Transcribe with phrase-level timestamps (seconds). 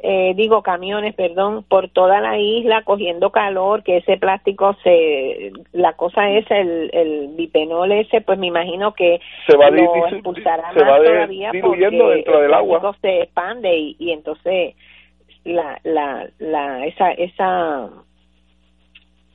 [0.00, 5.94] eh, digo camiones, perdón, por toda la isla cogiendo calor, que ese plástico se, la
[5.94, 10.84] cosa es el, el bipenol ese, pues me imagino que se va lo expulsará se
[10.84, 12.80] más va todavía diluyendo porque dentro el del agua.
[12.80, 14.76] plástico se expande y, y entonces
[15.44, 17.88] la, la, la, esa, esa,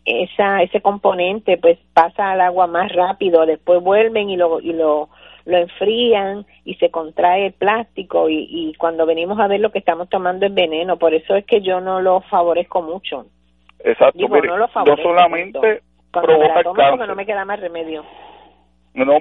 [0.06, 5.10] esa, ese componente pues pasa al agua más rápido, después vuelven y lo, y lo,
[5.46, 9.80] lo enfrían y se contrae el plástico y, y cuando venimos a ver lo que
[9.80, 13.26] estamos tomando es veneno, por eso es que yo no lo favorezco mucho.
[13.80, 15.82] Exacto, Digo, mire, no lo no favorezco solamente.
[16.12, 18.06] Cuando me provoca la porque cáncer, no me queda más remedio.
[18.94, 19.20] no, no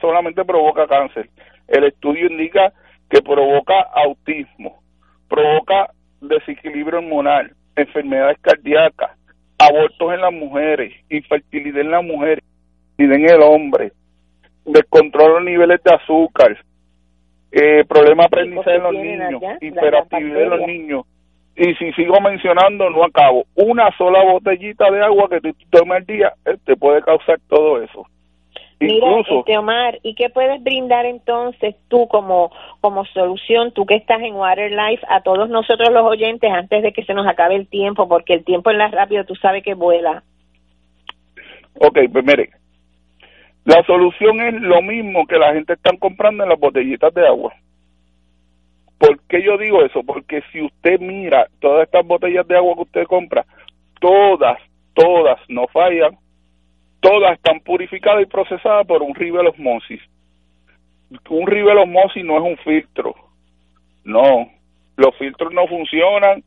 [0.00, 1.30] solamente provoca cáncer,
[1.68, 2.72] el estudio indica
[3.10, 4.78] que provoca autismo,
[5.28, 9.10] provoca desequilibrio hormonal, enfermedades cardíacas,
[9.58, 12.44] abortos en las mujeres, infertilidad en las mujeres,
[12.98, 13.92] infertilidad en el hombre,
[14.64, 16.56] descontrol de los niveles de azúcar,
[17.52, 21.06] eh, problema de aprendizaje en los niños, allá, hiperactividad en los niños.
[21.56, 23.44] Y si sigo mencionando, no acabo.
[23.54, 27.80] Una sola botellita de agua que tú tomes al día eh, te puede causar todo
[27.80, 28.06] eso.
[28.80, 33.94] Mira, Incluso, este Omar, ¿y qué puedes brindar entonces tú como como solución, tú que
[33.94, 37.54] estás en Water Life, a todos nosotros los oyentes antes de que se nos acabe
[37.54, 40.24] el tiempo, porque el tiempo en la rápido tú sabes que vuela.
[41.80, 42.50] ok, pues mire,
[43.64, 47.54] la solución es lo mismo que la gente está comprando en las botellitas de agua.
[48.98, 50.02] ¿Por qué yo digo eso?
[50.02, 53.44] Porque si usted mira todas estas botellas de agua que usted compra,
[54.00, 54.58] todas,
[54.94, 56.16] todas no fallan,
[57.00, 60.00] todas están purificadas y procesadas por un rivel osmosis.
[61.28, 63.14] Un rivel osmosis no es un filtro,
[64.04, 64.48] no,
[64.96, 66.42] los filtros no funcionan,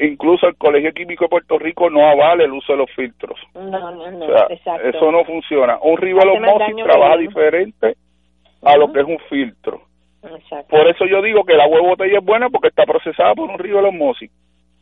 [0.00, 3.38] incluso el Colegio Químico de Puerto Rico no avala el uso de los filtros.
[3.54, 4.88] No, no, no, O sea, exacto.
[4.88, 5.78] eso no funciona.
[5.82, 7.28] Un rivel Hace más osmosis daño que trabaja bien.
[7.28, 7.94] diferente
[8.62, 9.82] a lo que es un filtro.
[10.22, 10.66] Exacto.
[10.76, 13.48] Por eso yo digo que el agua de botella es buena porque está procesada por
[13.50, 14.30] un rivel osmosis.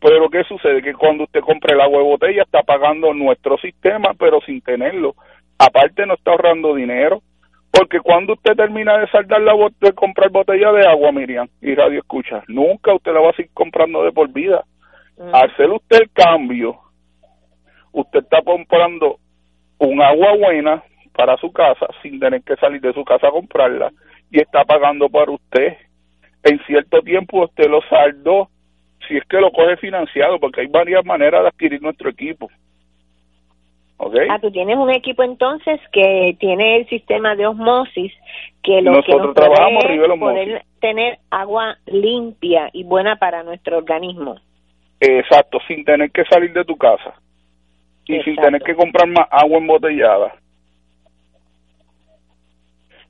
[0.00, 0.83] Pero ¿qué sucede?
[0.83, 5.14] Que cuando usted compra el agua de botella está pagando nuestro sistema, pero sin tenerlo.
[5.59, 7.21] Aparte no está ahorrando dinero.
[7.72, 11.75] Porque cuando usted termina de saldar la bot- de comprar botella de agua, Miriam, y
[11.75, 14.65] radio escucha, nunca usted la va a seguir comprando de por vida.
[15.19, 15.34] Mm.
[15.34, 16.78] Al hacer usted el cambio,
[17.93, 19.19] usted está comprando
[19.78, 20.82] un agua buena
[21.15, 23.91] para su casa sin tener que salir de su casa a comprarla
[24.31, 25.76] y está pagando para usted.
[26.43, 28.49] En cierto tiempo usted lo saldó,
[29.09, 32.50] si es que lo coge financiado, porque hay varias maneras de adquirir nuestro equipo.
[33.99, 34.15] ¿Ok?
[34.28, 38.12] Ah, tú tienes un equipo entonces que tiene el sistema de osmosis
[38.62, 39.84] que lo que nos trabajamos
[40.19, 44.37] poder tener agua limpia y buena para nuestro organismo.
[45.01, 47.15] Exacto, sin tener que salir de tu casa
[48.07, 50.34] y sin tener que comprar más agua embotellada.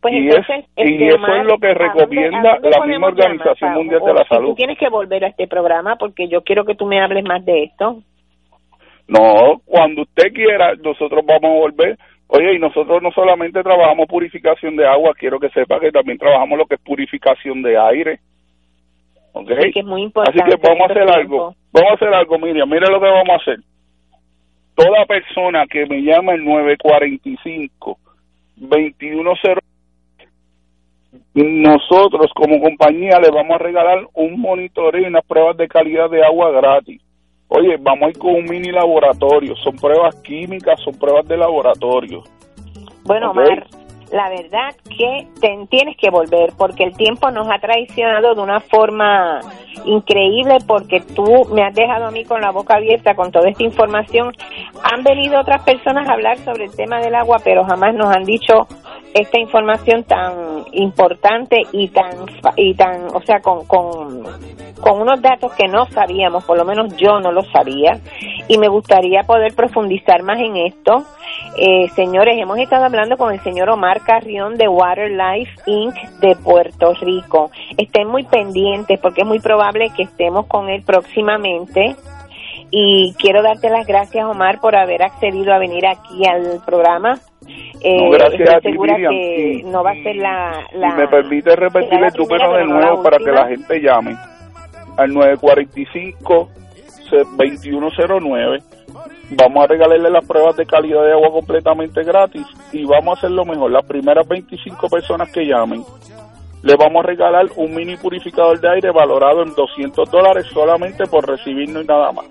[0.01, 3.07] Pues Y entonces, es- y eso es lo que ¿a dónde- recomienda dónde la misma
[3.09, 4.49] Organización llamar, Mundial de la si Salud?
[4.51, 7.45] Tú tienes que volver a este programa porque yo quiero que tú me hables más
[7.45, 8.03] de esto.
[9.09, 11.99] No, cuando usted quiera, nosotros vamos a volver.
[12.29, 16.59] Oye, y nosotros no solamente trabajamos purificación de agua, quiero que sepa que también trabajamos
[16.59, 18.19] lo que es purificación de aire.
[19.39, 19.51] ¿Ok?
[19.61, 21.55] Sí, que es muy importante Así que vamos a hacer algo.
[21.73, 22.71] Vamos a hacer algo, Miriam.
[22.71, 23.59] Mire lo que vamos a hacer.
[24.75, 27.99] Toda persona que me llame el 945
[28.57, 29.59] 2100
[31.35, 36.25] nosotros como compañía le vamos a regalar un monitoreo y unas pruebas de calidad de
[36.25, 37.03] agua gratis.
[37.49, 42.23] Oye, vamos a ir con un mini laboratorio, son pruebas químicas, son pruebas de laboratorio.
[43.05, 43.37] Bueno, Ok.
[43.37, 43.67] Omar,
[44.13, 48.61] la verdad que te- tienes que volver porque el tiempo nos ha traicionado de una
[48.61, 49.41] forma
[49.85, 53.63] increíble porque tú me has dejado a mí con la boca abierta con toda esta
[53.65, 54.33] información.
[54.83, 58.25] Han venido otras personas a hablar sobre el tema del agua, pero jamás nos han
[58.25, 58.67] dicho
[59.15, 62.11] esta información tan importante y tan
[62.57, 64.25] y tan, o sea, con con
[64.81, 67.99] con unos datos que no sabíamos, por lo menos yo no lo sabía,
[68.47, 71.05] y me gustaría poder profundizar más en esto.
[71.59, 75.95] Eh, señores, hemos estado hablando con el señor Omar Carrión de Water Life Inc.
[76.21, 77.51] de Puerto Rico.
[77.79, 81.97] Estén muy pendientes porque es muy probable que estemos con él próximamente.
[82.71, 87.19] Y quiero darte las gracias, Omar, por haber accedido a venir aquí al programa.
[87.81, 90.67] Eh, No, gracias estoy a ti, que Y- no va a ser la...
[90.73, 94.17] la me permite repetir el número de nuevo para que la gente llame
[94.97, 96.49] al 945
[97.37, 98.59] 2109
[99.31, 103.31] vamos a regalarle las pruebas de calidad de agua completamente gratis y vamos a hacer
[103.31, 103.71] lo mejor.
[103.71, 105.85] Las primeras 25 personas que llamen
[106.63, 111.27] le vamos a regalar un mini purificador de aire valorado en 200 dólares solamente por
[111.29, 112.27] recibirnos y nada más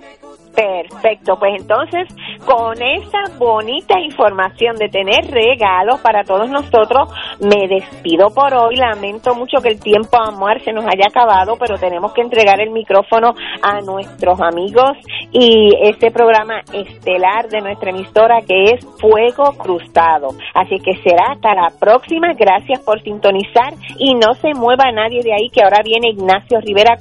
[0.55, 2.07] Perfecto, pues entonces
[2.45, 7.09] con esa bonita información de tener regalos para todos nosotros,
[7.41, 8.75] me despido por hoy.
[8.77, 12.69] Lamento mucho que el tiempo amor se nos haya acabado, pero tenemos que entregar el
[12.69, 14.91] micrófono a nuestros amigos
[15.31, 20.29] y este programa estelar de nuestra emisora que es Fuego Cruzado.
[20.53, 22.33] Así que será hasta la próxima.
[22.33, 26.97] Gracias por sintonizar y no se mueva nadie de ahí que ahora viene Ignacio Rivera.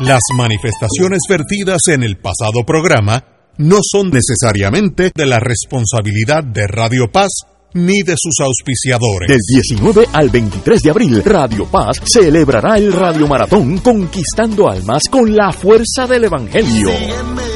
[0.00, 3.24] Las manifestaciones vertidas en el pasado programa
[3.58, 7.30] no son necesariamente de la responsabilidad de Radio Paz
[7.74, 9.28] ni de sus auspiciadores.
[9.28, 15.34] Del 19 al 23 de abril, Radio Paz celebrará el Radio Maratón Conquistando Almas con
[15.34, 17.55] la fuerza del Evangelio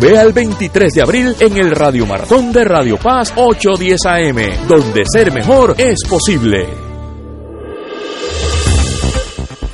[0.01, 5.03] Ve al 23 de abril en el Radio Maratón de Radio Paz 810 AM, donde
[5.05, 6.67] ser mejor es posible.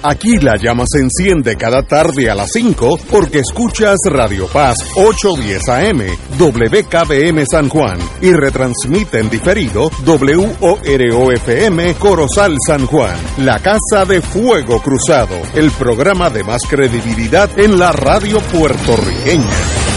[0.04, 5.70] Aquí la llama se enciende cada tarde a las 5 porque escuchas Radio Paz 810
[5.70, 6.02] AM,
[6.38, 14.82] WKBM San Juan y retransmite en diferido WOROFM Corozal San Juan, la Casa de Fuego
[14.82, 19.97] Cruzado, el programa de más credibilidad en la radio puertorriqueña.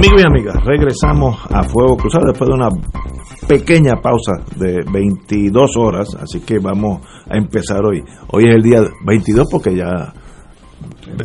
[0.00, 2.70] Amigos y amigas, regresamos a Fuego Cruzado después de una
[3.46, 8.02] pequeña pausa de 22 horas, así que vamos a empezar hoy.
[8.28, 10.14] Hoy es el día 22 porque ya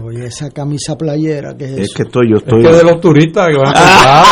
[0.03, 2.65] Oye, esa camisa playera, que es, es que estoy, yo estoy.
[2.65, 4.23] Es que de los turistas que van a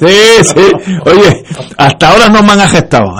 [0.08, 0.72] sí, sí.
[1.06, 1.44] Oye,
[1.78, 3.04] hasta ahora no me han gestado.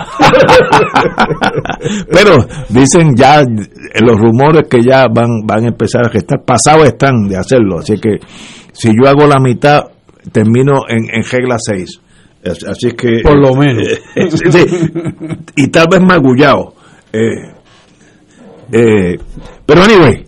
[2.13, 6.43] Pero dicen ya los rumores que ya van, van a empezar a gestar.
[6.45, 7.79] Pasados están de hacerlo.
[7.79, 8.19] Así que
[8.75, 9.85] si yo hago la mitad,
[10.31, 12.01] termino en, en regla 6.
[12.45, 13.21] Así es que.
[13.23, 13.89] Por lo menos.
[14.15, 14.67] sí,
[15.57, 16.75] y tal vez magullado.
[17.11, 17.55] Eh,
[18.73, 19.17] eh,
[19.65, 20.27] pero anyway,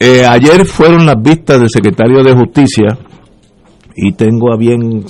[0.00, 2.98] eh, ayer fueron las vistas del secretario de Justicia
[3.96, 5.04] y tengo a bien,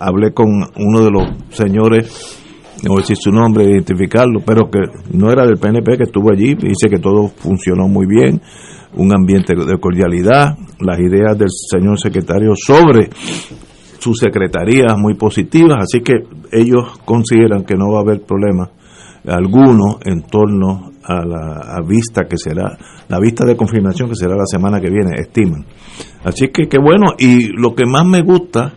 [0.00, 2.38] hablé con uno de los señores,
[2.82, 4.80] no voy a decir su nombre, identificarlo, pero que
[5.12, 8.40] no era del PNP, que estuvo allí, dice que todo funcionó muy bien,
[8.94, 13.10] un ambiente de cordialidad, las ideas del señor secretario sobre
[13.98, 16.14] su secretaría muy positivas, así que
[16.52, 18.70] ellos consideran que no va a haber problema
[19.26, 22.76] alguno en torno a la vista que será,
[23.08, 25.64] la vista de confirmación que será la semana que viene, estiman.
[26.24, 28.72] Así que qué bueno, y lo que más me gusta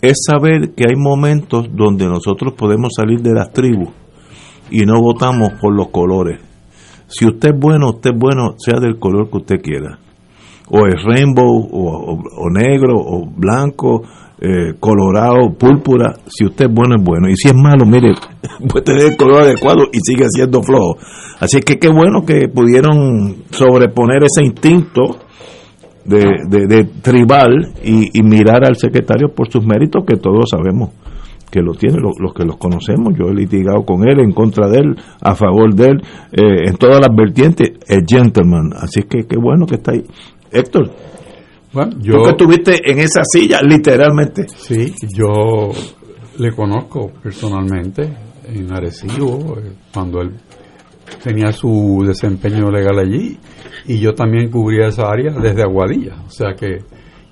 [0.00, 3.90] es saber que hay momentos donde nosotros podemos salir de las tribus
[4.70, 6.40] y no votamos por los colores.
[7.12, 9.98] Si usted es bueno, usted es bueno, sea del color que usted quiera.
[10.70, 14.02] O es rainbow, o, negro, o blanco,
[14.40, 17.28] eh, colorado, púrpura, si usted es bueno, es bueno.
[17.28, 18.14] Y si es malo, mire,
[18.68, 20.96] puede tener el color adecuado y sigue siendo flojo.
[21.38, 25.18] Así que qué bueno que pudieron sobreponer ese instinto
[26.06, 30.90] de, de, tribal y, mirar al secretario por sus méritos, que todos sabemos
[31.52, 33.14] que lo tiene, los, los, que los conocemos.
[33.16, 36.76] Yo he litigado con él, en contra de él, a favor de él, eh, en
[36.76, 38.72] todas las vertientes, el gentleman.
[38.74, 40.02] Así que qué bueno que está ahí.
[40.50, 40.90] Héctor,
[41.72, 44.48] bueno, yo, Tú que estuviste en esa silla, literalmente.
[44.48, 45.70] Sí, yo
[46.38, 48.02] le conozco personalmente
[48.46, 50.32] en Arecibo, eh, cuando él
[51.22, 53.38] tenía su desempeño legal allí,
[53.86, 56.78] y yo también cubría esa área desde Aguadilla, o sea que,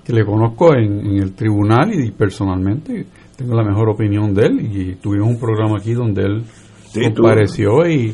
[0.03, 3.05] que le conozco en, en, el tribunal y personalmente
[3.41, 6.43] tengo la mejor opinión de él, y tuvimos un programa aquí donde él
[6.85, 8.13] Sí, tú- compareció y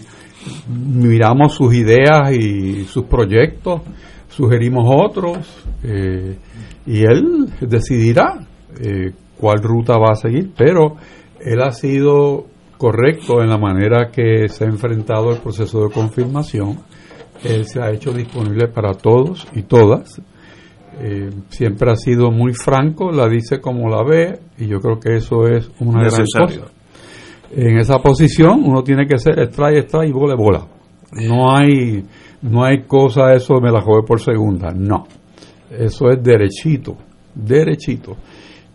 [0.70, 3.82] miramos sus ideas y sus proyectos
[4.30, 5.38] sugerimos otros
[5.84, 6.38] eh,
[6.86, 8.46] y él decidirá
[8.80, 10.96] eh, cuál ruta va a seguir, pero
[11.40, 12.46] él ha sido
[12.78, 16.80] correcto en la manera que se ha enfrentado el proceso de confirmación.
[17.44, 20.22] Él se ha hecho disponible para todos y todas.
[21.00, 25.18] Eh, siempre ha sido muy franco, la dice como la ve y yo creo que
[25.18, 26.72] eso es una gran cosa.
[27.52, 30.66] En esa posición uno tiene que ser extrae, extrae y bola, bola.
[31.12, 32.04] No hay,
[32.42, 35.06] no hay cosa eso me la jugué por segunda, no.
[35.70, 36.98] Eso es derechito,
[37.36, 38.18] derechito.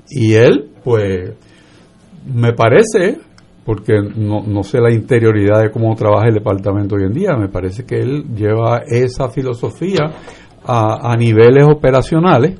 [0.09, 1.33] Y él, pues,
[2.33, 3.19] me parece,
[3.65, 7.49] porque no, no sé la interioridad de cómo trabaja el departamento hoy en día, me
[7.49, 10.11] parece que él lleva esa filosofía
[10.65, 12.59] a, a niveles operacionales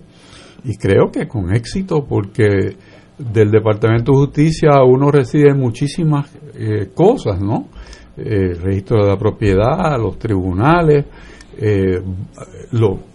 [0.65, 2.77] y creo que con éxito, porque
[3.19, 7.69] del Departamento de Justicia uno recibe muchísimas eh, cosas, ¿no?
[8.17, 11.07] Eh, registro de la propiedad, los tribunales,
[11.59, 12.01] eh,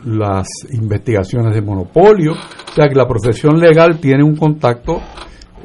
[0.06, 5.00] las investigaciones de monopolio, o sea que la profesión legal tiene un contacto,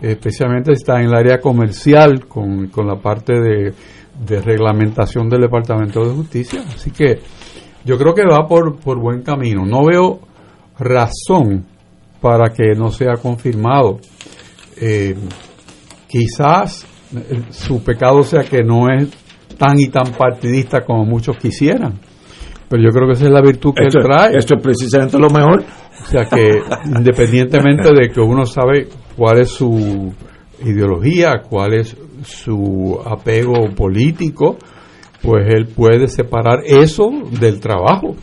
[0.00, 3.72] especialmente está en el área comercial con, la parte de,
[4.40, 7.20] reglamentación del Departamento de Justicia, así que
[7.84, 10.20] yo creo que va por, por buen camino, no veo
[10.78, 11.66] razón
[12.20, 13.98] para que no sea confirmado.
[14.80, 15.14] Eh,
[16.08, 19.10] quizás eh, su pecado sea que no es
[19.58, 21.98] tan y tan partidista como muchos quisieran.
[22.68, 24.36] Pero yo creo que esa es la virtud que él trae.
[24.36, 25.62] Esto es precisamente lo mejor.
[25.62, 30.12] O sea que independientemente de que uno sabe cuál es su
[30.64, 34.56] ideología, cuál es su apego político,
[35.22, 38.16] pues él puede separar eso del trabajo.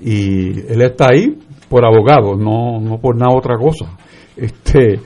[0.00, 1.36] Y él está ahí
[1.68, 3.86] por abogado, no, no por nada otra cosa.
[4.36, 5.00] Este,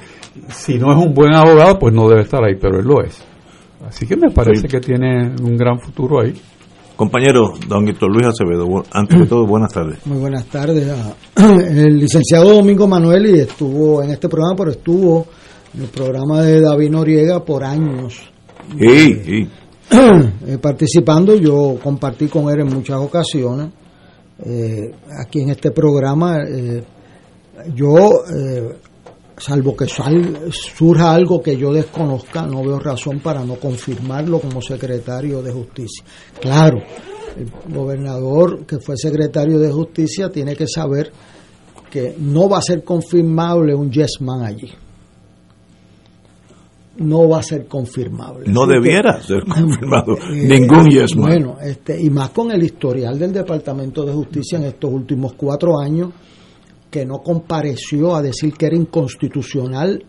[0.49, 3.23] si no es un buen abogado, pues no debe estar ahí, pero él lo es.
[3.87, 6.35] Así que me parece que tiene un gran futuro ahí.
[6.97, 10.04] Compañero, don Héctor Luis Acevedo, antes de todo, buenas tardes.
[10.06, 10.87] Muy buenas tardes.
[11.37, 15.26] El licenciado Domingo Manuel estuvo en este programa, pero estuvo
[15.75, 18.20] en el programa de David Noriega por años.
[18.78, 19.49] Sí,
[20.47, 23.70] eh, participando, yo compartí con él en muchas ocasiones.
[24.44, 26.82] Eh, aquí en este programa, eh,
[27.75, 28.23] yo
[29.37, 35.42] salvo que surja algo que yo desconozca, no veo razón para no confirmarlo como secretario
[35.42, 36.04] de justicia.
[36.40, 36.78] Claro,
[37.37, 41.11] el gobernador que fue secretario de justicia tiene que saber
[41.90, 44.70] que no va a ser confirmable un yes man allí.
[47.00, 48.50] No va a ser confirmable.
[48.50, 51.28] No debiera ser confirmado eh, ningún yes man.
[51.28, 55.78] Bueno, este, y más con el historial del Departamento de Justicia en estos últimos cuatro
[55.80, 56.11] años,
[56.90, 60.04] que no compareció a decir que era inconstitucional,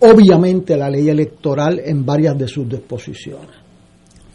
[0.00, 3.50] obviamente, la ley electoral en varias de sus disposiciones.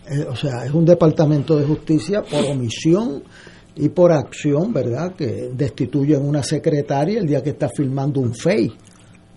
[0.07, 3.23] Eh, o sea, es un departamento de justicia por omisión
[3.75, 8.71] y por acción, ¿verdad?, que destituyen una secretaria el día que está firmando un FEI.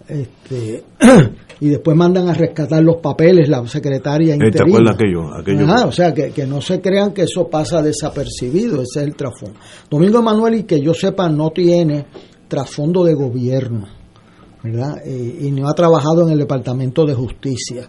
[0.06, 0.84] Este,
[1.60, 4.64] y después mandan a rescatar los papeles la secretaria interina.
[4.64, 5.34] ¿Te acuerdas aquello?
[5.34, 9.16] aquello o sea, que, que, no se crean que eso pasa desapercibido, ese es el
[9.16, 9.58] trasfondo.
[9.88, 12.06] Domingo Emanuel, y que yo sepa, no tiene
[12.48, 13.86] trasfondo de gobierno,
[14.62, 14.98] ¿verdad?
[15.06, 17.88] Eh, y no ha trabajado en el Departamento de Justicia.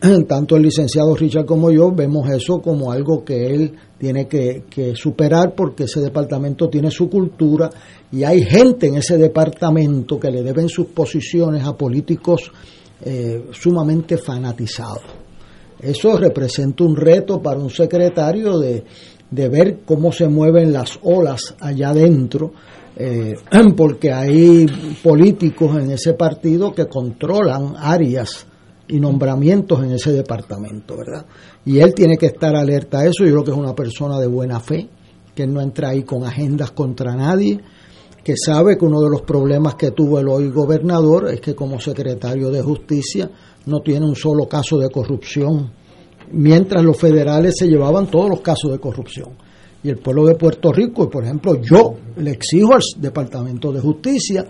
[0.28, 5.54] Tanto el licenciado Richard como yo vemos eso como algo que él tiene que, superar
[5.54, 7.70] porque ese departamento tiene su cultura
[8.12, 12.50] y hay gente en ese departamento que le deben sus posiciones a políticos
[13.04, 15.02] eh, sumamente fanatizados.
[15.80, 18.84] Eso representa un reto para un secretario de,
[19.30, 22.52] de ver cómo se mueven las olas allá adentro,
[22.96, 23.34] eh,
[23.76, 24.66] porque hay
[25.02, 28.46] políticos en ese partido que controlan áreas
[28.88, 31.24] y nombramientos en ese departamento, ¿verdad?
[31.64, 34.26] Y él tiene que estar alerta a eso, yo creo que es una persona de
[34.26, 34.88] buena fe,
[35.34, 37.60] que no entra ahí con agendas contra nadie,
[38.22, 41.78] que sabe que uno de los problemas que tuvo el hoy gobernador es que como
[41.78, 43.30] secretario de justicia
[43.66, 45.70] no tiene un solo caso de corrupción,
[46.32, 49.30] mientras los federales se llevaban todos los casos de corrupción.
[49.82, 54.46] Y el pueblo de Puerto Rico, por ejemplo, yo le exijo al Departamento de Justicia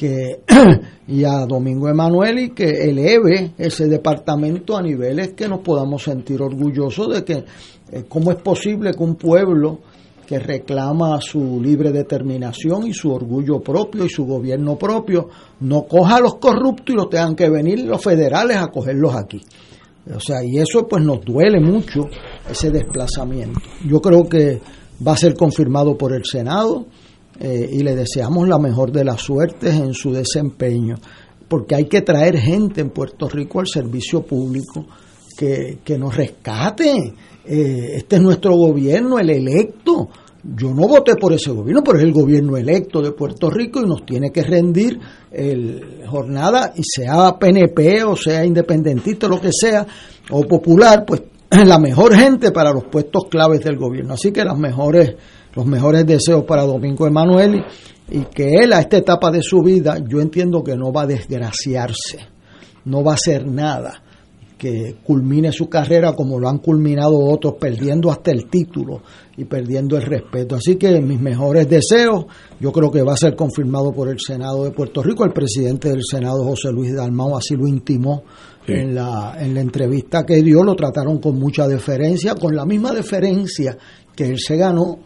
[0.00, 0.40] que
[1.08, 7.12] y a Domingo Emanuel que eleve ese departamento a niveles que nos podamos sentir orgullosos
[7.12, 7.44] de que
[7.92, 9.80] eh, cómo es posible que un pueblo
[10.26, 15.28] que reclama su libre determinación y su orgullo propio y su gobierno propio,
[15.60, 19.40] no coja a los corruptos y los tengan que venir los federales a cogerlos aquí.
[20.14, 22.08] O sea, y eso pues nos duele mucho,
[22.48, 23.60] ese desplazamiento.
[23.86, 24.60] Yo creo que
[25.06, 26.86] va a ser confirmado por el Senado
[27.40, 30.96] eh, y le deseamos la mejor de las suertes en su desempeño,
[31.48, 34.84] porque hay que traer gente en Puerto Rico al servicio público
[35.38, 37.14] que, que nos rescate.
[37.46, 40.10] Eh, este es nuestro gobierno, el electo.
[40.44, 43.86] yo no voté por ese gobierno, pero es el gobierno electo de Puerto Rico y
[43.86, 49.86] nos tiene que rendir el jornada, y sea PNP o sea independentista, lo que sea,
[50.30, 51.22] o popular, pues
[51.64, 54.14] la mejor gente para los puestos claves del gobierno.
[54.14, 55.14] Así que las mejores,
[55.54, 57.64] los mejores deseos para Domingo Emanuel
[58.08, 61.02] y, y que él a esta etapa de su vida, yo entiendo que no va
[61.02, 62.18] a desgraciarse,
[62.84, 64.02] no va a hacer nada
[64.60, 69.00] que culmine su carrera como lo han culminado otros, perdiendo hasta el título
[69.38, 70.54] y perdiendo el respeto.
[70.54, 72.26] Así que mis mejores deseos,
[72.60, 75.24] yo creo que va a ser confirmado por el Senado de Puerto Rico.
[75.24, 78.22] El presidente del Senado, José Luis Dalmau, así lo intimó
[78.66, 82.92] en, la, en la entrevista que dio, lo trataron con mucha deferencia, con la misma
[82.92, 83.78] deferencia
[84.14, 84.98] que él se ganó.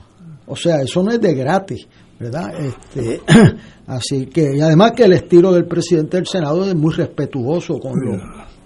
[0.46, 1.86] O sea, eso no es de gratis.
[2.18, 2.52] ¿verdad?
[2.58, 3.20] Este,
[3.86, 7.98] así que, y además que el estilo del presidente del Senado es muy respetuoso con
[8.00, 8.22] los,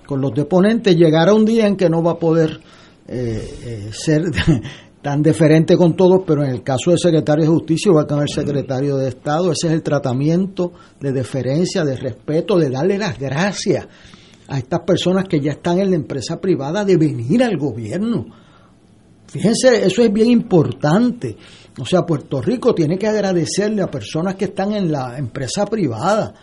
[0.06, 0.94] con los deponentes.
[0.96, 2.60] Llegará un día en que no va a poder
[3.06, 4.22] eh, eh, ser
[5.02, 8.20] tan deferente con todos, pero en el caso del secretario de Justicia, igual que en
[8.20, 13.18] el secretario de Estado, ese es el tratamiento de deferencia, de respeto, de darle las
[13.18, 13.86] gracias
[14.48, 18.26] a estas personas que ya están en la empresa privada de venir al gobierno.
[19.26, 21.36] Fíjense, eso es bien importante.
[21.80, 26.34] O sea, Puerto Rico tiene que agradecerle a personas que están en la empresa privada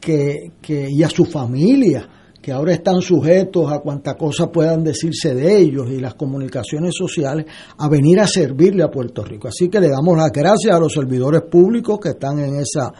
[0.00, 2.08] que, que, y a su familia,
[2.40, 7.46] que ahora están sujetos a cuanta cosa puedan decirse de ellos y las comunicaciones sociales,
[7.78, 9.48] a venir a servirle a Puerto Rico.
[9.48, 12.92] Así que le damos las gracias a los servidores públicos que están en esa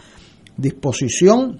[0.57, 1.59] disposición.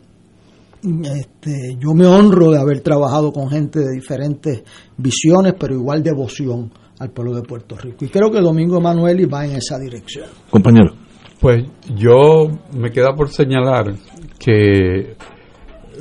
[0.84, 4.64] Este, yo me honro de haber trabajado con gente de diferentes
[4.98, 8.06] visiones, pero igual devoción al pueblo de Puerto Rico.
[8.06, 10.28] Y creo que Domingo Emanueli va en esa dirección.
[10.52, 10.94] Compañero.
[11.40, 11.66] Pues
[11.96, 13.92] yo me queda por señalar
[14.38, 15.16] que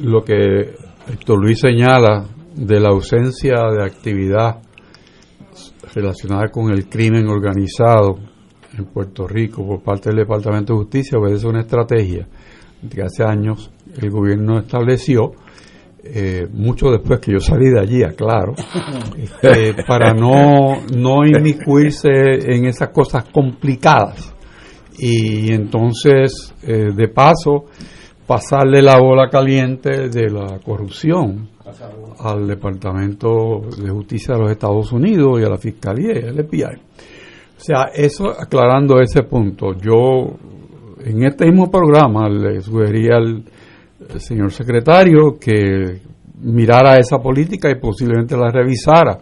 [0.03, 0.75] lo que
[1.11, 4.61] Héctor Luis señala de la ausencia de actividad
[5.95, 8.19] relacionada con el crimen organizado
[8.77, 12.29] en Puerto Rico por parte del Departamento de Justicia obedece una estrategia
[12.91, 15.33] que hace años el gobierno estableció
[16.03, 18.55] eh, mucho después que yo salí de allí, aclaro,
[19.43, 24.35] eh, para no, no inmiscuirse en esas cosas complicadas.
[24.99, 27.67] Y entonces, eh, de paso,
[28.27, 31.49] pasarle la bola caliente de la corrupción
[32.19, 36.77] al Departamento de Justicia de los Estados Unidos y a la Fiscalía y al FBI.
[37.57, 40.37] O sea, eso aclarando ese punto, yo
[41.05, 43.45] en este mismo programa le sugeriría al
[44.19, 46.01] señor secretario que
[46.43, 49.19] mirara esa política y posiblemente la revisara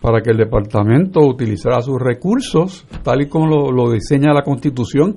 [0.00, 5.16] para que el departamento utilizara sus recursos tal y como lo, lo, diseña la constitución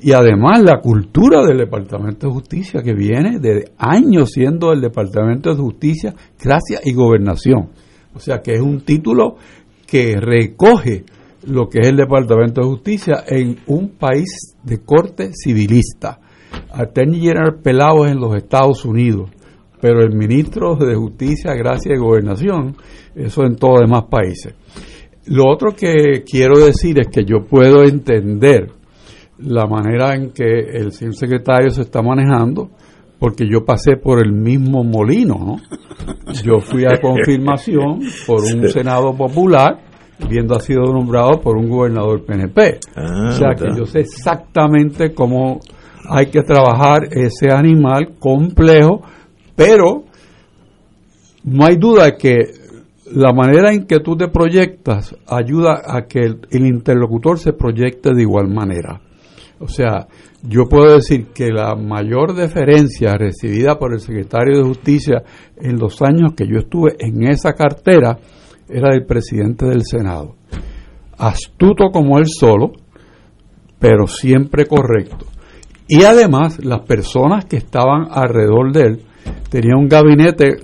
[0.00, 5.50] y además la cultura del departamento de justicia que viene de años siendo el departamento
[5.50, 7.70] de justicia gracia y gobernación.
[8.14, 9.36] O sea que es un título
[9.86, 11.04] que recoge
[11.46, 16.20] lo que es el departamento de justicia en un país de corte civilista
[16.72, 19.30] Attorney General Pelados en los Estados Unidos,
[19.80, 22.76] pero el ministro de Justicia, Gracia y Gobernación,
[23.14, 24.54] eso en todos los demás países.
[25.26, 28.70] Lo otro que quiero decir es que yo puedo entender
[29.38, 32.70] la manera en que el señor secretario se está manejando,
[33.18, 35.56] porque yo pasé por el mismo molino, ¿no?
[36.42, 39.78] Yo fui a confirmación por un Senado popular,
[40.28, 42.80] viendo ha sido nombrado por un gobernador PNP.
[42.96, 45.60] Ah, o sea que yo sé exactamente cómo
[46.08, 49.02] hay que trabajar ese animal complejo,
[49.56, 50.04] pero
[51.44, 52.36] no hay duda de que
[53.12, 58.14] la manera en que tú te proyectas ayuda a que el, el, interlocutor se proyecte
[58.14, 59.00] de igual manera.
[59.60, 60.08] O sea,
[60.42, 65.22] yo puedo decir que la mayor deferencia recibida por el secretario de Justicia
[65.56, 68.18] en los años que yo estuve en esa cartera
[68.68, 70.36] era del presidente del Senado.
[71.16, 72.72] Astuto como él solo,
[73.78, 75.26] pero siempre correcto.
[75.86, 79.02] Y además, las personas que estaban alrededor de él
[79.50, 80.56] tenían un gabinete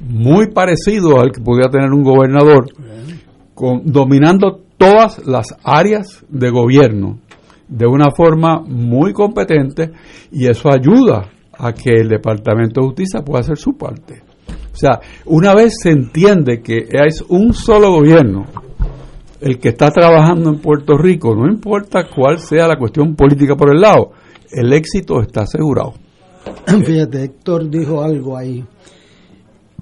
[0.00, 2.66] muy parecido al que podía tener un gobernador,
[3.84, 7.18] dominando todas las áreas de gobierno
[7.68, 9.92] de una forma muy competente
[10.30, 14.22] y eso ayuda a que el Departamento de Justicia pueda hacer su parte.
[14.72, 18.44] O sea, una vez se entiende que es un solo gobierno
[19.40, 23.74] el que está trabajando en Puerto Rico, no importa cuál sea la cuestión política por
[23.74, 24.12] el lado,
[24.50, 25.94] el éxito está asegurado.
[26.84, 28.64] Fíjate, Héctor dijo algo ahí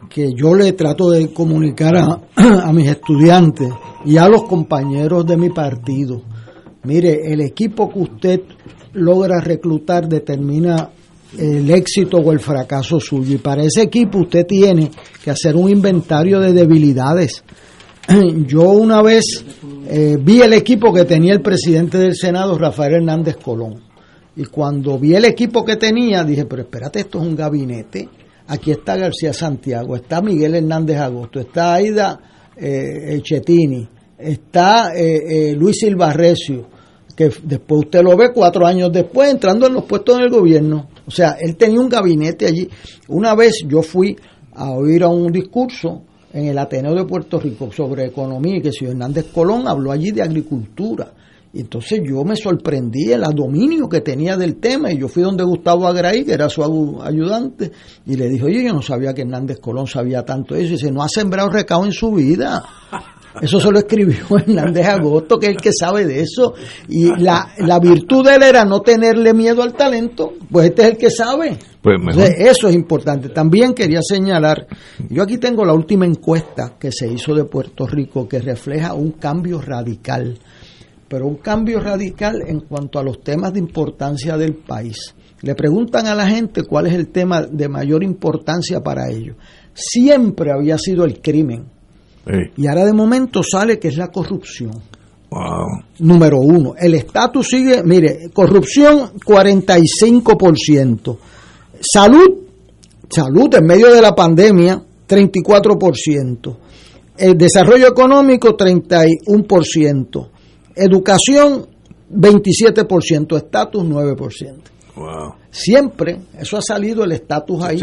[0.09, 1.97] que yo le trato de comunicar
[2.37, 3.73] a, mis estudiantes
[4.05, 6.23] y a los compañeros de mi partido.
[6.85, 8.41] Mire, el equipo que usted
[8.95, 10.91] logra reclutar determina
[11.39, 13.37] el éxito o el fracaso suyo.
[13.37, 14.91] Y para ese equipo usted tiene
[15.25, 17.43] que hacer un inventario de debilidades.
[18.47, 19.45] Yo una vez
[19.89, 23.92] eh, vi el equipo que tenía el presidente del Senado, Rafael Hernández Colón.
[24.37, 28.09] Y cuando vi el equipo que tenía, dije, pero espérate, esto es un gabinete.
[28.47, 32.19] Aquí está García Santiago, está Miguel Hernández Agosto, está Aida
[32.57, 36.67] eh, Chetini, está eh, eh, Luis Silva Recio,
[37.15, 40.89] que después usted lo ve cuatro años después entrando en los puestos en el gobierno.
[41.07, 42.69] O sea, él tenía un gabinete allí.
[43.09, 44.17] Una vez yo fui
[44.55, 48.73] a oír a un discurso en el Ateneo de Puerto Rico sobre economía y que
[48.73, 51.13] si Hernández Colón habló allí de agricultura.
[51.55, 55.45] Y entonces yo me sorprendí el dominio que tenía del tema y yo fui donde
[55.45, 56.63] Gustavo Agraí, que era su
[57.03, 57.71] ayudante,
[58.07, 60.69] y le dije, oye, yo no sabía que Hernández Colón sabía tanto eso.
[60.69, 62.65] Y dice, no ha sembrado recao en su vida.
[63.41, 66.55] Eso se lo escribió Hernández Agosto, que es el que sabe de eso.
[66.89, 70.89] Y la, la virtud de él era no tenerle miedo al talento, pues este es
[70.89, 71.59] el que sabe.
[71.83, 71.99] Pues
[72.39, 73.29] eso es importante.
[73.31, 74.69] También quería señalar,
[75.11, 79.13] yo aquí tengo la última encuesta que se hizo de Puerto Rico que refleja un
[79.13, 80.39] cambio radical,
[81.13, 85.15] pero un cambio radical en cuanto a los temas de importancia del país.
[85.43, 89.37] Le preguntan a la gente cuál es el tema de mayor importancia para ellos.
[89.75, 91.67] Siempre había sido el crimen
[92.57, 94.71] y ahora de momento sale que es la corrupción.
[95.99, 96.73] Número uno.
[96.79, 101.19] El estatus sigue, mire, corrupción 45%.
[101.79, 102.39] Salud,
[103.11, 106.57] salud en medio de la pandemia 34%.
[107.19, 110.32] El desarrollo económico 31%.
[110.75, 111.67] Educación
[112.13, 113.37] 27%.
[113.37, 114.73] Estatus 9%.
[114.95, 115.35] Wow.
[115.51, 117.79] Siempre, eso ha salido el estatus ahí,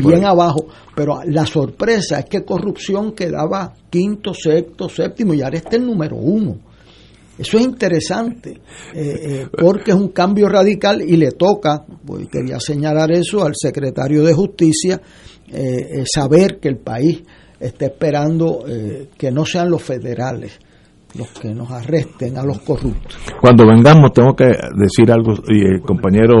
[0.00, 5.76] bien abajo, pero la sorpresa es que corrupción quedaba quinto, sexto, séptimo y ahora está
[5.76, 6.56] el número uno.
[7.36, 8.60] Eso es interesante, eh,
[8.94, 14.22] eh, porque es un cambio radical y le toca, pues quería señalar eso al secretario
[14.22, 15.00] de Justicia,
[15.52, 17.22] eh, saber que el país
[17.58, 18.64] está esperando
[19.16, 20.58] que no sean los federales
[21.16, 23.16] los que nos arresten a los corruptos.
[23.40, 24.46] Cuando vengamos tengo que
[24.76, 26.36] decir algo, y el compañero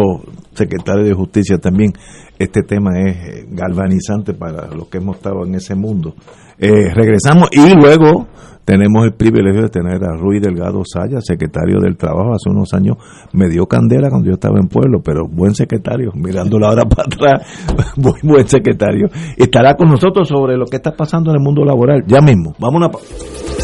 [0.52, 1.92] secretario de Justicia también,
[2.38, 6.14] este tema es galvanizante para los que hemos estado en ese mundo.
[6.58, 8.28] Eh, regresamos y luego
[8.64, 12.96] tenemos el privilegio de tener a Ruiz Delgado Saya, secretario del Trabajo, hace unos años
[13.32, 17.96] me dio candela cuando yo estaba en pueblo, pero buen secretario, mirándolo ahora para atrás,
[17.96, 19.08] muy buen secretario.
[19.36, 22.54] Estará con nosotros sobre lo que está pasando en el mundo laboral, ya mismo.
[22.58, 23.63] Vamos a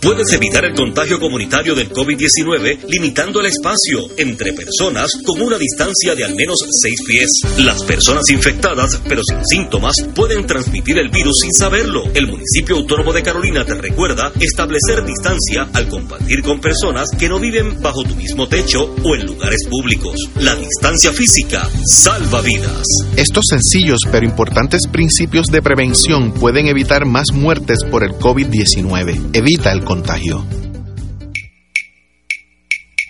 [0.00, 6.14] Puedes evitar el contagio comunitario del COVID-19 limitando el espacio entre personas con una distancia
[6.14, 7.28] de al menos 6 pies.
[7.58, 12.04] Las personas infectadas pero sin síntomas pueden transmitir el virus sin saberlo.
[12.14, 17.40] El municipio autónomo de Carolina te recuerda establecer distancia al compartir con personas que no
[17.40, 20.14] viven bajo tu mismo techo o en lugares públicos.
[20.36, 22.84] La distancia física salva vidas.
[23.16, 29.30] Estos sencillos pero importantes principios de prevención pueden evitar más muertes por el COVID-19.
[29.32, 30.57] Evita el contagio.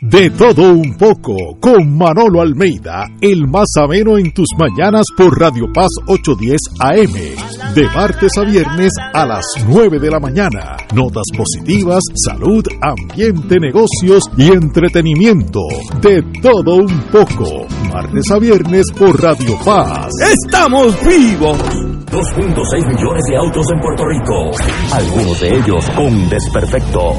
[0.01, 5.65] De todo un poco, con Manolo Almeida, el más ameno en tus mañanas por Radio
[5.75, 10.77] Paz 810 AM, de martes a viernes a las 9 de la mañana.
[10.95, 15.63] Notas positivas, salud, ambiente, negocios y entretenimiento.
[16.01, 20.13] De todo un poco, martes a viernes por Radio Paz.
[20.45, 21.59] ¡Estamos vivos!
[21.59, 24.53] 2.6 millones de autos en Puerto Rico,
[24.93, 27.19] algunos de ellos con desperfectos.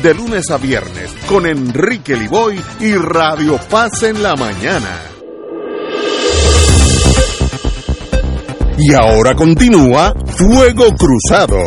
[0.01, 4.99] de lunes a viernes con Enrique Liboy y Radio Paz en la mañana.
[8.79, 11.57] Y ahora continúa Fuego Cruzado.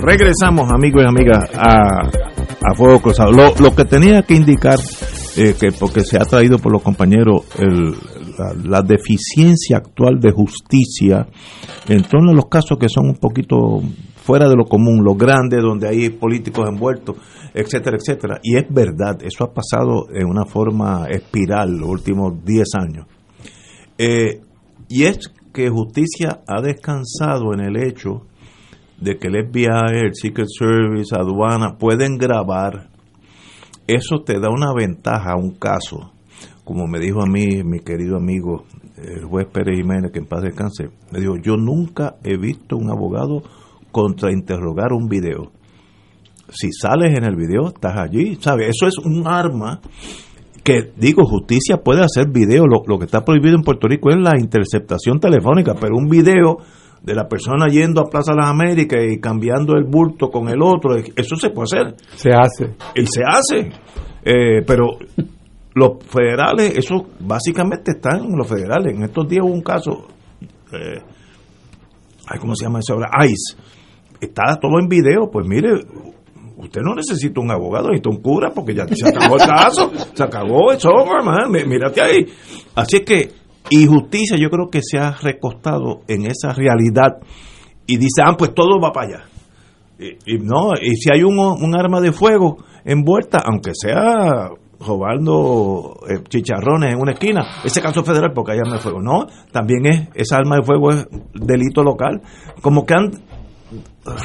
[0.00, 3.30] Regresamos, amigos y amigas, a, a Fuego Cruzado.
[3.30, 4.80] Lo, lo que tenía que indicar,
[5.36, 7.94] eh, que porque se ha traído por los compañeros el,
[8.64, 11.26] la, deficiencia actual de justicia
[11.88, 13.80] en torno a los casos que son un poquito
[14.16, 17.16] fuera de lo común, los grandes, donde hay políticos envueltos,
[17.54, 18.40] etcétera, etcétera.
[18.42, 23.06] Y es verdad, eso ha pasado en una forma espiral los últimos 10 años.
[23.98, 24.40] Eh,
[24.88, 28.26] y es que justicia ha descansado en el hecho
[29.00, 32.88] de que el FBI, el Secret Service, aduana, pueden grabar.
[33.86, 36.12] Eso te da una ventaja a un caso.
[36.64, 38.64] Como me dijo a mí mi querido amigo,
[38.96, 42.90] el juez Pérez Jiménez, que en paz descanse, me dijo, yo nunca he visto un
[42.90, 43.42] abogado
[43.90, 45.50] contrainterrogar un video.
[46.48, 48.70] Si sales en el video, estás allí, ¿sabes?
[48.70, 49.80] Eso es un arma
[50.62, 54.16] que digo, justicia puede hacer video, lo, lo, que está prohibido en Puerto Rico es
[54.18, 56.58] la interceptación telefónica, pero un video
[57.02, 60.62] de la persona yendo a Plaza de las Américas y cambiando el bulto con el
[60.62, 61.94] otro, eso se puede hacer.
[62.14, 62.76] Se hace.
[62.94, 63.70] Y se hace.
[64.24, 64.98] Eh, pero
[65.74, 68.94] los federales, eso básicamente están en los federales.
[68.94, 70.06] En estos días hubo un caso,
[70.72, 71.00] eh,
[72.40, 73.10] ¿cómo se llama eso ahora?
[73.24, 73.56] ICE.
[74.20, 75.72] Está todo en video, pues mire,
[76.56, 80.22] usted no necesita un abogado, necesita un cura porque ya se acabó el caso, se
[80.22, 82.26] acabó, eso, hermano, mírate ahí.
[82.74, 87.18] Así es que y justicia yo creo que se ha recostado en esa realidad
[87.86, 89.24] y dice, ah, pues todo va para allá.
[90.26, 94.50] Y, no, y si hay un, un, arma de fuego envuelta, aunque sea
[94.86, 99.00] robando eh, chicharrones en una esquina, ese caso federal porque hay arma de fuego.
[99.00, 102.20] No, también es, esa arma de fuego es delito local.
[102.60, 103.10] Como que han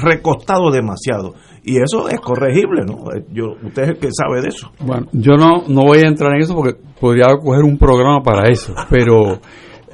[0.03, 3.05] recostado demasiado y eso es corregible, ¿no?
[3.31, 4.71] Yo, usted es el que sabe de eso.
[4.79, 8.49] Bueno, yo no, no voy a entrar en eso porque podría coger un programa para
[8.49, 9.39] eso, pero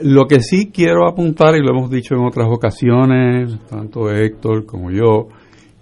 [0.02, 4.92] lo que sí quiero apuntar, y lo hemos dicho en otras ocasiones, tanto Héctor como
[4.92, 5.28] yo,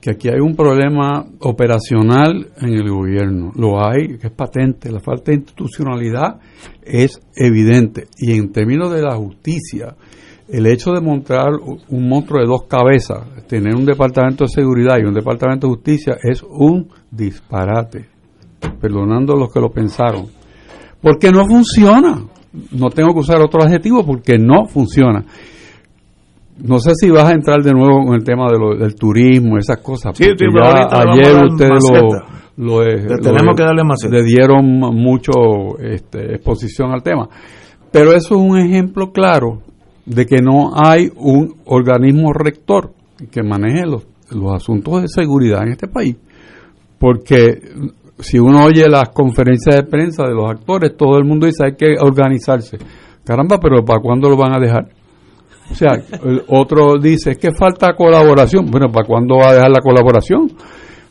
[0.02, 3.52] que aquí hay un problema operacional en el gobierno.
[3.56, 4.92] Lo hay, que es patente.
[4.92, 6.40] La falta de institucionalidad
[6.82, 8.08] es evidente.
[8.18, 9.96] Y en términos de la justicia,
[10.50, 11.52] el hecho de montar
[11.90, 16.18] un monstruo de dos cabezas, tener un departamento de seguridad y un departamento de justicia
[16.22, 18.08] es un disparate,
[18.82, 20.28] perdonando a los que lo pensaron,
[21.00, 22.24] porque no funciona.
[22.72, 25.24] No tengo que usar otro adjetivo porque no funciona.
[26.63, 29.78] No sé si vas a entrar de nuevo con el tema de del turismo, esas
[29.78, 30.15] cosas.
[30.15, 31.84] Sí, ayer ustedes
[32.58, 32.80] lo,
[33.21, 37.28] tenemos que darle más le dieron mucho este, exposición al tema.
[37.91, 39.62] Pero eso es un ejemplo claro
[40.06, 42.93] de que no hay un organismo rector
[43.32, 46.15] que maneje los, los asuntos de seguridad en este país.
[47.00, 47.60] Porque
[48.19, 51.76] si uno oye las conferencias de prensa de los actores, todo el mundo dice hay
[51.76, 52.78] que organizarse.
[53.26, 54.88] Caramba, pero ¿para cuándo lo van a dejar?
[55.69, 55.91] O sea,
[56.24, 58.69] el otro dice, es que falta colaboración.
[58.69, 60.52] Bueno, ¿para cuándo va a dejar la colaboración?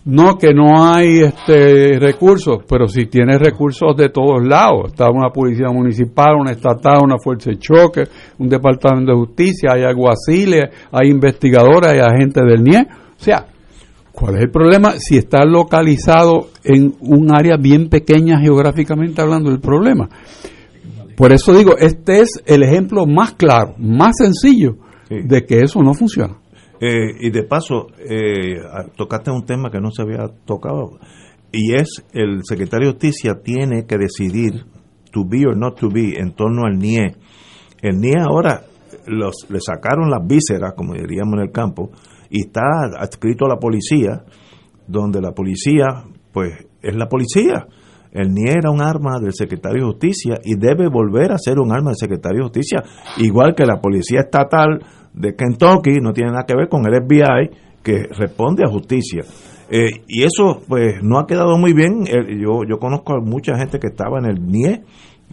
[0.02, 4.92] No, que no hay este recursos, pero si tiene recursos de todos lados.
[4.92, 8.04] Está una policía municipal, una estatal, una fuerza de choque,
[8.38, 12.80] un departamento de justicia, hay alguaciles, hay investigadores, hay agentes del NIE.
[12.80, 13.46] O sea,
[14.12, 14.92] ¿cuál es el problema?
[14.98, 20.08] Si está localizado en un área bien pequeña geográficamente hablando del problema.
[21.20, 24.76] Por eso digo, este es el ejemplo más claro, más sencillo
[25.10, 26.38] de que eso no funciona.
[26.80, 28.56] Eh, y de paso, eh,
[28.96, 30.98] tocaste un tema que no se había tocado,
[31.52, 34.64] y es el secretario de Justicia tiene que decidir
[35.12, 37.14] to be or not to be en torno al NIE.
[37.82, 38.62] El NIE ahora
[39.06, 41.90] los, le sacaron las vísceras, como diríamos en el campo,
[42.30, 42.62] y está
[42.98, 44.24] adscrito a la policía,
[44.86, 45.84] donde la policía,
[46.32, 47.66] pues, es la policía.
[48.12, 51.72] El NIE era un arma del secretario de Justicia y debe volver a ser un
[51.72, 52.82] arma del secretario de Justicia,
[53.18, 54.80] igual que la policía estatal
[55.12, 57.50] de Kentucky no tiene nada que ver con el FBI
[57.82, 59.22] que responde a justicia.
[59.70, 62.04] Eh, y eso pues no ha quedado muy bien.
[62.06, 64.82] Eh, yo, yo conozco a mucha gente que estaba en el NIE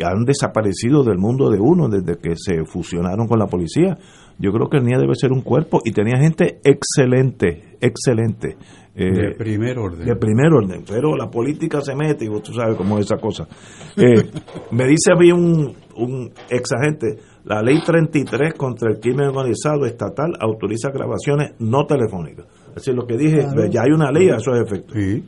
[0.04, 3.98] han desaparecido del mundo de uno desde que se fusionaron con la policía.
[4.40, 8.58] Yo creo que el NIE debe ser un cuerpo y tenía gente excelente, excelente.
[8.96, 10.06] Eh, de primer orden.
[10.06, 13.48] De primer orden, pero la política se mete y tú sabes cómo es esa cosa.
[14.72, 19.86] me dice a mí un, un ex agente, la ley 33 contra el crimen organizado
[19.86, 22.46] estatal autoriza grabaciones no telefónicas.
[22.70, 24.96] Es decir, lo que dije, ya hay una ley a esos efectos.
[24.96, 25.24] Sí.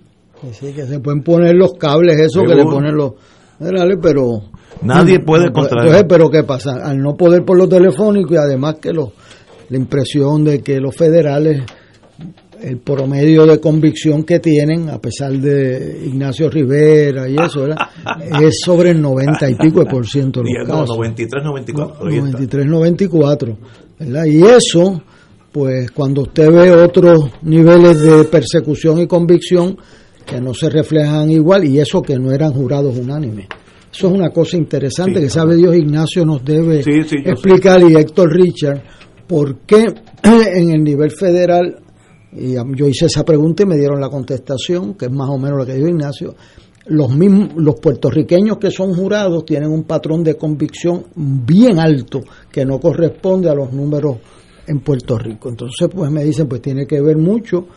[0.51, 0.73] sí.
[0.73, 3.13] que se pueden poner los cables, eso que le ponen los
[4.01, 4.41] pero
[4.82, 6.08] nadie puede contraer.
[6.08, 6.78] pero ¿qué pasa?
[6.84, 9.13] Al no poder por lo telefónico y además que lo,
[9.70, 11.63] la impresión de que los federales
[12.62, 17.68] el promedio de convicción que tienen, a pesar de Ignacio Rivera y eso,
[18.42, 20.98] es sobre el 90 y pico por ciento de los casos.
[20.98, 22.06] 93, 94.
[22.06, 23.58] 93, 94.
[24.00, 24.26] ¿verdad?
[24.26, 25.02] Y eso,
[25.52, 29.78] pues cuando usted ve otros niveles de persecución y convicción
[30.26, 33.48] que no se reflejan igual, y eso que no eran jurados unánimes.
[33.91, 37.32] Eso es una cosa interesante Sí, que sabe Dios Ignacio nos debe Sí, sí, yo
[37.32, 38.82] explicar y Héctor Richard
[39.28, 39.86] por qué
[40.23, 41.78] en el nivel federal,
[42.34, 45.60] y yo hice esa pregunta y me dieron la contestación, que es más o menos
[45.60, 46.36] lo que dijo Ignacio,
[46.88, 52.21] los mismos, los puertorriqueños que son jurados tienen un patrón de convicción bien alto
[52.52, 54.17] que no corresponde a los números
[54.65, 55.49] en Puerto Rico.
[55.49, 57.67] Entonces, pues me dicen, pues tiene que ver mucho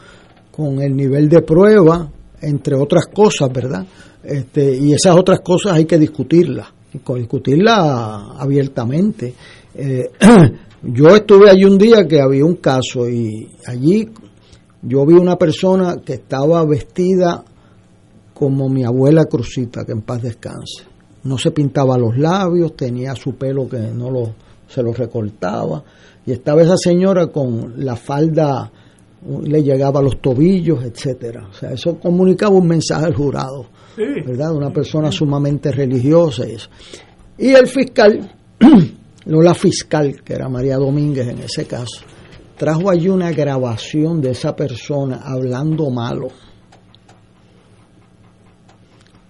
[0.50, 3.86] con el nivel de prueba, entre otras cosas, ¿verdad?
[4.24, 7.78] Este, y esas otras cosas hay que discutirlas, discutirlas
[8.38, 9.34] abiertamente.
[9.74, 10.10] Eh,
[10.82, 14.08] yo estuve allí un día que había un caso y allí
[14.82, 17.44] yo vi una persona que estaba vestida
[18.34, 20.84] como mi abuela Crucita, que en paz descanse.
[21.24, 24.34] No se pintaba los labios, tenía su pelo que no lo,
[24.66, 25.84] se lo recortaba.
[26.26, 28.72] Y estaba esa señora con la falda,
[29.44, 31.46] le llegaba a los tobillos, etcétera.
[31.48, 34.54] O sea, eso comunicaba un mensaje al jurado, ¿verdad?
[34.54, 36.44] Una persona sumamente religiosa.
[37.38, 38.30] Y el fiscal,
[39.26, 42.04] no la fiscal, que era María Domínguez en ese caso,
[42.56, 46.28] trajo allí una grabación de esa persona hablando malo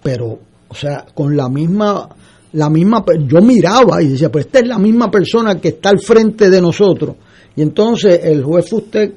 [0.03, 2.09] pero, o sea, con la misma,
[2.51, 5.99] la misma, yo miraba y decía, pues esta es la misma persona que está al
[5.99, 7.15] frente de nosotros.
[7.55, 9.13] Y entonces el juez Fustek,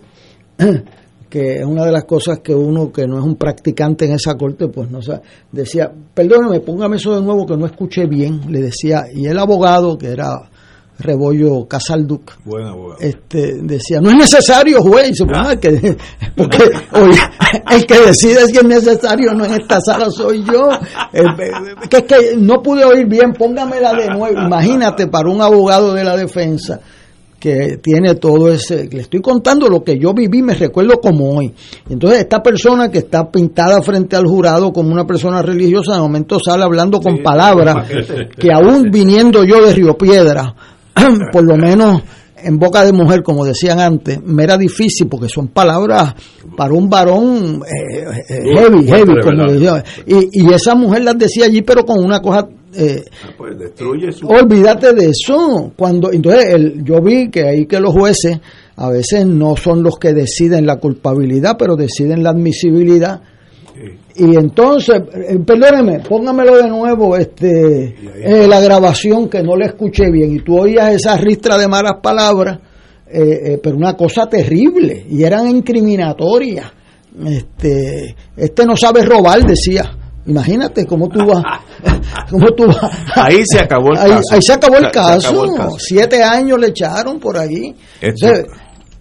[1.37, 4.37] que es una de las cosas que uno que no es un practicante en esa
[4.37, 5.21] corte, pues no sabe,
[5.53, 9.99] decía, perdóneme, póngame eso de nuevo que no escuché bien, le decía, y el abogado,
[9.99, 10.49] que era
[10.99, 13.01] Rebollo Casalduc, Buen abogado.
[13.01, 15.19] este, decía, no es necesario, juez.
[15.27, 15.95] "Bueno, que,
[16.35, 16.57] porque
[16.93, 17.21] oye,
[17.71, 20.71] el que decide si es necesario no en esta sala soy yo.
[21.13, 21.23] Eh,
[21.91, 24.41] que es que no pude oír bien, póngamela de nuevo.
[24.41, 26.81] Imagínate para un abogado de la defensa
[27.47, 31.55] que tiene todo ese, le estoy contando lo que yo viví, me recuerdo como hoy.
[31.89, 36.41] Entonces esta persona que está pintada frente al jurado como una persona religiosa, de momento
[36.45, 37.89] sale hablando con palabras
[38.37, 40.57] que aún viniendo yo de Río Piedra,
[41.33, 42.03] por lo menos
[42.37, 46.15] en boca de mujer, como decían antes, me era difícil porque son palabras
[46.57, 49.85] para un varón eh, eh, heavy, heavy, como decía.
[50.05, 53.05] Y, y esa mujer las decía allí, pero con una cosa eh,
[53.37, 54.27] Pues destruye su...
[54.27, 55.73] Olvídate de eso.
[55.77, 58.39] Cuando entonces el, yo vi que ahí que los jueces
[58.77, 63.23] a veces no son los que deciden la culpabilidad, pero deciden la admisibilidad.
[64.15, 70.11] Y entonces, eh, perdóneme, póngamelo de nuevo, este, eh, la grabación que no le escuché
[70.11, 70.35] bien.
[70.35, 72.59] Y tú oías esa ristra de malas palabras,
[73.07, 76.73] eh, eh, pero una cosa terrible, y eran incriminatorias.
[77.27, 79.91] Este, este no sabe robar, decía.
[80.27, 81.43] Imagínate cómo tú vas,
[82.31, 82.91] cómo tú vas.
[83.17, 84.23] Ahí se acabó el Ahí, caso.
[84.35, 85.29] ahí se acabó el se caso.
[85.29, 85.77] acabó el caso.
[85.79, 87.75] Siete años le echaron por ahí.
[88.01, 88.47] Entonces,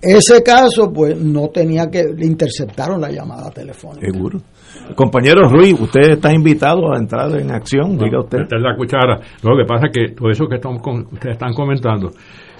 [0.01, 2.03] ese caso, pues no tenía que.
[2.15, 4.05] Le interceptaron la llamada telefónica.
[4.11, 4.39] Seguro.
[4.95, 8.39] Compañero Ruiz, usted está invitado a entrar en acción, diga usted.
[8.39, 9.19] Meter la cuchara.
[9.41, 12.11] Lo que pasa es que todo eso que estamos con- ustedes están comentando,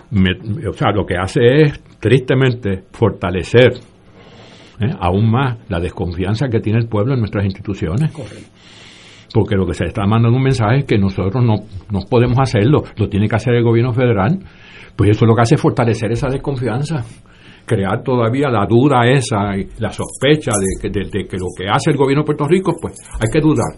[0.10, 3.73] me- o sea, lo que hace es tristemente fortalecer
[4.80, 4.92] ¿eh?
[5.00, 8.12] aún más la desconfianza que tiene el pueblo en nuestras instituciones.
[9.34, 11.56] Porque lo que se está mandando un mensaje es que nosotros no,
[11.92, 14.40] no podemos hacerlo, lo tiene que hacer el gobierno federal.
[14.96, 17.04] Pues eso lo que hace es fortalecer esa desconfianza,
[17.66, 21.68] crear todavía la duda esa, y la sospecha de que, de- de que lo que
[21.70, 23.76] hace el gobierno de Puerto Rico, pues hay que dudar.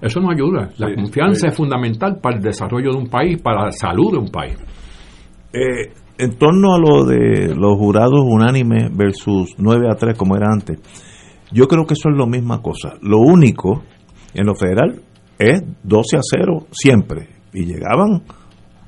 [0.00, 0.68] Eso no ayuda.
[0.78, 1.46] La Sí, confianza sí.
[1.48, 4.56] es fundamental para el desarrollo de un país, para la salud de un país.
[5.52, 10.46] Eh, en torno a lo de los jurados unánimes versus 9 a 3 como era
[10.52, 10.78] antes,
[11.50, 12.94] yo creo que eso es la misma cosa.
[13.02, 13.82] Lo único
[14.34, 15.02] en lo federal
[15.38, 17.28] es 12 a 0 siempre.
[17.52, 18.22] Y llegaban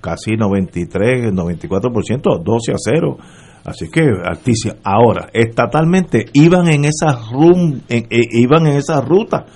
[0.01, 3.17] casi 93, 94%, 12 a 0.
[3.65, 4.75] Así que altísima.
[4.85, 9.47] Ahora, estatalmente iban en esa rum, en- eh, iban en esa ruta.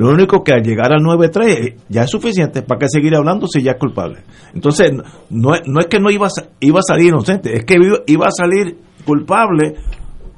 [0.00, 2.62] Lo único que al llegar al 9-3 eh, ya es suficiente.
[2.62, 4.22] ¿Para qué seguir hablando si ya es culpable?
[4.54, 4.92] Entonces,
[5.28, 8.30] no, no es que no iba a, iba a salir inocente, es que iba, a
[8.30, 9.74] salir culpable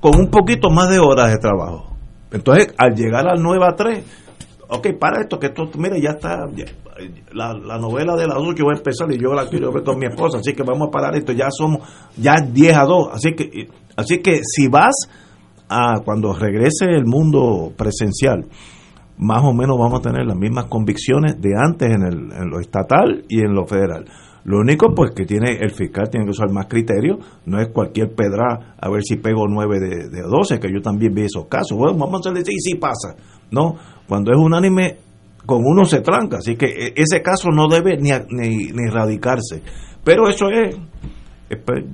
[0.01, 1.95] con un poquito más de horas de trabajo.
[2.33, 4.05] Entonces, al llegar al 9 a 3,
[4.69, 6.45] ok, para esto, que esto, mire, ya está,
[7.33, 9.97] la, la novela de las 8 va a empezar y yo la quiero ver con
[9.97, 13.09] mi esposa, así que vamos a parar esto, ya somos, ya es 10 a 2,
[13.13, 15.09] así que, así que si vas
[15.69, 18.45] a, cuando regrese el mundo presencial,
[19.23, 22.59] más o menos vamos a tener las mismas convicciones de antes en, el, en lo
[22.59, 24.05] estatal y en lo federal.
[24.45, 28.13] Lo único, pues, que tiene el fiscal tiene que usar más criterio, no es cualquier
[28.15, 31.79] pedra a ver si pego 9 de, de 12, que yo también vi esos casos.
[31.79, 33.15] Bueno, vamos a decir, sí, sí pasa.
[33.53, 33.77] No,
[34.09, 34.97] cuando es unánime,
[35.47, 39.63] con uno se tranca, así que e- ese caso no debe ni, ni, ni erradicarse.
[40.03, 40.77] Pero eso es,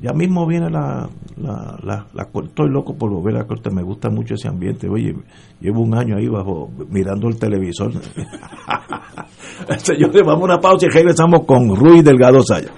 [0.00, 2.50] ya mismo viene la, la, la, la corte.
[2.50, 4.88] estoy loco por volver a la corte, me gusta mucho ese ambiente.
[4.88, 5.14] Oye,
[5.61, 7.92] llevo un año ahí bajo, mirando el televisor.
[9.78, 12.72] Señores, vamos a una pausa y regresamos con Ruiz Delgado Saya.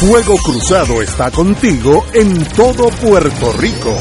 [0.00, 3.92] Fuego Cruzado está contigo en todo Puerto Rico.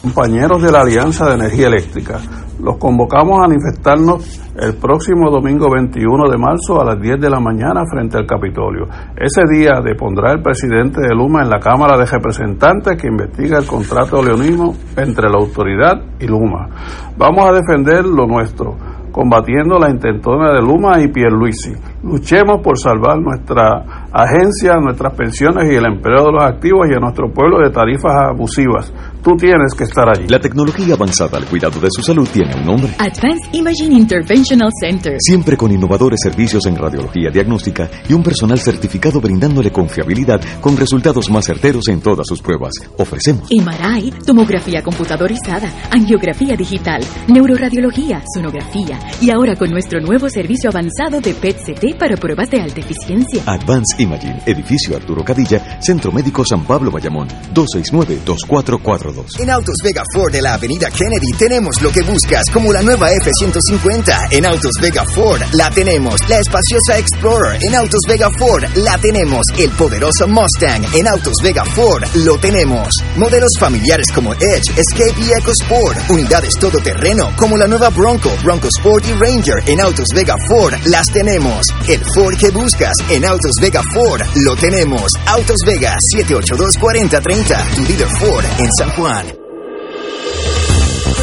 [0.00, 2.18] Compañeros de la Alianza de Energía Eléctrica,
[2.62, 7.40] los convocamos a manifestarnos el próximo domingo 21 de marzo a las 10 de la
[7.40, 8.88] mañana frente al Capitolio.
[9.16, 13.66] Ese día depondrá el presidente de Luma en la Cámara de Representantes que investiga el
[13.66, 16.68] contrato de leonismo entre la autoridad y Luma.
[17.16, 18.76] Vamos a defender lo nuestro
[19.10, 21.72] combatiendo la intentona de Luma y Pierluisi.
[22.02, 26.98] Luchemos por salvar nuestra agencia, nuestras pensiones y el empleo de los activos y a
[26.98, 28.90] nuestro pueblo de tarifas abusivas.
[29.22, 30.26] Tú tienes que estar allí.
[30.26, 32.92] La tecnología avanzada al cuidado de su salud tiene un nombre.
[32.98, 35.16] Advanced Imaging Interventional Center.
[35.18, 41.30] Siempre con innovadores servicios en radiología diagnóstica y un personal certificado brindándole confiabilidad con resultados
[41.30, 42.72] más certeros en todas sus pruebas.
[42.96, 51.20] Ofrecemos MRI, tomografía computadorizada, angiografía digital, neuroradiología, sonografía y ahora con nuestro nuevo servicio avanzado
[51.20, 53.42] de PET-CT para pruebas de alta eficiencia.
[53.46, 59.40] Advanced Imaging, edificio Arturo Cadilla, Centro Médico San Pablo Bayamón, 269-2442.
[59.40, 63.10] En Autos Vega Ford de la Avenida Kennedy tenemos lo que buscas, como la nueva
[63.10, 64.28] F-150.
[64.32, 66.28] En Autos Vega Ford la tenemos.
[66.28, 67.62] La espaciosa Explorer.
[67.62, 69.42] En Autos Vega Ford la tenemos.
[69.58, 70.84] El poderoso Mustang.
[70.94, 72.94] En Autos Vega Ford lo tenemos.
[73.16, 76.10] Modelos familiares como Edge, Escape y EcoSport.
[76.10, 79.62] Unidades todoterreno como la nueva Bronco, Bronco Sport y Ranger.
[79.66, 81.66] En Autos Vega Ford las tenemos.
[81.88, 85.10] El Ford que buscas en Autos Vega Ford lo tenemos.
[85.26, 87.74] Autos Vega 782-4030.
[87.74, 89.26] Tu dealer Ford en San Juan.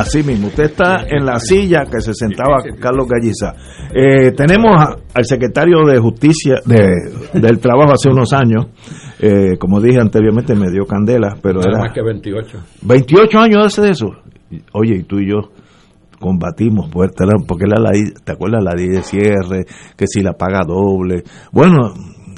[0.00, 3.54] Así mismo, usted está en la silla que se sentaba Carlos Galliza.
[3.94, 8.66] Eh, tenemos a- al secretario de Justicia de, del Trabajo hace unos años,
[9.20, 12.58] eh, como dije anteriormente, me dio candela, pero era más que 28.
[12.82, 14.06] 28 años hace de eso.
[14.72, 15.50] Oye, y tú y yo
[16.18, 18.62] combatimos fuerte, porque la ley, ¿te acuerdas?
[18.62, 19.64] La ley de cierre,
[19.96, 21.22] que si la paga doble.
[21.52, 21.92] Bueno,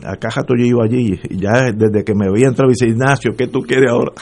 [0.04, 3.46] a caja yo iba allí, y ya desde que me veía entrar, dice Ignacio, ¿qué
[3.48, 4.12] tú quieres ahora?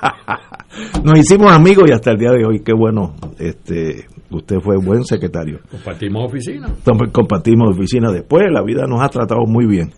[1.04, 5.04] Nos hicimos amigos y hasta el día de hoy, qué bueno, este, usted fue buen
[5.04, 5.60] secretario.
[5.70, 6.68] Compartimos oficina.
[7.12, 9.92] Compartimos oficina después, la vida nos ha tratado muy bien.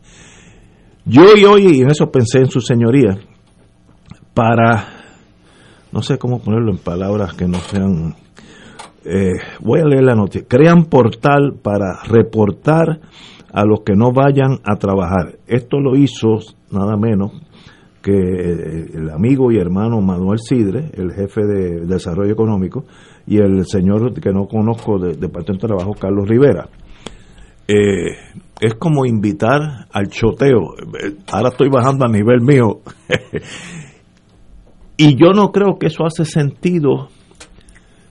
[1.05, 3.19] Yo y hoy, y en eso pensé en su señoría,
[4.35, 4.87] para,
[5.93, 8.15] no sé cómo ponerlo en palabras que no sean,
[9.05, 13.01] eh, voy a leer la noticia, crean portal para reportar
[13.53, 15.39] a los que no vayan a trabajar.
[15.47, 16.39] Esto lo hizo
[16.71, 17.33] nada menos
[18.03, 22.85] que el amigo y hermano Manuel Sidre, el jefe de Desarrollo Económico,
[23.27, 26.69] y el señor que no conozco del Departamento de Trabajo, Carlos Rivera.
[27.69, 28.17] Eh,
[28.61, 30.75] es como invitar al choteo.
[31.03, 32.81] Eh, Ahora estoy bajando a nivel mío.
[34.97, 37.09] y yo no creo que eso hace sentido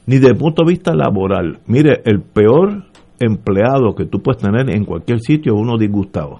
[0.05, 1.59] ni desde el punto de vista laboral.
[1.67, 2.85] Mire, el peor
[3.19, 6.39] empleado que tú puedes tener en cualquier sitio es uno disgustado.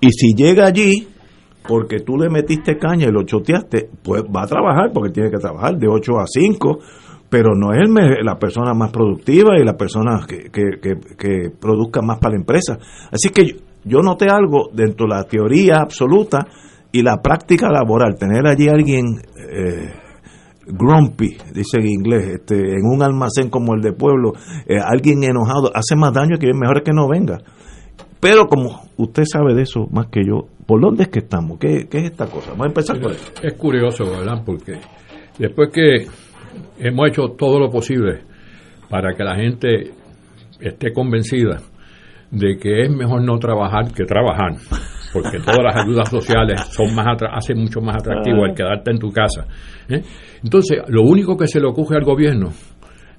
[0.00, 1.06] Y si llega allí,
[1.66, 5.38] porque tú le metiste caña y lo choteaste, pues va a trabajar porque tiene que
[5.38, 6.78] trabajar de 8 a 5,
[7.30, 7.88] pero no es
[8.24, 12.40] la persona más productiva y la persona que, que- que- que produzca más para la
[12.40, 12.78] empresa.
[13.10, 16.46] Así que yo, yo noté algo dentro de la teoría absoluta
[16.92, 19.04] y la práctica laboral, tener allí a alguien
[19.36, 19.92] eh,
[20.66, 24.32] grumpy, dice en inglés, este, en un almacén como el de pueblo,
[24.66, 27.38] eh, alguien enojado, hace más daño que es mejor que no venga.
[28.20, 31.58] Pero como usted sabe de eso más que yo, ¿por dónde es que estamos?
[31.58, 32.52] ¿Qué, qué es esta cosa?
[32.52, 33.30] Vamos a empezar por eso.
[33.42, 34.42] Es curioso, ¿verdad?
[34.44, 34.78] Porque
[35.38, 36.06] después que
[36.78, 38.20] hemos hecho todo lo posible
[38.88, 39.90] para que la gente
[40.60, 41.60] esté convencida
[42.30, 44.52] de que es mejor no trabajar que trabajar,
[45.12, 48.98] porque todas las ayudas sociales son más atra- hacen mucho más atractivo el quedarte en
[48.98, 49.44] tu casa.
[49.90, 50.00] ¿eh?
[50.42, 52.48] Entonces, lo único que se le ocurre al gobierno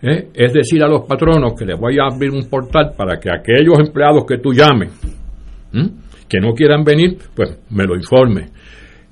[0.01, 0.29] ¿eh?
[0.33, 3.77] es decir a los patronos que les voy a abrir un portal para que aquellos
[3.79, 4.89] empleados que tú llames.
[6.33, 8.49] Que no quieran venir, pues me lo informe.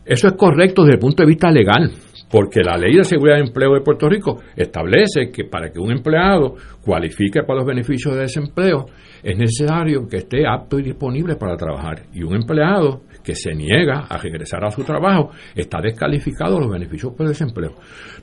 [0.04, 1.92] Eso es correcto desde el punto de vista legal,
[2.32, 5.92] porque la ley de seguridad de empleo de Puerto Rico establece que para que un
[5.92, 8.88] empleado cualifique para los beneficios de desempleo
[9.22, 12.08] es necesario que esté apto y disponible para trabajar.
[12.12, 16.72] Y un empleado que se niega a regresar a su trabajo está descalificado de los
[16.72, 17.72] beneficios por desempleo.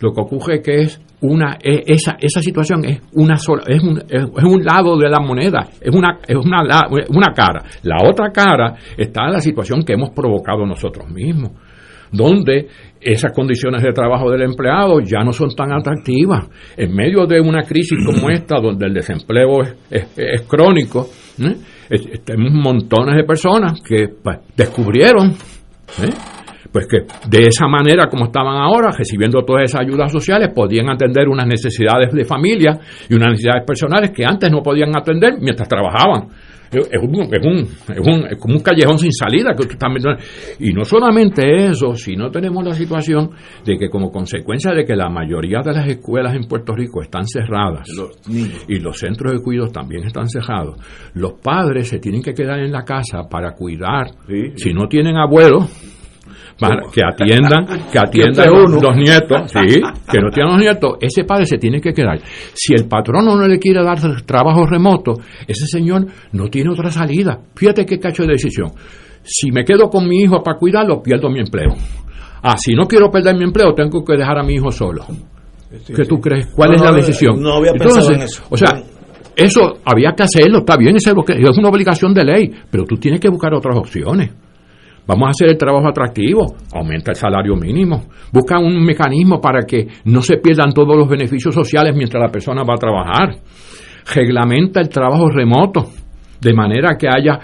[0.01, 3.83] Lo que ocurre es que es una e- esa esa situación es una sola es
[3.83, 6.59] un, es, es un lado de la moneda, es una es una
[7.11, 7.65] una cara.
[7.83, 11.53] La otra cara está la situación que hemos provocado nosotros mismos
[12.11, 12.69] donde
[13.01, 16.49] esas condiciones de trabajo del empleado ya no son tan atractivas.
[16.77, 21.07] En medio de una crisis como esta, donde el desempleo es, es- es crónico,
[21.39, 21.55] ¿eh?
[22.25, 26.11] Tenemos montones de personas que pues, descubrieron ¿eh?
[26.71, 31.29] pues que de esa manera como estaban ahora, recibiendo todas esas ayudas sociales, podían atender
[31.29, 32.79] unas necesidades de familia
[33.09, 36.29] y unas necesidades personales que antes no podían atender mientras trabajaban.
[36.71, 37.59] Es un, es un,
[37.95, 40.11] es un- es como un callejón sin salida que tú estás viendo.
[40.59, 43.31] Y no solamente eso, sino tenemos la situación
[43.65, 47.27] de que como consecuencia de que la mayoría de las escuelas en Puerto Rico están
[47.27, 47.89] cerradas
[48.69, 50.77] y los centros de cuidados también están cerrados,
[51.15, 54.11] los padres se tienen que quedar en la casa para cuidar,
[54.57, 55.65] si no tienen abuelos,
[56.93, 59.81] que atiendan, que atiendan los, los nietos, sí,
[60.11, 62.19] que no tienen los nietos, ese padre se tiene que quedar.
[62.55, 65.15] Si el patrono no le quiere dar trabajo remoto,
[65.47, 67.39] ese señor no tiene otra salida.
[67.55, 68.71] Fíjate qué cacho de decisión.
[69.23, 71.75] Si me quedo con mi hijo para cuidarlo, pierdo mi empleo.
[72.43, 75.05] Ah, si no quiero perder mi empleo, tengo que dejar a mi hijo solo.
[75.95, 76.47] ¿Qué tú crees?
[76.55, 77.43] ¿Cuál No, es la decisión?
[77.43, 78.43] no había pensado en eso.
[78.49, 78.81] O sea,
[79.37, 81.07] eso había que hacerlo, está bien, es
[81.59, 84.31] una obligación de ley, pero tú tienes que buscar otras opciones.
[85.09, 89.89] Vamos a hacer el trabajo atractivo, aumenta el salario mínimo, busca un mecanismo para que
[90.05, 93.37] no se pierdan todos los beneficios sociales mientras la persona va a trabajar.
[94.15, 95.87] Reglamenta el trabajo remoto,
[96.43, 97.41] de manera que haya,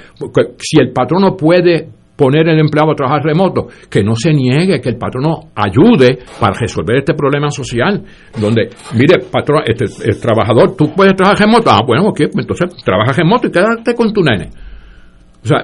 [0.58, 4.90] si el patrono puede poner el empleado a trabajar remoto, que no se niegue, que
[4.90, 8.04] el patrono ayude para resolver este problema social,
[8.38, 12.84] donde, mire, patrón, este, el trabajador, tú puedes trabajar remoto, ah, bueno, ok, pues entonces
[12.84, 14.50] trabaja remoto y quédate con tu nene.
[15.42, 15.60] O sea,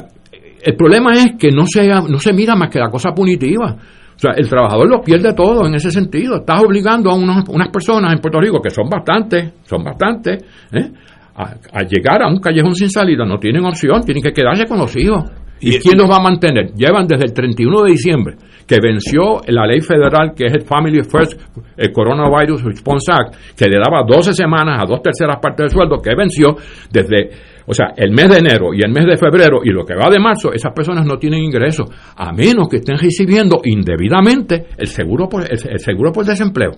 [0.63, 3.77] el problema es que no se, no se mira más que la cosa punitiva.
[4.17, 6.37] O sea, el trabajador lo pierde todo en ese sentido.
[6.37, 10.91] Estás obligando a unos- unas personas en Puerto Rico, que son bastantes, son bastantes, ¿eh?
[11.37, 13.25] a, a llegar a un callejón sin salida.
[13.25, 15.25] No tienen opción, tienen que quedarse con los hijos.
[15.63, 16.73] ¿Y quién los va a mantener?
[16.75, 18.35] Llevan desde el 31 de diciembre,
[18.67, 21.39] que venció la ley federal, que es el Family First
[21.77, 25.99] el Coronavirus Response Act, que le daba 12 semanas a dos terceras partes del sueldo,
[26.01, 26.57] que venció
[26.91, 27.31] desde,
[27.67, 30.09] o sea, el mes de enero y el mes de febrero y lo que va
[30.11, 35.29] de marzo, esas personas no tienen ingresos, a menos que estén recibiendo indebidamente el seguro
[35.29, 36.73] por, el, el seguro por desempleo.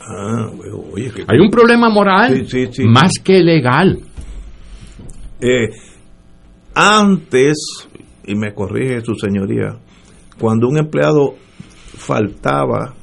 [0.00, 2.84] Ah, bueno, oye, que- Hay un problema moral Sí, sí, sí.
[2.84, 3.98] más que legal.
[5.40, 5.68] Eh,
[6.74, 7.88] antes,
[8.26, 9.76] y me corrige su señoría,
[10.38, 11.34] cuando un empleado
[11.96, 12.94] faltaba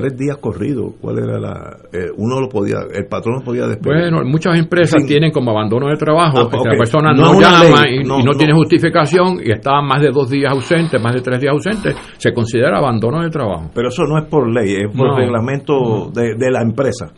[0.00, 1.76] tres días corridos, ¿cuál era la...?
[1.92, 4.10] eh, uno lo podía, el patrón lo podía despedir.
[4.10, 5.08] Bueno, muchas empresas Sí.
[5.08, 8.22] tienen como abandono de trabajo Ah, que la persona No llama ley, y, no, y
[8.24, 8.38] no, no.
[8.38, 12.32] tiene justificación y está más de dos días ausente, más de tres días ausente, se
[12.32, 13.70] considera abandono de trabajo.
[13.74, 17.12] Pero eso no es por ley, es por reglamento de, de la empresa.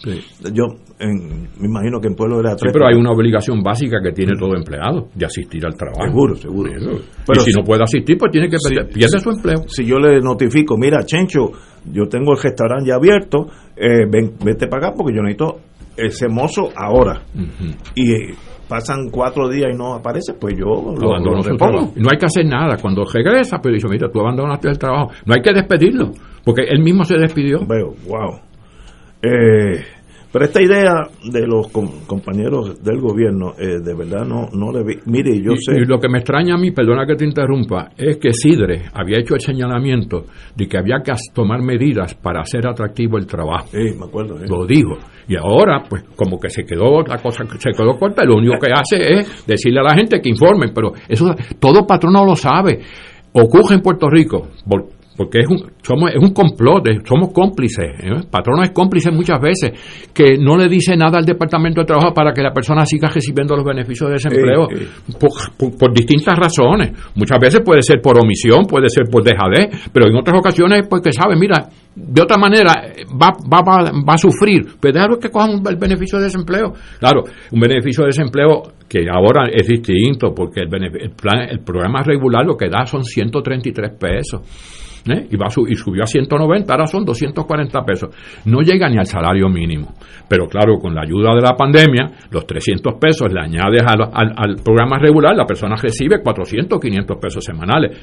[0.53, 0.65] Yo
[0.99, 2.73] en- me imagino que en Pueblo era Sí, tres.
[2.73, 6.05] pero hay una obligación básica que tiene todo empleado de asistir al trabajo.
[6.07, 6.71] Seguro, seguro.
[7.27, 8.75] Pero y si si- no puede asistir, pues tiene que Sí.
[8.75, 9.65] perder- pierde su empleo.
[9.69, 11.51] Si yo le notifico, mira, Chencho,
[11.85, 15.61] yo tengo el restaurante ya abierto, eh, ven, vete para acá porque yo necesito
[15.97, 17.23] ese mozo ahora.
[17.95, 18.35] Y eh,
[18.69, 21.93] pasan cuatro días y no aparece, pues yo lo, repongo.
[21.97, 22.77] No hay que hacer nada.
[22.81, 25.11] Cuando regresa, pero dice, mira, tú abandonaste el trabajo.
[25.27, 26.13] No hay que despedirlo,
[26.45, 27.67] porque él mismo se despidió.
[27.67, 28.41] Veo, wow.
[29.23, 29.85] Eh,
[30.33, 30.95] pero esta idea
[31.31, 34.99] de los com- compañeros del gobierno, eh, de verdad no, no le vi.
[35.07, 35.73] Mire, yo y, sé.
[35.81, 39.19] y lo que me extraña a mí, perdona que te interrumpa, es que Sidre había
[39.19, 40.25] hecho el señalamiento
[40.57, 43.69] de que había que tomar medidas para hacer atractivo el trabajo.
[43.73, 44.37] Sí, me acuerdo.
[44.49, 44.97] Lo dijo.
[45.29, 48.73] Y ahora, pues, como que se quedó la cosa, se quedó corta, lo único que
[48.73, 52.81] hace es decirle a la gente que informen, pero eso todo patrono lo sabe.
[53.33, 54.89] Ocurre en Puerto Rico, por-
[55.21, 57.85] porque es un, somos, es un complot, somos cómplices.
[58.03, 58.11] ¿eh?
[58.31, 59.73] Patrono es cómplice muchas veces,
[60.15, 63.55] que no le dice nada al Departamento de Trabajo para que la persona siga recibiendo
[63.55, 64.89] los beneficios de desempleo, Eh,
[65.21, 66.93] Por, por- por distintas razones.
[67.17, 71.03] Muchas veces puede ser por omisión, puede ser por dejadez, pero en otras ocasiones, pues
[71.03, 75.19] que sabe, mira, de otra manera eh, va, va, va, va a sufrir, pues déjalo
[75.19, 76.73] que cojan el beneficio de desempleo.
[76.99, 80.69] Claro, un beneficio de desempleo que ahora es distinto, porque el,
[80.99, 84.41] el, plan, el programa regular lo que da son 133 pesos.
[85.09, 85.27] ¿Eh?
[85.31, 88.11] Y, va a su- y subió a 190, ahora son 240 pesos.
[88.47, 89.95] No llega ni al salario mínimo.
[90.29, 94.35] Pero claro, con la ayuda de la pandemia, los 300 pesos le añades al, al-
[94.37, 97.99] al programa regular, la persona recibe 400, 500 pesos semanales.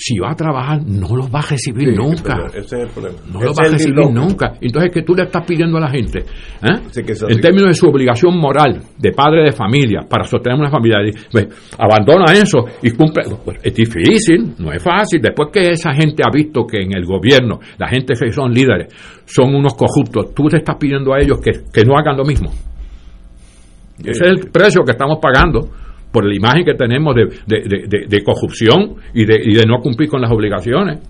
[0.00, 2.46] Si va a trabajar, no los va a recibir Sí, nunca.
[2.54, 3.18] ese es el problema.
[3.32, 4.52] No Ese lo es va a recibir nunca.
[4.60, 6.76] Entonces, que tú le estás pidiendo a la gente, ¿eh?
[6.90, 10.70] Sí, que en términos de su obligación moral de padre de familia para sostener una
[10.70, 10.98] familia,
[11.32, 13.24] pues, abandona eso y cumple.
[13.44, 15.20] Pues, es difícil, no es fácil.
[15.20, 18.94] Después que esa gente ha visto que en el gobierno la gente que son líderes
[19.26, 22.50] son unos corruptos, tú le estás pidiendo a ellos que, que no hagan lo mismo.
[23.98, 25.68] Ese es el precio que estamos pagando
[26.12, 29.78] por la imagen que tenemos de, de- de- de- corrupción y de, y de no
[29.80, 31.00] cumplir con las obligaciones.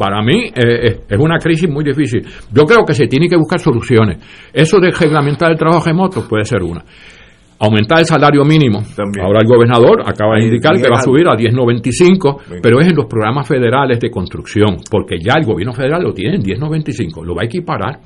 [0.00, 2.24] Para mí eh, eh, es una crisis muy difícil.
[2.52, 4.18] Yo creo que se tiene que buscar soluciones.
[4.52, 6.82] Eso de reglamentar el trabajo remoto puede ser una.
[7.60, 8.78] Aumentar el salario mínimo.
[9.20, 12.94] Ahora el gobernador acaba de indicar que va a subir a 10.95, pero es en
[12.96, 17.34] los programas federales de construcción, porque ya el gobierno federal lo tiene en 10.95, lo
[17.34, 17.98] va a equiparar.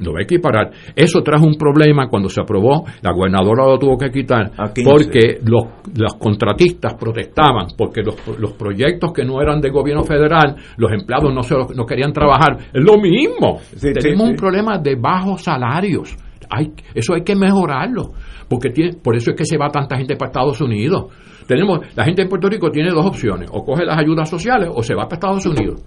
[0.00, 0.70] Lo va a equiparar.
[0.96, 4.82] Eso trajo un problema cuando se aprobó, la gobernadora lo tuvo que quitar, 15.
[4.90, 5.64] porque los,
[5.96, 11.32] los contratistas protestaban, porque los, los proyectos que no eran del gobierno federal, los empleados
[11.34, 12.56] no, se, no querían trabajar.
[12.72, 13.58] Es lo mismo.
[13.76, 16.16] Sí, Tenemos sí, un problema de bajos salarios.
[16.48, 18.10] Hay, eso hay que mejorarlo,
[18.48, 21.06] porque tiene, por eso es que se va tanta gente para Estados Unidos.
[21.46, 24.82] Tenemos, la gente en Puerto Rico tiene dos opciones, o coge las ayudas sociales o
[24.82, 25.82] se va para Estados Unidos.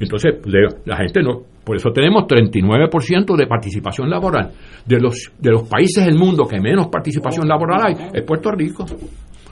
[0.00, 1.42] Entonces, le- la gente no.
[1.64, 4.50] Por eso tenemos 39% de participación laboral.
[4.86, 8.86] De los, de los países del mundo que menos participación laboral hay, es Puerto Rico.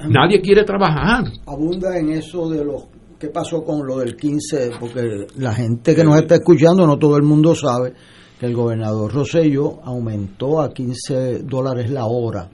[0.09, 1.24] Nadie quiere trabajar.
[1.46, 2.84] abunda en eso de los
[3.18, 7.16] qué pasó con lo del 15 porque la gente que nos está escuchando no todo
[7.16, 7.92] el mundo sabe
[8.38, 12.48] que el gobernador Rosello aumentó a 15 dólares la hora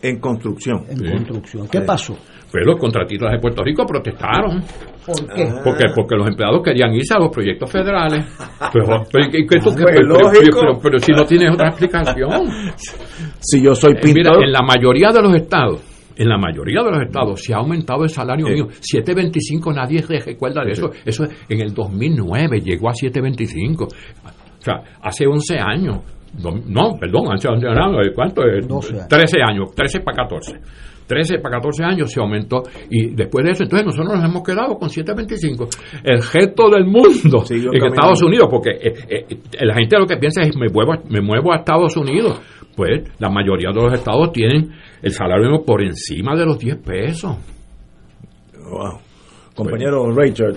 [0.00, 0.84] En construcción.
[0.88, 2.14] en construcción ¿qué pasó?
[2.54, 4.62] Pero los contratistas de Puerto Rico protestaron.
[5.04, 5.44] ¿por qué?
[5.64, 8.24] Porque, porque los empleados querían irse a los proyectos federales.
[8.72, 9.84] Pero, pero, ¿y qué tú- qué-
[10.80, 12.46] Pues, si no tienes otra explicación.
[13.40, 14.44] Si yo soy Eh, Mira, pintor.
[14.44, 15.82] en la mayoría de los estados,
[16.16, 18.68] en la mayoría de los estados se ha aumentado el salario mínimo.
[18.68, 20.90] 7.25 nadie se recuerda de eso.
[21.04, 23.84] Eso es- en el 2009 llegó a 7.25.
[23.86, 23.88] O
[24.60, 25.98] sea, hace 11 años.
[26.42, 28.42] No, perdón, hace 11 años, ¿cuánto?
[28.46, 28.66] es?
[28.66, 29.08] 12 años.
[29.08, 30.54] 13 años, 13 para 14.
[31.06, 34.76] 13 para 14 años se aumentó y después de eso, entonces nosotros nos hemos quedado
[34.76, 35.68] con 7.25.
[36.02, 37.86] El resto del mundo en caminando.
[37.86, 41.52] Estados Unidos, porque eh, eh, la gente lo que piensa es me muevo, me muevo
[41.52, 42.40] a Estados Unidos.
[42.76, 47.36] Pues la mayoría de los estados tienen el salario por encima de los 10 pesos.
[48.68, 48.98] Wow.
[49.54, 50.56] Compañero Richard.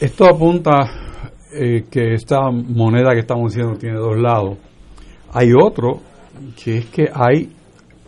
[0.00, 1.10] Esto apunta
[1.54, 4.58] eh, que esta moneda que estamos diciendo tiene dos lados.
[5.32, 6.00] Hay otro
[6.62, 7.50] que es que hay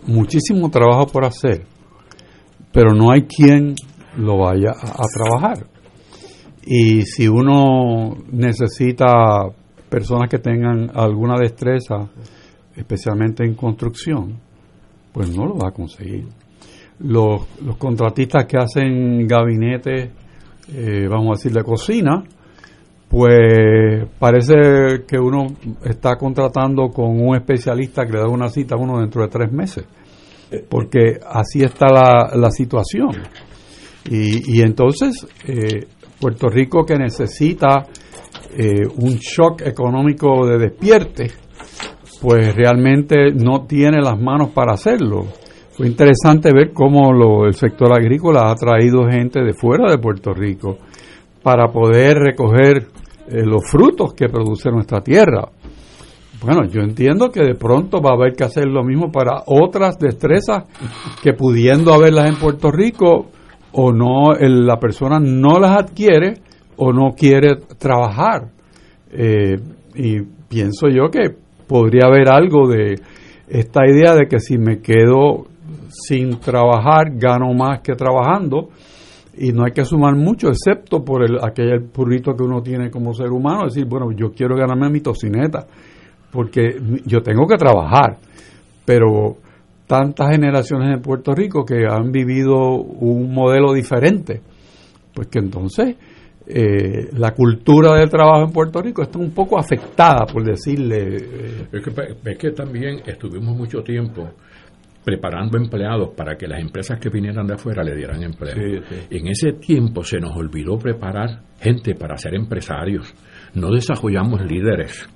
[0.07, 1.65] muchísimo trabajo por hacer,
[2.73, 3.75] pero no hay quien
[4.17, 5.67] lo vaya a, trabajar.
[6.65, 9.13] Y si uno necesita
[9.89, 12.09] personas que tengan alguna destreza,
[12.77, 14.39] especialmente en construcción,
[15.13, 16.27] pues no lo va a conseguir.
[17.01, 20.11] Los, los contratistas que hacen gabinetes,
[20.73, 22.23] eh, vamos a decir, de cocina,
[23.13, 25.49] pues parece que uno
[25.85, 29.53] está contratando con un especialista que le da una cita a uno dentro de tres
[29.53, 29.85] meses,
[30.71, 33.11] porque así está la, la situación.
[34.11, 35.87] Y, y entonces, eh,
[36.19, 37.85] Puerto Rico que necesita
[38.57, 41.31] eh, un shock económico de despierte,
[42.23, 45.27] pues realmente no tiene las manos para hacerlo.
[45.73, 50.33] Fue interesante ver cómo lo- el sector agrícola ha traído gente de fuera de Puerto
[50.33, 50.79] Rico
[51.43, 52.87] para poder recoger
[53.29, 55.49] eh, los frutos que produce nuestra tierra.
[56.45, 59.97] Bueno, yo entiendo que de pronto va a haber que hacer lo mismo para otras
[59.99, 60.65] destrezas
[61.23, 63.29] que pudiendo haberlas en Puerto Rico
[63.73, 66.35] o no, la persona no las adquiere
[66.77, 68.49] o no quiere trabajar.
[69.13, 69.57] Eh,
[69.95, 71.37] y pienso yo que
[71.69, 72.97] podría haber algo de
[73.49, 75.47] esta idea de que si me quedo
[75.89, 78.71] sin trabajar, gano más que trabajando
[79.37, 83.15] y no hay que sumar mucho, excepto por el, aquel purrito que uno tiene como
[83.15, 85.67] ser humano, decir, bueno, yo quiero ganarme mi tocineta,
[86.31, 86.77] porque
[87.07, 88.19] yo tengo que trabajar,
[88.85, 89.37] pero
[89.87, 94.41] tantas generaciones en Puerto Rico que han vivido un modelo diferente,
[95.15, 95.97] pues que entonces
[96.47, 101.17] eh, la cultura del trabajo en Puerto Rico está un poco afectada, por decirle.
[101.17, 104.29] eh, Es que, es que también estuvimos mucho tiempo
[105.05, 108.55] preparando empleados para que las empresas que vinieran de afuera le dieran empleo.
[109.11, 113.13] En ese tiempo se nos olvidó preparar gente para ser empresarios.
[113.55, 115.09] No desarrollamos líderes.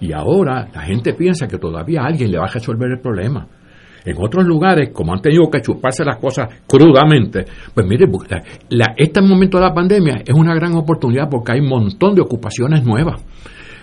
[0.00, 3.46] Y ahora la gente piensa que todavía alguien le va a resolver el problema.
[4.04, 8.94] En otros lugares, como han tenido que chuparse las cosas crudamente, pues mire, la- la-
[8.96, 12.82] este momento de la pandemia es una gran oportunidad porque hay un montón de ocupaciones
[12.84, 13.22] nuevas.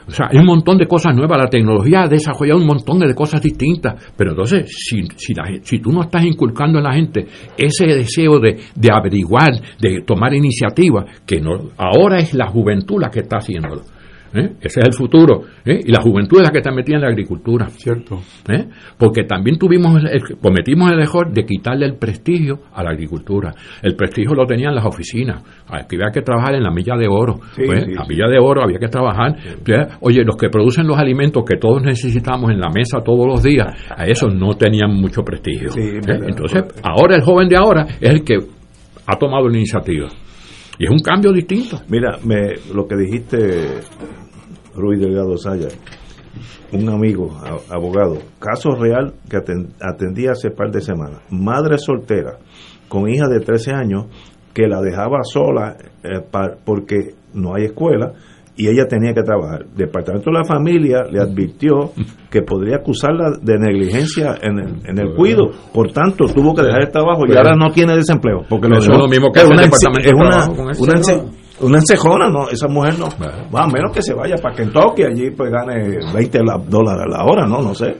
[0.10, 3.14] O sea, hay un montón de cosas nuevas, la tecnología ha desarrollado un montón de
[3.14, 7.28] cosas distintas, pero entonces, si, si, la, si tú no estás inculcando en la gente
[7.56, 13.10] ese deseo de, de averiguar, de tomar iniciativa, que no, ahora es la juventud la
[13.10, 13.84] que está haciéndolo.
[14.34, 14.52] ¿Eh?
[14.62, 15.42] Ese es el futuro.
[15.66, 15.80] ¿eh?
[15.86, 17.68] Y la juventud es la que está metida en la agricultura.
[17.70, 18.20] Cierto.
[18.50, 18.68] ¿eh?
[18.98, 23.54] Porque también tuvimos el- cometimos el error de quitarle el prestigio a la agricultura.
[23.82, 25.44] El prestigio lo tenían las oficinas.
[25.68, 27.36] Aquí había que trabajar en la milla de oro.
[27.56, 28.10] Sí, Pues, sí, la sí.
[28.10, 29.36] milla de oro había que trabajar.
[30.02, 33.68] Oye, los que producen los alimentos que todos necesitamos en la mesa todos los días,
[33.96, 35.70] a esos no tenían mucho prestigio.
[35.76, 38.38] Entonces, ahora el joven de ahora es el que
[39.06, 40.08] ha tomado la iniciativa.
[40.80, 41.80] Y es un cambio distinto.
[41.90, 43.82] Mira, me, lo que dijiste,
[44.76, 45.68] Ruiz Delgado Saya,
[46.72, 47.38] un amigo,
[47.70, 51.22] abogado, caso real que aten- atendí hace par de semanas.
[51.30, 52.38] Madre soltera,
[52.88, 54.06] con hija de 13 años,
[54.54, 56.22] que la dejaba sola eh,
[56.66, 58.14] porque no hay escuela
[58.60, 59.66] y ella tenía que trabajar.
[59.76, 61.92] Departamento de la Familia le advirtió
[62.30, 65.50] que podría acusarla de negligencia en el, en el cuido.
[65.74, 68.42] Por tanto, tuvo que dejar el trabajo y ahora no tiene desempleo.
[68.50, 70.56] Porque Eso es dejó- lo mismo que es el una, Departamento es de una- Trabajo
[70.56, 70.84] con eso.
[70.84, 71.32] una
[71.62, 72.50] una encejona, ¿no?
[72.50, 73.08] Esa mujer no.
[73.54, 77.18] Va, a menos que se vaya para Kentucky, allí pues gane 20 la- dólares a
[77.18, 77.62] la hora, ¿no?
[77.62, 77.98] No sé.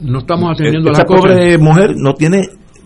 [0.00, 1.32] No estamos atendiendo Esa las cosas.
[1.32, 2.42] pobre mujer no tiene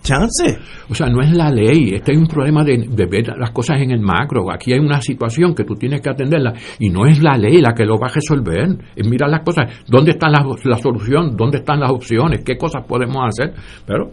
[0.08, 0.58] chance.
[0.88, 3.80] O sea, no es la ley, este es un problema de, de ver las cosas
[3.80, 4.50] en el macro.
[4.50, 7.74] Aquí hay una situación que tú tienes que atenderla y no es la ley la
[7.74, 8.68] que lo va a resolver.
[8.96, 12.84] Es mirar las cosas, dónde está la, la solución, dónde están las opciones, qué cosas
[12.86, 13.54] podemos hacer.
[13.86, 14.12] Pero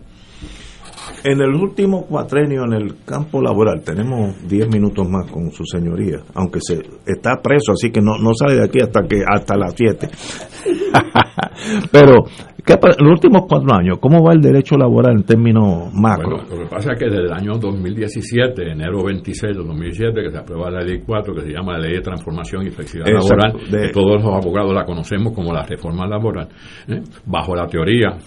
[1.23, 6.17] En el último cuatrenio en el campo laboral, tenemos 10 minutos más con su señoría,
[6.35, 9.73] aunque se está preso, así que no, no sale de aquí hasta que hasta las
[9.75, 10.07] 7.
[11.91, 12.25] Pero,
[12.65, 16.37] ¿qué, los últimos cuatro años, ¿cómo va el derecho laboral en términos macro?
[16.37, 20.31] Bueno, lo que pasa es que desde el año 2017, enero 26 de 2007, que
[20.31, 23.47] se aprueba la ley 4, que se llama la Ley de Transformación y Flexibilidad Exacto,
[23.57, 26.47] Laboral, de- que todos los abogados la conocemos como la reforma laboral,
[26.87, 27.01] ¿eh?
[27.25, 28.17] bajo la teoría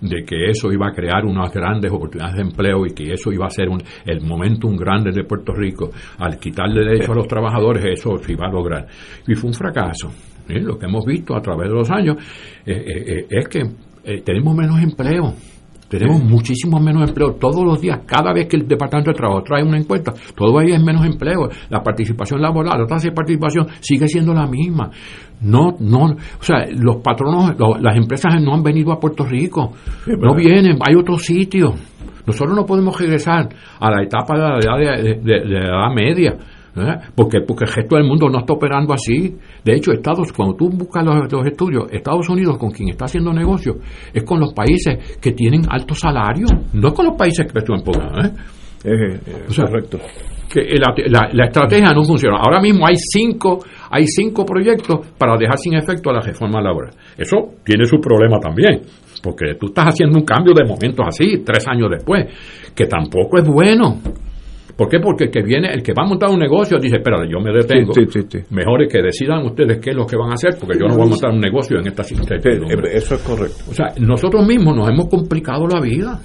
[0.00, 3.46] de que eso iba a crear unas grandes oportunidades de empleo y que eso iba
[3.46, 5.90] a ser un, el momentum grande de Puerto Rico.
[6.18, 8.86] Al quitarle derecho a los trabajadores, eso se iba a lograr.
[9.28, 10.08] Y fue un fracaso.
[10.48, 12.16] Lo que hemos visto a través de los años
[12.66, 13.62] eh, eh, eh, es que
[14.24, 15.34] tenemos menos empleo.
[15.88, 18.00] Tenemos muchísimo menos empleo todos los días.
[18.06, 21.50] Cada vez que el Departamento de Trabajo trae una encuesta, todavía es menos empleo.
[21.68, 24.90] La participación laboral, la tasa de participación sigue siendo la misma.
[25.42, 29.72] No, no, o sea, los patronos, lo- las empresas no han venido a Puerto Rico.
[30.06, 31.74] No vienen, hay otros sitios.
[32.26, 35.94] Nosotros no podemos regresar a la etapa de la edad, de- de- de la edad
[35.94, 36.36] media.
[36.76, 36.96] ¿Eh?
[37.14, 39.36] Porque, porque el resto del mundo no está operando así.
[39.64, 43.32] De hecho, Estados, cuando tú buscas los, los estudios, Estados Unidos con quien está haciendo
[43.32, 43.76] negocio
[44.12, 47.76] es con los países que tienen altos salarios, no es con los países que están
[48.24, 48.30] ¿eh?
[49.48, 49.98] O sea, correcto.
[50.52, 52.36] Que la, la- la estrategia no funciona.
[52.36, 53.60] Ahora mismo hay cinco,
[53.90, 56.90] hay cinco proyectos para dejar sin efecto a la reforma laboral.
[57.16, 58.82] Eso tiene su problema también,
[59.22, 62.26] porque tú estás haciendo un cambio de momentos así, tres años después,
[62.74, 63.98] que tampoco es bueno.
[64.76, 64.98] ¿Por qué?
[65.00, 67.52] Porque el que viene, el que va a montar un negocio dice, espérate, yo me
[67.52, 67.92] detengo.
[67.92, 68.54] Sí, sí, sí, sí.
[68.54, 70.96] Mejor es que decidan ustedes qué es lo que van a hacer, porque yo no
[70.96, 72.96] voy a montar un negocio en esta incertidumbre.
[72.96, 73.64] Eso es correcto.
[73.70, 76.20] O sea, nosotros mismos nos hemos complicado la vida.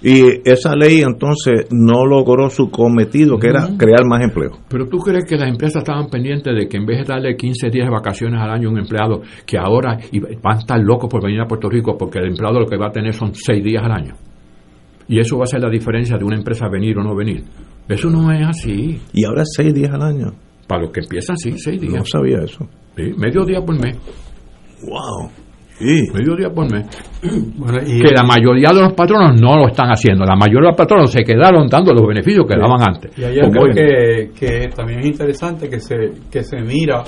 [0.00, 4.52] Y esa ley entonces no logró su cometido, que era crear más empleo.
[4.68, 7.68] Pero tú crees que las empresas estaban pendientes de que en vez de darle 15
[7.70, 9.98] días de vacaciones al año a un empleado, que ahora
[10.40, 12.86] van a estar locos por venir a Puerto Rico porque el empleado lo que va
[12.86, 14.14] a tener son 6 días al año.
[15.08, 17.42] Y eso va a ser la diferencia de una empresa venir o no venir.
[17.88, 19.00] Eso no es así.
[19.14, 20.32] Y ahora es seis días al año.
[20.66, 21.94] Para los que empiezan, sí, 6 días.
[21.94, 22.68] No sabía eso.
[22.94, 23.96] Sí, medio día por mes.
[24.82, 25.30] Wow.
[25.78, 26.02] Sí.
[26.12, 26.86] Medio día por mes.
[27.56, 30.24] Bueno, y- que la mayoría de los patronos no lo están haciendo.
[30.26, 33.16] La mayoría de los patronos se quedaron dando los beneficios que daban antes.
[33.18, 35.96] Y hay algo que, que también es interesante que se,
[36.30, 37.02] que se mira,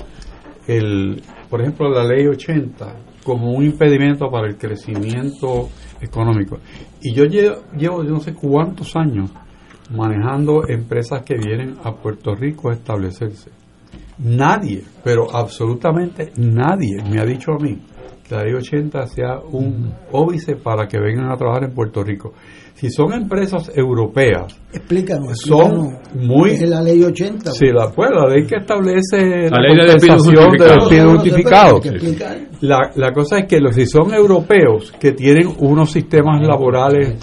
[0.66, 1.20] el,
[1.50, 5.68] por ejemplo, la ley 80 como un impedimento para el crecimiento
[6.00, 6.58] económico.
[7.00, 9.30] Y yo llevo, llevo yo no sé cuántos años
[9.90, 13.50] manejando empresas que vienen a Puerto Rico a establecerse.
[14.18, 17.78] Nadie, pero absolutamente nadie me ha dicho a mí
[18.28, 22.34] que la ley 80 sea un óbice para que vengan a trabajar en Puerto Rico.
[22.80, 25.38] Si son empresas europeas, Explícanos.
[25.38, 26.26] son explícanos.
[26.26, 27.50] muy Es la ley 80.
[27.52, 32.48] Sí, la, pues, la ley que establece La la, ley de despidos compensación de.
[32.62, 37.18] La, la cosa es que los, si son europeos que tienen unos sistemas laborales,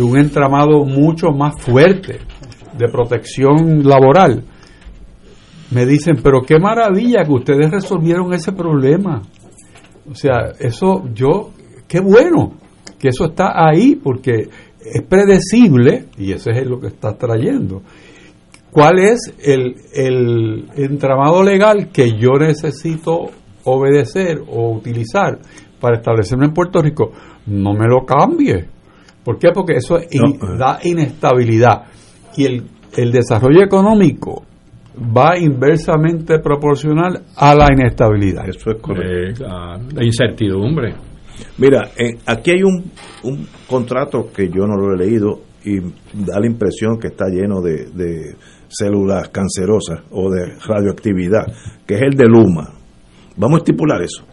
[0.00, 2.18] un entramado mucho más fuerte
[2.76, 4.42] de protección laboral,
[5.70, 9.22] me dicen, pero qué maravilla que ustedes resolvieron ese problema.
[10.10, 11.52] O sea, eso yo,
[11.86, 12.54] qué bueno
[12.98, 14.48] que eso está ahí porque
[14.84, 17.82] es predecible, y eso es lo que está trayendo,
[18.70, 23.30] ¿cuál es el, el entramado legal que yo necesito
[23.64, 25.38] obedecer o utilizar
[25.80, 27.12] para establecerme en Puerto Rico?
[27.46, 28.66] No me lo cambie.
[29.24, 29.48] ¿Por qué?
[29.54, 31.84] Porque eso in- da inestabilidad.
[32.36, 32.62] Y el,
[32.96, 34.44] el desarrollo económico
[35.16, 38.48] va inversamente proporcional a la inestabilidad.
[38.48, 39.44] Eso es correcto.
[39.44, 40.94] Eh, la, la incertidumbre.
[41.58, 41.90] Mira,
[42.26, 42.90] aquí hay un,
[43.24, 47.60] un contrato que yo no lo he leído y da la impresión que está lleno
[47.60, 48.36] de, de
[48.68, 51.46] células cancerosas o de radioactividad,
[51.86, 52.72] que es el de Luma.
[53.36, 54.24] Vamos a estipular eso.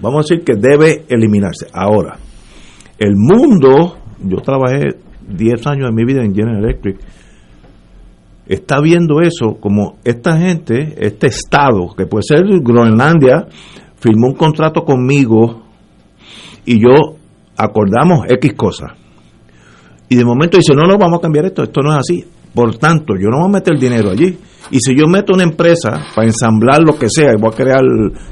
[0.00, 1.66] Vamos a decir que debe eliminarse.
[1.72, 2.18] Ahora,
[2.98, 4.96] el mundo, yo trabajé
[5.28, 6.98] 10 años de mi vida en General Electric,
[8.46, 13.46] está viendo eso como esta gente, este estado, que puede ser Groenlandia,
[13.96, 15.63] firmó un contrato conmigo
[16.64, 17.16] y yo
[17.56, 18.92] acordamos X cosas.
[20.08, 22.24] Y de momento dice, no, no, vamos a cambiar esto, esto no es así.
[22.54, 24.36] Por tanto, yo no voy a meter dinero allí.
[24.70, 27.82] Y si yo meto una empresa para ensamblar lo que sea, y voy a crear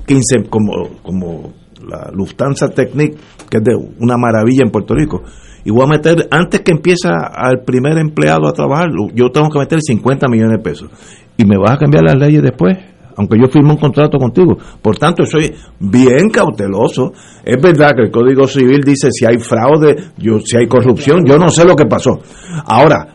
[0.07, 1.53] 15, como, como
[1.87, 3.17] la Lufthansa Technic,
[3.51, 5.23] que es de una maravilla en Puerto Rico,
[5.65, 9.59] y voy a meter, antes que empieza al primer empleado a trabajar, yo tengo que
[9.59, 10.91] meter 50 millones de pesos.
[11.37, 12.77] Y me vas a cambiar las leyes después,
[13.17, 14.57] aunque yo firme un contrato contigo.
[14.81, 17.13] Por tanto, soy bien cauteloso.
[17.45, 21.37] Es verdad que el Código Civil dice si hay fraude, yo, si hay corrupción, yo
[21.39, 22.21] no sé lo que pasó.
[22.67, 23.09] Ahora,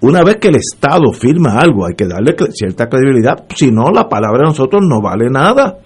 [0.00, 4.08] una vez que el Estado firma algo, hay que darle cierta credibilidad, si no, la
[4.08, 5.78] palabra de nosotros no vale nada.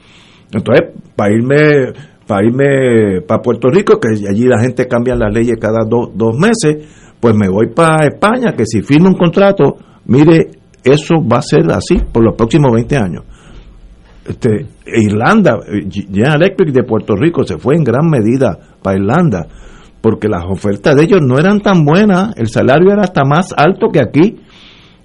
[0.52, 1.92] Entonces, para irme
[2.26, 6.36] para irme para Puerto Rico, que allí la gente cambia las leyes cada do- dos
[6.38, 6.86] meses,
[7.20, 9.76] pues me voy para España, que si firmo un contrato,
[10.06, 10.50] mire,
[10.84, 13.24] eso va a ser así por los próximos 20 años.
[14.24, 19.46] Este, Irlanda, eh, General Electric de Puerto Rico se fue en gran medida para Irlanda,
[20.00, 23.88] porque las ofertas de ellos no eran tan buenas, el salario era hasta más alto
[23.88, 24.36] que aquí,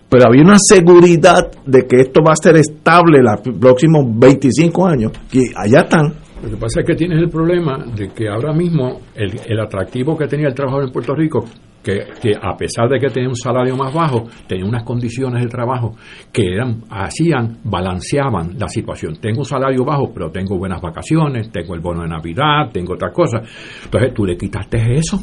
[0.10, 5.12] pero había una seguridad de que esto va a ser estable los próximos 25 años,
[5.32, 6.14] que allá están.
[6.44, 10.16] Lo que pasa es que tienes el problema de que ahora mismo el, el atractivo
[10.16, 11.46] que tenía el trabajador en Puerto Rico,
[11.88, 15.48] que, que a pesar de que tenía un salario más bajo, tenía unas condiciones de
[15.48, 15.96] trabajo
[16.34, 19.16] que eran, hacían, balanceaban la situación.
[19.22, 23.14] Tengo un salario bajo, pero tengo buenas vacaciones, tengo el bono de Navidad, tengo otras
[23.14, 23.50] cosas.
[23.86, 25.18] Entonces tú le quitaste eso.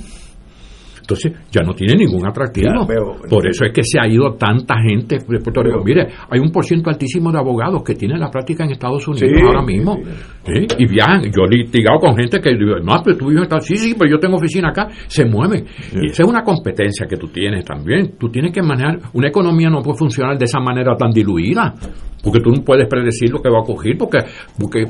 [1.05, 2.69] Entonces ya no tiene ningún atractivo.
[2.87, 5.83] Pero- Por eso es que se ha ido tanta gente de Puerto Rico.
[5.85, 9.31] Mire, hay un por ciento altísimo de abogados que tienen la práctica en Estados Unidos
[9.37, 9.99] Sí, ahora mismo.
[10.47, 10.67] ¿Sí?
[10.79, 11.23] Y viajan.
[11.25, 14.11] Yo he litigado con gente que no, pero tú vives en Estados Sí, sí, pero
[14.13, 14.89] yo tengo oficina acá.
[15.07, 15.65] Se mueve.
[16.01, 18.13] Y esa es una competencia que tú tienes también.
[18.19, 18.99] Tú tienes que manejar.
[19.13, 21.75] Una economía no puede funcionar de esa manera tan diluida.
[22.23, 23.99] Porque tú no puedes predecir lo que va a ocurrir.
[23.99, 24.21] Porque,
[24.59, 24.85] porque,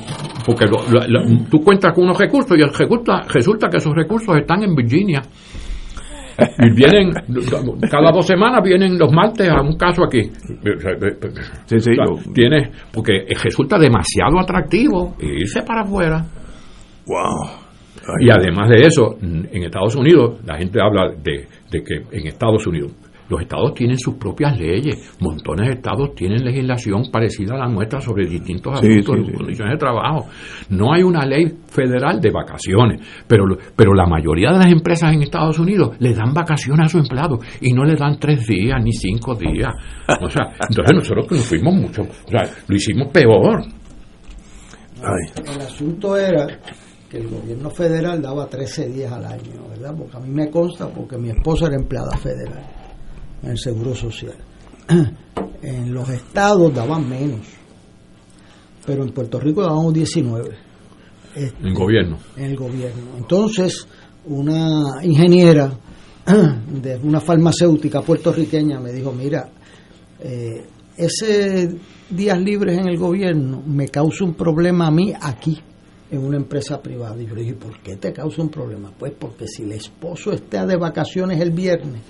[0.47, 4.37] porque lo- lo- lo- tú cuentas con unos recursos y resulta, resulta que esos recursos
[4.37, 5.21] están en Virginia.
[6.59, 7.13] Y vienen,
[7.91, 10.23] cada dos semanas vienen los martes a un caso aquí.
[10.23, 16.25] Sí, sí, O sea, yo- tienes, porque resulta demasiado atractivo irse para afuera.
[17.07, 17.65] Wow.
[18.21, 22.67] Y además de eso, en Estados Unidos, la gente habla de, de que en Estados
[22.67, 22.93] Unidos,
[23.29, 25.15] los estados tienen sus propias leyes.
[25.21, 29.27] Montones de estados tienen legislación parecida a la nuestra sobre distintos Sí, asuntos sí, y
[29.27, 29.33] sí.
[29.33, 30.27] condiciones de trabajo.
[30.71, 35.13] No hay una ley federal de vacaciones, pero, lo- pero la mayoría de las empresas
[35.15, 38.79] en Estados Unidos le dan vacaciones a sus empleados y no le dan tres días
[38.83, 39.73] ni cinco días.
[40.21, 43.63] O sea, entonces nosotros que nos fuimos mucho, o sea, lo hicimos peor.
[45.47, 46.47] El asunto era
[47.11, 49.95] que el gobierno federal daba 13 días al año, ¿verdad?
[49.97, 52.65] Porque a mí me consta porque mi esposa era empleada federal
[53.45, 54.37] en el Seguro Social.
[55.63, 57.41] En los estados daban menos,
[58.85, 60.51] pero en Puerto Rico dábamos 19
[61.35, 62.19] Este, En gobierno.
[62.37, 63.17] en el gobierno.
[63.17, 63.89] Entonces,
[64.27, 65.73] una ingeniera
[66.27, 69.49] de una farmacéutica puertorriqueña me dijo, mira,
[70.21, 70.67] eh,
[70.99, 71.75] ese
[72.11, 75.59] días libres en el gobierno me causa un problema a mí aquí,
[76.11, 77.21] en una empresa privada.
[77.23, 78.93] Y yo le dije, ¿por qué te causa un problema?
[78.99, 82.03] Pues porque si el esposo está de vacaciones el viernes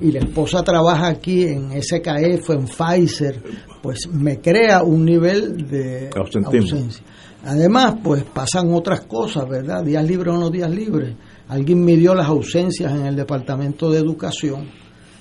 [0.00, 3.42] y la esposa trabaja aquí en SKF, en Pfizer,
[3.82, 6.78] pues me crea un nivel de Ausentismo.
[6.78, 7.04] ausencia.
[7.44, 9.84] Además, pues pasan otras cosas, ¿verdad?
[9.84, 11.14] Días libres o no días libres.
[11.48, 14.68] Alguien midió las ausencias en el Departamento de Educación.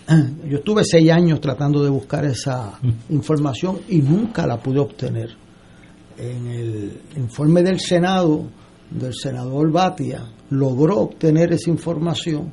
[0.49, 5.29] Yo estuve seis años tratando de buscar esa información y nunca la pude obtener.
[6.17, 8.45] En el informe del Senado,
[8.89, 12.51] del senador Batia, logró obtener esa información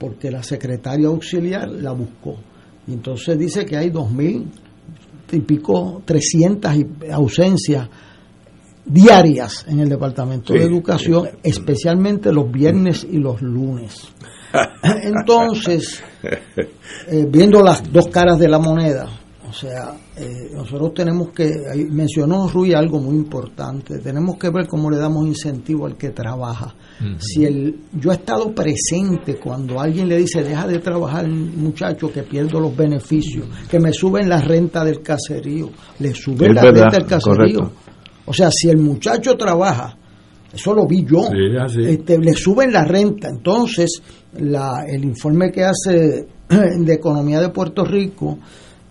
[0.00, 2.36] porque la secretaria auxiliar la buscó.
[2.88, 4.50] Y entonces dice que hay dos mil
[5.30, 7.88] y pico, 300 y- ausencias
[8.84, 10.64] diarias en el Departamento de Sí.
[10.64, 14.08] Educación, especialmente los viernes y los lunes.
[15.02, 16.02] Entonces,
[17.06, 19.08] eh, viendo las dos caras de la moneda,
[19.48, 21.50] O sea, eh, nosotros tenemos que,
[21.90, 26.74] mencionó Rui algo muy importante, tenemos que ver cómo le damos incentivo al que trabaja.
[27.18, 32.22] Si el, yo he estado presente cuando alguien le dice, deja de trabajar muchacho que
[32.22, 36.82] pierdo los beneficios, que me suben la renta del caserío, le suben Es la verdad,
[36.82, 37.60] renta del caserío.
[37.60, 37.72] correcto.
[38.26, 39.96] O sea, si el muchacho trabaja,
[40.52, 41.22] eso lo vi yo,
[41.68, 43.28] Sí, este, le suben la renta.
[43.28, 44.02] Entonces,
[44.38, 48.38] la, el informe que hace de Economía de Puerto Rico,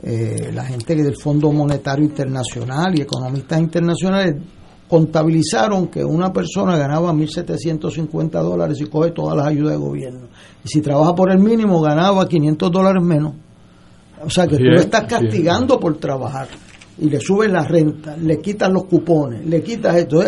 [0.02, 4.36] eh, la gente del Fondo Monetario Internacional y economistas internacionales
[4.88, 10.28] contabilizaron que una persona ganaba 1.750 dólares y coge todas las ayudas de gobierno.
[10.64, 13.34] Y si trabaja por el mínimo, ganaba 500 dólares menos.
[14.24, 16.48] O sea que tú lo es, estás castigando por trabajar
[16.98, 20.24] y le suben la renta, le quitan los cupones, le quitas esto.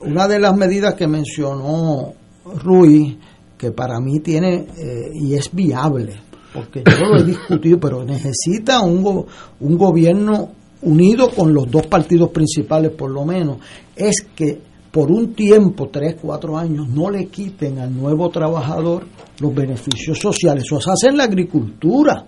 [0.00, 2.14] Una de las medidas que mencionó
[2.62, 3.18] Rui,
[3.58, 6.14] que para mí tiene eh, y es viable,
[6.52, 9.26] porque yo lo he discutido, pero necesita un, go-
[9.60, 10.50] un gobierno
[10.82, 13.58] unido con los dos partidos principales por lo menos,
[13.96, 19.04] es que por un tiempo, tres, cuatro años, no le quiten al nuevo trabajador
[19.40, 20.64] los beneficios sociales.
[20.66, 22.26] Eso se hace en la agricultura.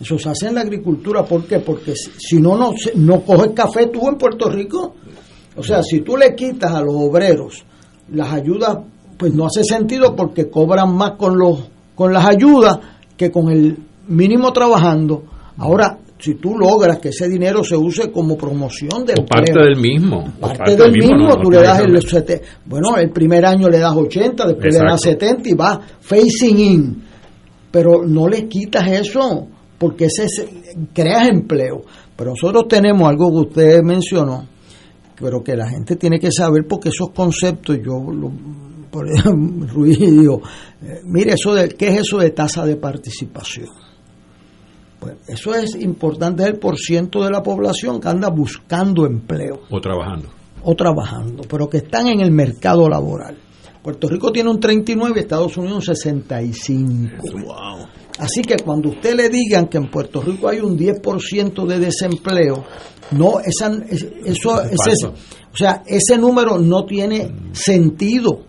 [0.00, 1.24] Eso se hace en la agricultura.
[1.24, 1.58] ¿Por qué?
[1.58, 4.94] Porque si, no, no, no coges café tú en Puerto Rico.
[5.56, 7.64] O sea, si tú le quitas a los obreros
[8.12, 8.78] las ayudas,
[9.16, 12.78] pues no hace sentido porque cobran más con, los, con las ayudas
[13.16, 13.76] que con el
[14.08, 15.24] mínimo trabajando.
[15.58, 19.76] Ahora, si tú logras que ese dinero se use como promoción de O parte del
[19.80, 20.32] mismo.
[20.40, 22.02] parte del mismo, no tú le das el ver.
[22.02, 25.26] sete- bueno, el primer año le das 80, después le das Exacto.
[25.26, 27.02] 70 y va facing in.
[27.70, 29.46] Pero no le quitas eso,
[29.78, 30.46] porque ese es-
[30.94, 31.82] creas empleo.
[32.16, 34.46] Pero nosotros tenemos algo que usted mencionó,
[35.20, 38.32] pero que la gente tiene que saber porque esos conceptos yo lo-
[38.98, 40.40] por Ruiz dijo,
[40.82, 43.68] eh, mire eso de qué es eso de tasa de participación.
[45.00, 49.80] Pues eso es importante, es el porciento de la población que anda buscando empleo O
[49.80, 50.28] trabajando.
[50.62, 53.36] o trabajando, pero que están en el mercado laboral.
[53.82, 57.12] Puerto Rico tiene un 39 y Estados Unidos un 65.
[58.18, 62.64] Así que cuando usted le digan que en Puerto Rico hay un 10% de desempleo,
[63.12, 68.40] no esa, es- eso Es ese- o sea, ese número no tiene sentido.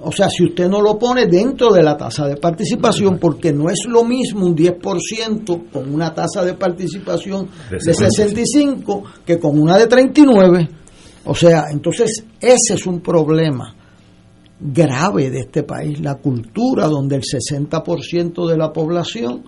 [0.00, 3.68] O sea, si usted no lo pone dentro de la tasa de participación, porque no
[3.68, 9.58] es lo mismo un 10% con una tasa de participación De de 65 que con
[9.58, 10.68] una de 39.
[11.24, 13.74] O sea, entonces ese es un problema
[14.60, 19.44] grave de este país, la cultura donde el 60% de la población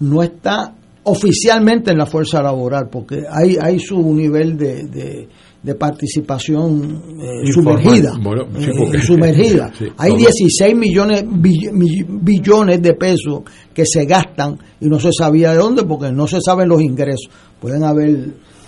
[0.00, 0.74] no está
[1.04, 5.28] oficialmente en la fuerza laboral, porque hay, hay su nivel de, de-
[5.66, 8.12] de participación eh, sumergida.
[8.22, 9.72] Bueno, sí, eh, sumergida.
[9.78, 10.18] sí, hay todo.
[10.18, 13.40] 16 millones bill- mill- billones de pesos
[13.74, 17.28] que se gastan y no se sabía de dónde porque no se saben los ingresos.
[17.60, 18.10] Pueden haber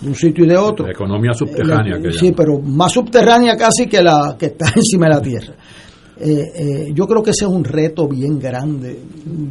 [0.01, 0.85] de un sitio y de otro.
[0.85, 1.95] La economía subterránea.
[1.95, 5.53] La- que sí, pero más subterránea casi que la que está encima de la tierra.
[6.21, 8.99] Eh, eh, yo creo que ese es un reto bien grande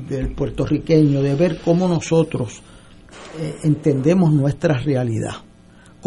[0.07, 2.61] del puertorriqueño, de ver cómo nosotros
[3.41, 5.33] eh, entendemos nuestra realidad.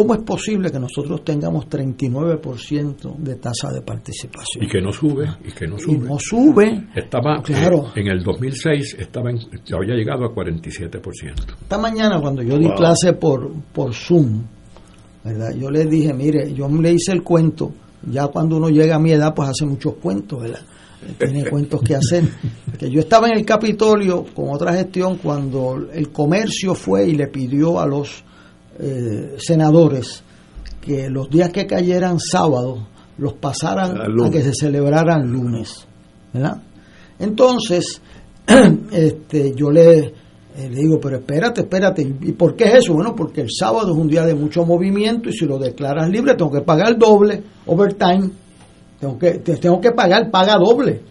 [0.02, 4.64] ¿Cómo es posible que nosotros tengamos 39% de tasa de participación?
[4.64, 5.98] Y que no sube, y que no Y sube.
[6.10, 6.88] no sube.
[6.96, 7.86] Estaba, Claro.
[7.96, 9.38] eh, en el 2006, estaba en,
[9.76, 11.54] había llegado a 47%.
[11.62, 12.76] Esta mañana cuando yo di Wow.
[12.78, 14.42] clase por, por Zoom,
[15.24, 15.54] ¿verdad?
[15.56, 17.72] Yo les dije, mire, yo le hice el cuento,
[18.10, 20.62] ya cuando uno llega a mi edad, pues hace muchos cuentos, ¿verdad?
[21.20, 22.24] Tiene cuentos que hacer.
[22.80, 27.28] Que yo estaba en el Capitolio con otra gestión cuando el comercio fue y le
[27.28, 28.24] pidió a los
[28.82, 30.24] eh, senadores
[30.82, 35.86] que los días que cayeran sábado los pasaran A que se celebraran lunes,
[36.34, 36.58] ¿verdad?
[37.20, 38.02] Entonces,
[38.92, 40.14] este, yo le, eh,
[40.58, 42.94] le digo, pero espérate, espérate, ¿y por qué es eso?
[42.96, 46.34] Bueno, porque el sábado es un día de mucho movimiento y si lo declaras libre
[46.36, 48.30] tengo que pagar doble, overtime,
[49.00, 51.02] tengo que, te- tengo que pagar, paga doble.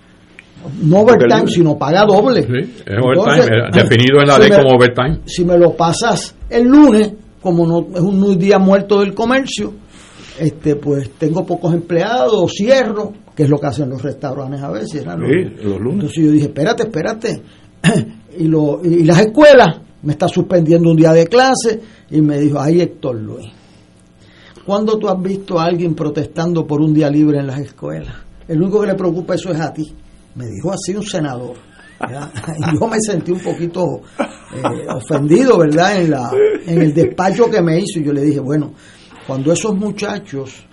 [0.83, 2.43] No overtime, sino paga doble.
[2.43, 5.21] Sí, es overtime, eh, definido en la ley como overtime.
[5.25, 9.73] Si me lo pasas el lunes, como no es un día muerto del comercio,
[10.39, 15.05] este pues tengo pocos empleados, cierro, que es lo que hacen los restaurantes a veces.
[15.05, 15.27] ¿verdad?
[15.27, 15.95] Sí, los lunes.
[15.95, 17.43] Entonces yo dije, espérate, espérate.
[18.39, 21.81] y, lo, y las escuelas me está suspendiendo un día de clase
[22.11, 23.47] y me dijo, ay Héctor Luis,
[24.65, 28.15] ¿cuándo tú has visto a alguien protestando por un día libre en las escuelas?
[28.49, 29.95] El único que le preocupa eso es a ti.
[30.35, 31.55] Me dijo así un senador.
[32.81, 36.01] yo me sentí un poquito eh, ofendido, ¿verdad?
[36.01, 36.31] En, la,
[36.67, 38.01] en el despacho que me hizo.
[38.01, 38.73] Y yo le dije, bueno,
[39.27, 40.65] cuando esos muchachos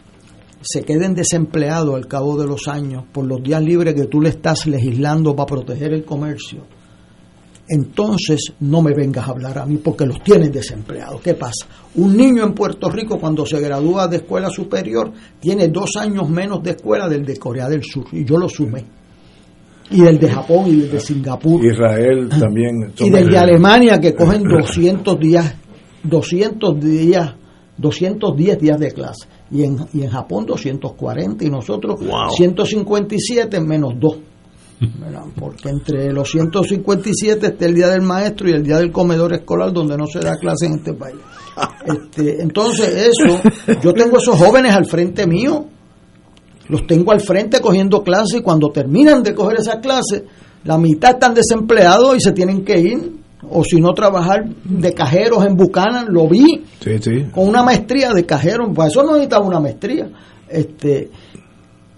[0.61, 4.29] se queden desempleados al cabo de los años por los días libres que tú le
[4.29, 6.63] estás legislando para proteger el comercio,
[7.69, 11.21] entonces no me vengas a hablar a mí porque los tienes desempleados.
[11.21, 11.67] ¿Qué pasa?
[11.95, 16.63] Un niño en Puerto Rico cuando se gradúa de escuela superior tiene dos años menos
[16.63, 18.96] de escuela del de Corea del Sur y yo lo sumé.
[19.89, 21.63] Y del de Japón y del de Singapur.
[21.63, 22.93] Israel también.
[22.99, 25.55] Y del de Alemania que cogen 200 días,
[26.03, 27.35] 200 días,
[27.77, 29.27] 210 días de clase.
[29.49, 31.99] Y en, y en Japón 240 y nosotros
[32.35, 34.17] 157 menos 2
[35.39, 39.73] porque entre los 157 está el Día del Maestro y el Día del Comedor Escolar,
[39.73, 41.15] donde no se da clase en este país.
[41.85, 43.41] Este, entonces, eso,
[43.81, 45.65] yo tengo esos jóvenes al frente mío,
[46.69, 50.23] los tengo al frente cogiendo clases y cuando terminan de coger esas clases,
[50.63, 53.11] la mitad están desempleados y se tienen que ir,
[53.49, 56.65] o si no trabajar de cajeros en Buchanan, lo vi,
[57.33, 60.09] con una maestría de cajero, pues eso no necesitaba una maestría.
[60.49, 61.09] Este,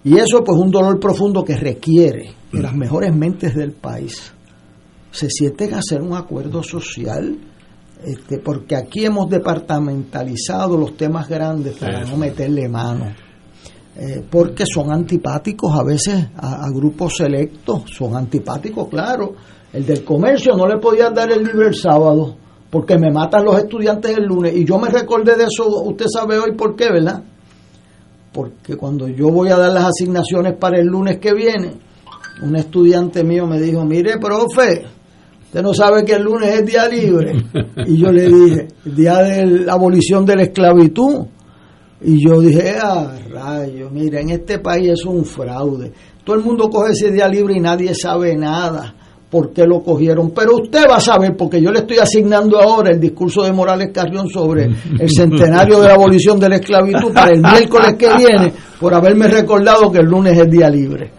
[0.04, 4.32] y eso pues un dolor profundo que requiere de las mejores mentes del país
[5.10, 7.36] se sienten a hacer un acuerdo social,
[8.04, 13.12] este, porque aquí hemos departamentalizado los temas grandes para no meterle mano,
[14.02, 19.34] eh, porque son antipáticos a veces a, grupos selectos, son antipáticos, claro.
[19.74, 22.34] El del comercio no le podía dar el libro el sábado,
[22.70, 26.38] porque me matan los estudiantes el lunes, y yo me recordé de eso, usted sabe
[26.38, 27.22] hoy por qué, ¿verdad?
[28.32, 31.74] Porque cuando yo voy a dar las asignaciones para el lunes que viene,
[32.40, 34.86] un estudiante mío me dijo, mire, profe,
[35.44, 37.34] usted no sabe que el lunes es día libre.
[37.86, 41.26] Y yo le dije, día de la abolición de la esclavitud.
[42.02, 45.92] Y yo dije, ah, rayo, mire, en este país es un fraude.
[46.24, 48.94] Todo el mundo coge ese día libre y nadie sabe nada
[49.30, 50.30] por qué lo cogieron.
[50.30, 53.90] Pero usted va a saber, porque yo le estoy asignando ahora el discurso de Morales
[53.92, 58.52] Carrión sobre el centenario de la abolición de la esclavitud para el miércoles que viene,
[58.78, 61.10] por haberme recordado que el lunes es día libre.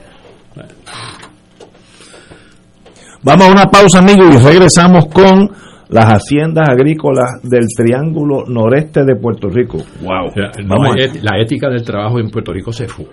[3.24, 5.52] Vamos a una pausa, amigos, y regresamos con
[5.92, 9.78] las haciendas agrícolas del Triángulo Noreste de Puerto Rico.
[10.02, 10.32] ¡Wow!
[11.22, 13.06] la ética del trabajo en Puerto Rico se fue.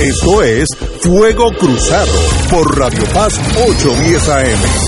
[0.00, 0.68] Esto es
[1.00, 2.12] Fuego Cruzado
[2.50, 4.87] por Radio Paz 810 AM.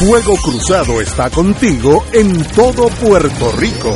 [0.00, 3.90] Fuego Cruzado está contigo en todo Puerto Rico.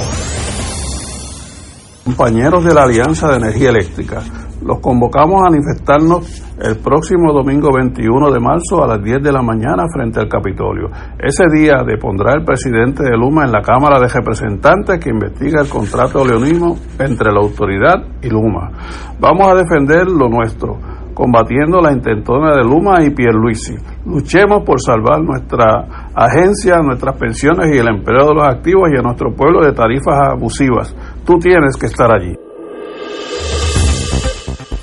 [2.04, 4.20] Compañeros de la Alianza de Energía Eléctrica,
[4.62, 9.40] los convocamos a manifestarnos el próximo domingo 21 de marzo a las 10 de la
[9.40, 10.90] mañana frente al Capitolio.
[11.18, 15.70] Ese día depondrá el presidente de Luma en la Cámara de Representantes que investiga el
[15.70, 18.70] contrato leonino entre la autoridad y Luma.
[19.18, 20.78] Vamos a defender lo nuestro
[21.14, 23.74] combatiendo la intentona de Luma y Pierluisi.
[24.04, 29.02] Luchemos por salvar nuestra agencia, nuestras pensiones y el empleo de los activos y a
[29.02, 30.94] nuestro pueblo de tarifas abusivas.
[31.24, 32.43] Tú tienes que estar allí.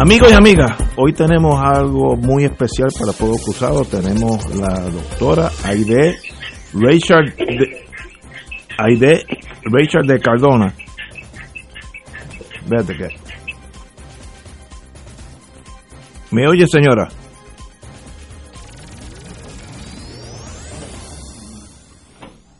[0.00, 3.84] Amigos y amigas, hoy tenemos algo muy especial para Fuego Cruzado.
[3.84, 6.16] Tenemos la doctora Aide
[6.72, 7.84] Richard de,
[8.78, 9.26] Aide
[9.64, 10.72] Richard de Cardona.
[12.68, 13.08] Vete que.
[16.30, 17.08] ¿Me oye, señora?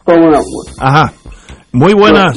[0.04, 0.38] ¿Cómo no?
[0.78, 1.12] Ajá.
[1.72, 2.34] Muy buenas,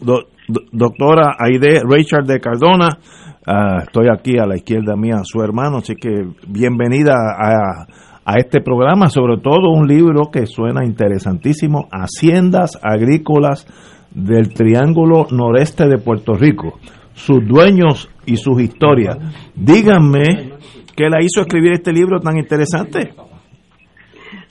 [0.00, 0.24] do-
[0.72, 2.98] doctora Aide Richard de Cardona.
[3.46, 6.10] Ah, estoy aquí a la izquierda mía, su hermano, así que
[6.46, 7.86] bienvenida a,
[8.24, 13.66] a este programa, sobre todo un libro que suena interesantísimo, Haciendas Agrícolas
[14.12, 16.78] del Triángulo Noreste de Puerto Rico,
[17.14, 19.16] sus dueños y sus historias.
[19.56, 20.52] Díganme
[20.94, 23.12] qué la hizo escribir este libro tan interesante.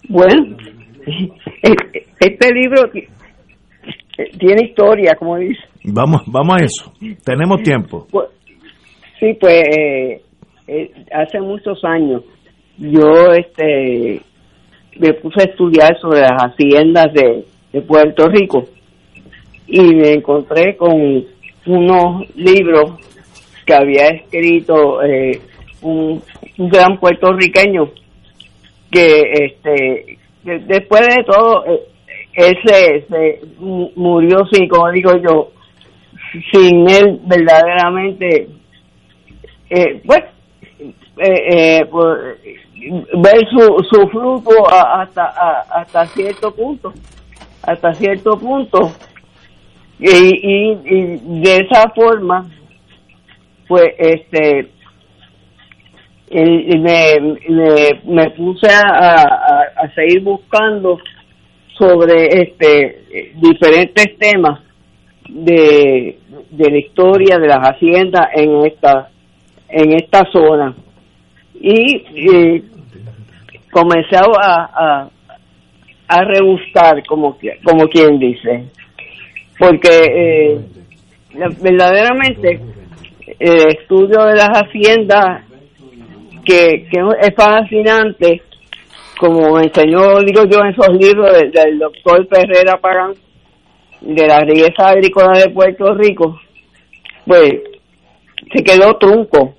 [0.10, 0.58] Bueno,
[2.20, 3.08] este libro ti-
[4.38, 5.62] tiene historia, como dice.
[5.86, 6.92] Vamos, vamos a eso.
[7.24, 8.06] Tenemos tiempo.
[8.12, 8.28] Pues,
[9.22, 10.22] sí, pues eh,
[10.68, 12.24] eh, hace muchos años
[12.78, 14.22] yo este
[14.98, 18.66] me puse a estudiar sobre las haciendas de, de Puerto Rico
[19.68, 21.24] y me encontré con
[21.66, 22.94] unos libros
[23.66, 25.40] que había escrito eh,
[25.82, 26.22] un,
[26.58, 27.90] gran puertorriqueño
[28.92, 31.80] que este después de todo eh,
[32.34, 35.52] él se, se mu- murió sin como digo yo
[36.52, 38.48] sin él verdaderamente
[39.72, 40.20] eh, pues
[40.80, 41.36] eh,
[41.80, 42.18] eh, pues,
[43.18, 46.94] ver su, su fruto hasta a- hasta cierto punto
[47.64, 48.92] hasta cierto punto.
[50.00, 52.50] Y, y, y de esa forma
[53.68, 54.72] pues este
[56.34, 60.98] me, me, me puse a, a, a seguir buscando
[61.78, 64.60] sobre este diferentes temas
[65.30, 66.18] de,
[66.50, 69.10] de la historia de las haciendas en esta
[69.72, 70.76] en esta zona.
[71.60, 72.64] Y, eh,
[74.42, 75.10] a, a,
[76.08, 78.66] a rebuscar como como quien dice.
[79.58, 80.60] Porque eh,
[81.62, 82.60] verdaderamente
[83.40, 85.44] el estudio de las haciendas
[86.44, 86.88] que,
[87.22, 88.42] es fascinante
[89.20, 93.14] como enseñó digo yo en esos libros del, del doctor Ferrera Pagán
[94.02, 96.40] de la riqueza agrícola de Puerto Rico
[97.26, 97.54] pues
[98.52, 99.56] se quedó trunco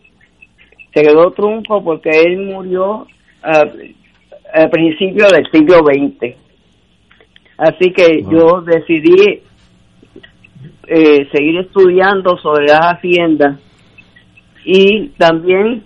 [0.94, 3.06] se quedó trunco porque él murió
[3.42, 3.64] a,
[4.54, 6.34] a principios del siglo XX
[7.58, 9.40] así que yo decidí
[10.86, 13.58] eh, seguir estudiando sobre las haciendas
[14.64, 15.84] y también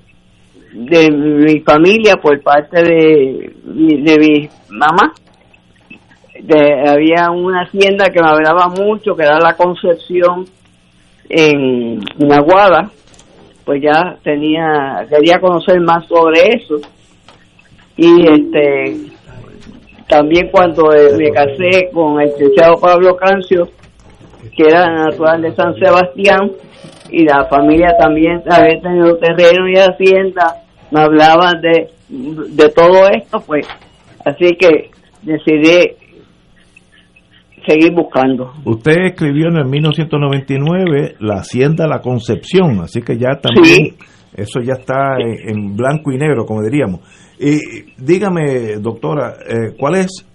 [0.72, 5.12] de mi familia por parte de, mi- de mi mamá
[6.40, 10.44] de- había una hacienda que me hablaba mucho que era la Concepción
[11.28, 12.90] en, en Aguada
[13.66, 16.80] pues ya tenía quería conocer más sobre eso.
[17.96, 19.10] Y este
[20.08, 23.68] también cuando eh, me casé con el licenciado Pablo Cancio
[24.56, 26.52] que era natural de San Sebastián
[27.10, 30.62] y la familia también había tenido terreno y hacienda
[30.92, 33.66] me hablaban de, de todo esto pues.
[34.24, 34.90] Así que
[35.22, 35.96] decidí
[37.66, 43.96] seguir buscando Usted escribió en el 1999 La Hacienda La Concepción, así que ya también
[44.34, 47.00] eso ya está en, en blanco y negro, como diríamos.
[47.38, 47.58] Y
[47.98, 50.26] dígame, doctora, eh, ¿cuál es,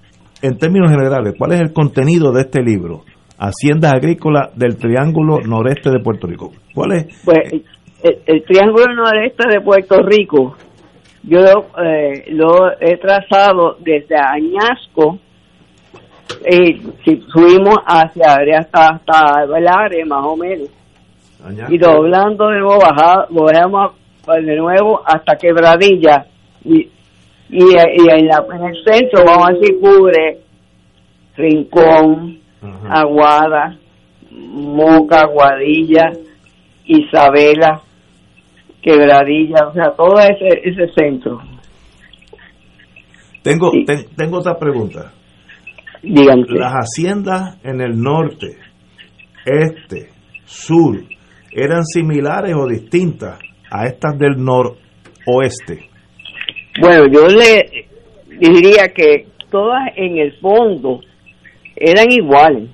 [0.41, 3.03] en términos generales, cuál es el contenido de este libro?
[3.37, 6.51] Haciendas Agrícolas del Triángulo Noreste de Puerto Rico.
[6.73, 7.21] ¿Cuál es?
[7.25, 7.39] pues
[8.03, 10.55] el, el triángulo noreste de Puerto Rico
[11.23, 15.19] yo eh, lo he trazado desde Añasco
[16.49, 20.69] y si subimos hacia hasta hasta el área más o menos.
[21.69, 23.91] Y doblando de nuevo baja- bajamos
[24.27, 26.25] de nuevo hasta Quebradilla.
[26.63, 26.89] Y
[27.53, 30.39] y, y en, la, en el centro, vamos a decir, cubre
[31.35, 32.39] Rincón,
[32.89, 33.77] Aguada,
[34.31, 36.11] Moca, Aguadilla,
[36.85, 37.81] Isabela,
[38.81, 41.41] Quebradilla, o sea, todo ese, ese centro.
[43.43, 45.11] Tengo, ten- tengo otra pregunta.
[46.03, 48.57] Las haciendas en el norte,
[49.45, 50.09] este,
[50.45, 50.97] sur,
[51.51, 55.89] ¿eran similares o distintas a estas del noroeste?
[56.79, 57.87] Bueno, yo le
[58.39, 61.01] diría que todas en el fondo
[61.75, 62.69] eran iguales,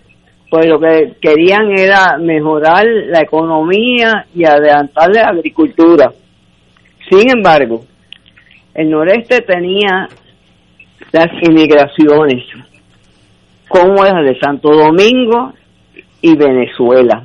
[0.50, 6.12] pues lo que querían era mejorar la economía y adelantar la agricultura.
[7.10, 7.84] Sin embargo,
[8.74, 10.08] el noreste tenía
[11.12, 12.44] las inmigraciones,
[13.68, 15.54] como las de Santo Domingo
[16.22, 17.24] y Venezuela.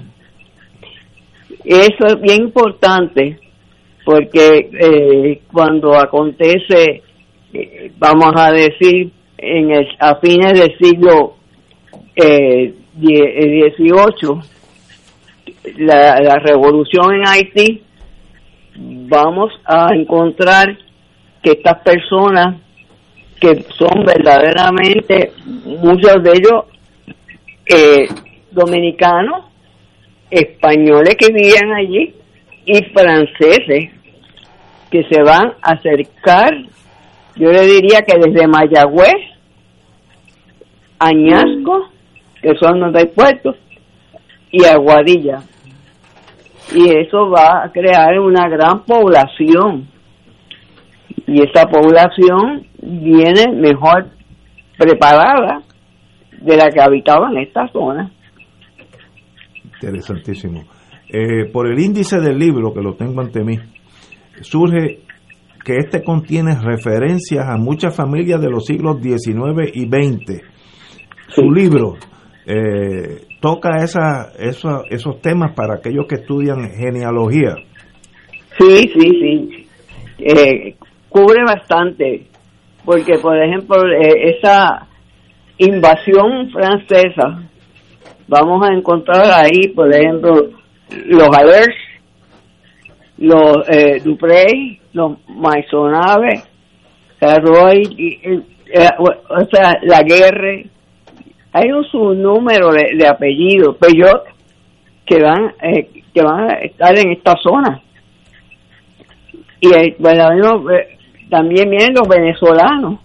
[1.64, 3.38] Eso es bien importante
[4.04, 7.02] porque eh, cuando acontece,
[7.52, 11.36] eh, vamos a decir, en el, a fines del siglo
[12.16, 14.40] eh, XVIII,
[15.78, 17.82] la, la revolución en Haití,
[18.76, 20.76] vamos a encontrar
[21.42, 22.56] que estas personas
[23.42, 25.32] que son verdaderamente,
[25.64, 26.64] muchos de ellos
[27.66, 28.06] eh,
[28.52, 29.46] dominicanos,
[30.30, 32.14] españoles que vivían allí
[32.64, 33.90] y franceses
[34.92, 36.54] que se van a acercar,
[37.34, 39.16] yo le diría que desde Mayagüez,
[41.00, 41.88] Añasco,
[42.40, 43.56] que son donde hay puertos,
[44.52, 45.40] y Aguadilla.
[46.72, 49.88] Y eso va a crear una gran población.
[51.26, 54.08] Y esa población viene mejor
[54.76, 55.62] preparada
[56.40, 58.10] de la que habitaba en esta zona.
[59.80, 60.64] Interesantísimo.
[61.08, 63.58] Eh, por el índice del libro, que lo tengo ante mí,
[64.40, 65.00] surge
[65.64, 70.42] que este contiene referencias a muchas familias de los siglos XIX y XX.
[71.28, 71.94] Su libro
[72.46, 77.54] eh, toca esa, esa- esos temas para aquellos que estudian genealogía.
[78.58, 79.66] Sí, sí, sí.
[80.18, 80.74] Eh,
[81.08, 82.26] cubre bastante,
[82.84, 84.86] porque por ejemplo eh, esa
[85.58, 87.42] invasión francesa,
[88.26, 90.50] vamos a encontrar ahí, por ejemplo,
[91.06, 91.76] los Alers,
[93.18, 96.42] los eh, Duprey, los Maisonave,
[97.20, 100.62] Roy, y, eh, o sea, la guerra,
[101.52, 104.24] hay un sinnúmero de, de apellidos, Peyot,
[105.06, 107.82] que van, eh, que van a estar en esta zona.
[109.60, 109.68] Y
[109.98, 110.64] bueno,
[111.32, 113.00] también vienen los venezolanos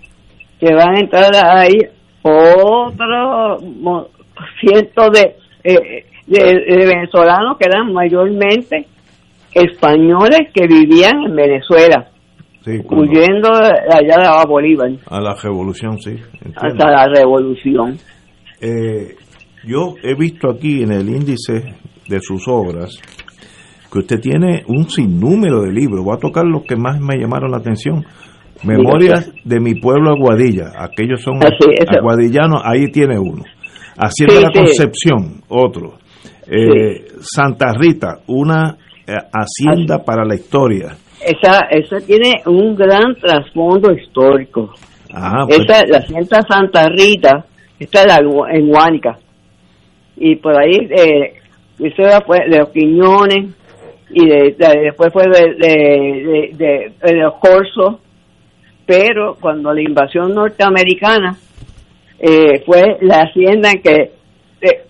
[0.60, 1.80] que van a entrar ahí
[4.60, 8.86] cientos de, eh, de, de venezolanos que eran mayormente
[9.54, 12.10] españoles que vivían en Venezuela
[12.66, 16.12] Sí, huyendo allá de abajo Bolívar a la revolución, sí.
[16.34, 16.60] entiendo.
[16.62, 17.98] hasta la revolución
[18.60, 19.16] Eh,
[19.66, 21.54] yo he visto aquí en el índice
[22.10, 23.00] de sus obras
[23.92, 26.04] que usted tiene un sinnúmero de libros.
[26.04, 28.06] Voy a tocar los que más me llamaron la atención.
[28.64, 30.72] Memorias de mi pueblo Aguadilla.
[30.78, 33.44] Aquellos son Así, aguadillanos, ahí tiene uno.
[33.98, 34.60] Hacienda Sí, la sí.
[34.60, 35.94] Concepción, otro.
[36.50, 40.96] Eh, Santa Rita, una eh, hacienda para la historia.
[41.26, 44.72] esa esa tiene un gran trasfondo histórico
[45.14, 47.46] Ah, pues, Esa, la hacienda Santa Rita,
[47.80, 48.04] está
[48.52, 49.18] en, Guánica.
[50.18, 51.34] Y por ahí, eh,
[51.80, 53.56] eso de los Quiñones,
[54.10, 57.96] y de, de- después fue de, de, los Corsos.
[58.86, 61.36] Pero cuando la invasión norteamericana,
[62.20, 64.12] eh, fue la hacienda en que
[64.62, 64.86] eh,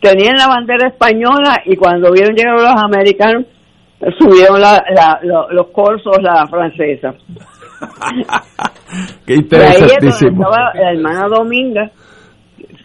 [0.00, 3.44] tenían la bandera española y cuando vieron llegar los americanos,
[4.18, 7.14] subieron la, la- lo- los Corsos, la francesa.
[9.26, 10.42] qué Y ahí es donde interesantísimo.
[10.42, 11.90] estaba la hermana Dominga,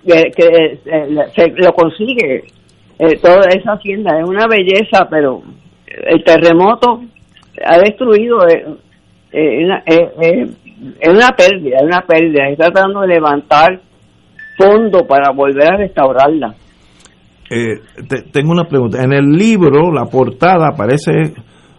[0.06, 2.44] que, que, eh, se lo consigue.
[3.00, 5.42] Eh, toda esa hacienda es una belleza, pero
[6.08, 7.02] el terremoto
[7.66, 8.48] ha destruido.
[8.48, 8.66] eh,
[9.32, 10.48] eh, una- eh,
[11.00, 12.48] es una pérdida, es una pérdida.
[12.50, 13.80] Está tratando de levantar
[14.58, 16.54] fondo para volver a restaurarla.
[17.52, 19.02] Eh, te- tengo una pregunta.
[19.04, 21.34] En el libro, la portada parece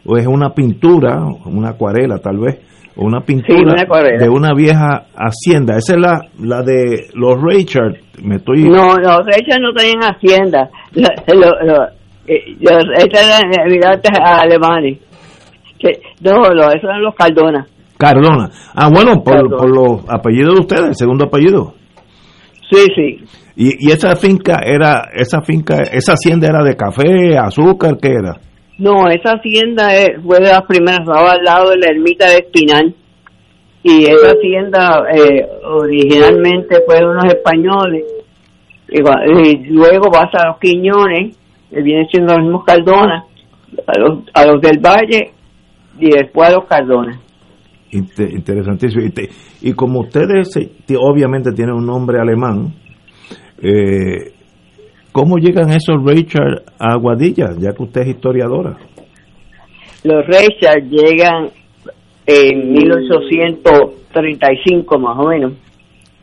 [0.04, 2.58] o es una pintura, una acuarela tal vez,
[2.96, 3.74] o una pintura una
[4.18, 5.76] de una vieja hacienda.
[5.76, 7.96] Esa es la, la de los Richard.
[8.22, 8.64] Me estoy.
[8.64, 10.68] No, no, ellas no tenían hacienda.
[10.94, 11.99] Lo- lo- lo-
[12.34, 14.98] eh, los- Estas eran emigrantes alemanes.
[15.78, 15.92] Que,
[16.22, 17.66] no, no, esos eran los Cardona.
[17.98, 18.50] Cardona.
[18.74, 19.56] Ah, bueno, por, Cardona.
[19.56, 21.74] por los apellidos de ustedes, el segundo apellido.
[22.70, 23.24] Sí, sí.
[23.56, 28.36] Y, y esa finca era, esa finca, esa hacienda era de café, azúcar, ¿qué era?
[28.78, 29.88] No, esa hacienda
[30.26, 32.94] fue de las primeras, estaba al lado de la ermita de Espinal.
[33.82, 38.04] y esa hacienda eh, originalmente fue de unos españoles
[38.88, 38.98] y,
[39.48, 41.36] y luego pasa a los Quiñones
[41.70, 43.24] que vienen siendo los mismos Cardona
[43.86, 45.30] a los, a los del Valle
[45.98, 47.18] y después a los Cardona
[47.92, 49.02] Inte- interesantísimo.
[49.04, 49.28] Y, te-
[49.62, 52.72] y como ustedes eh, obviamente tienen un nombre alemán,
[53.62, 54.32] eh,
[55.12, 58.76] ¿cómo llegan esos Richard a Aguadilla, ya que usted es historiadora?
[60.04, 61.50] los Richard llegan
[62.26, 65.52] en 1835 más o menos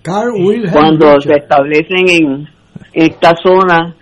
[0.01, 1.33] Carl Wilhelm cuando Richard.
[1.33, 2.47] se establecen en
[2.93, 3.95] esta zona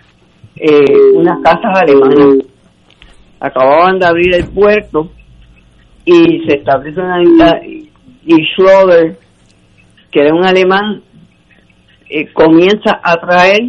[0.56, 2.44] eh, unas casas alemanas.
[3.38, 5.10] Acababan de abrir el puerto
[6.04, 7.60] y se establece una
[8.26, 9.16] y Schroeder,
[10.10, 11.02] que era un alemán,
[12.10, 13.60] eh, comienza a traer,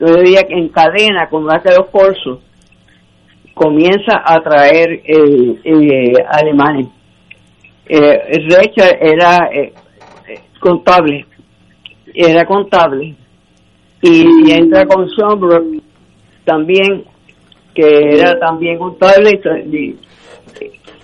[0.00, 2.40] yo diría que en cadena, con más que los corsos,
[3.54, 6.88] comienza a traer eh, eh, alemanes.
[7.86, 9.72] Eh, Richard era eh,
[10.28, 11.24] eh, contable,
[12.14, 13.14] era contable
[14.00, 15.82] y, entra con Schomburg
[16.44, 17.04] también
[17.74, 19.40] que era también contable
[19.72, 19.96] y,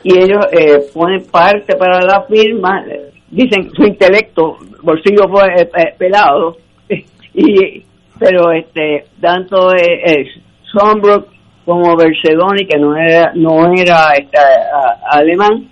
[0.03, 2.85] y ellos eh, ponen parte para la firma
[3.31, 6.57] dicen su intelecto bolsillo fue eh, eh, pelado
[7.35, 7.83] y
[8.19, 10.25] pero este tanto eh, eh,
[10.65, 11.27] Schomburg
[11.65, 15.69] como Bercedoni que no era no era este, a- alemán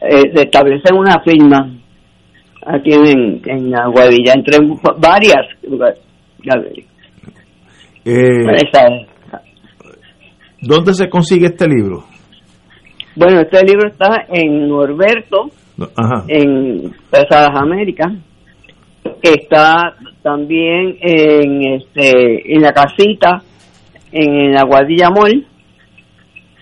[0.00, 1.70] eh, se establecen una firma
[2.66, 4.58] aquí en, en Aguadilla, entre
[4.98, 5.46] varias.
[8.04, 8.46] Eh.
[10.62, 12.04] ¿Dónde se consigue este libro?
[13.16, 15.50] Bueno, este libro está en Norberto,
[15.96, 16.24] Ajá.
[16.28, 18.12] en las Américas.
[19.22, 23.42] Está también en este en la casita,
[24.12, 25.46] en Aguadilla Mall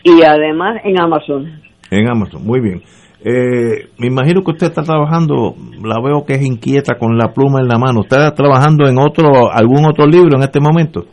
[0.05, 1.60] y además en Amazon.
[1.90, 2.82] En Amazon, muy bien.
[3.24, 7.60] Eh, me imagino que usted está trabajando, la veo que es inquieta con la pluma
[7.60, 8.01] en la mano.
[8.01, 11.05] ¿Usted está trabajando en otro, algún otro libro en este momento?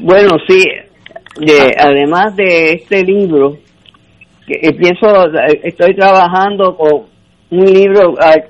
[0.00, 0.60] Bueno, sí,
[1.40, 3.56] de- además de este libro,
[4.46, 5.06] que pienso,
[5.62, 7.02] estoy trabajando con
[7.50, 8.48] un libro, Ar-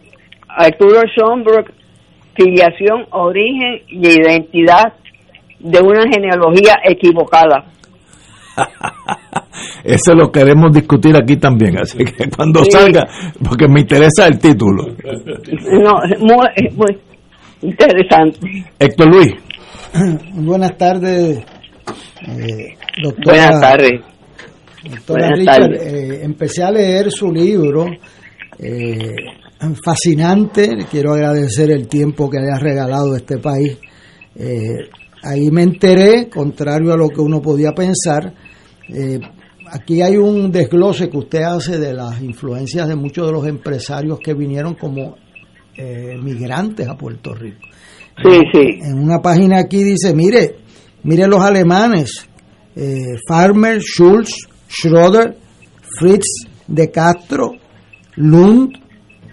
[0.49, 1.73] Arturo Schomburg,
[2.37, 4.95] Filiación, Origen y Identidad
[5.61, 7.65] de una genealogía equivocada.
[9.85, 12.71] Eso lo queremos discutir aquí también, así que cuando Sí.
[12.73, 13.07] salga,
[13.49, 14.85] porque me interesa el título.
[14.87, 16.99] No, es muy, es muy
[17.63, 18.39] interesante.
[18.79, 19.35] Héctor Luis.
[20.35, 21.39] Buenas tardes,
[22.27, 23.25] eh, doctora.
[23.51, 24.01] Buenas tardes.
[24.91, 25.83] Doctora Buenas Richard, tardes.
[25.93, 27.87] eh, empecé a leer su libro,
[28.59, 29.13] eh,
[29.85, 33.79] fascinante, quiero agradecer el tiempo que le ha regalado a este país.
[34.35, 34.89] Eh,
[35.23, 38.35] ahí me enteré, contrario a lo que uno podía pensar,
[38.89, 39.21] eh,
[39.71, 44.19] aquí hay un desglose que usted hace de las influencias de muchos de los empresarios
[44.19, 45.17] que vinieron como
[45.77, 47.67] eh, migrantes a Puerto Rico.
[48.23, 48.79] Sí, sí.
[48.83, 50.57] En una página aquí dice, mire,
[51.03, 52.29] mire los alemanes,
[52.77, 55.37] eh, Farmer, Schulz, Schroeder,
[55.99, 57.53] Fritz de Castro,
[58.17, 58.71] Lund,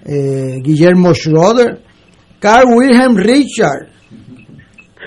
[0.05, 1.81] eh, Guillermo Schroeder,
[2.39, 3.87] Carl Wilhelm Richard.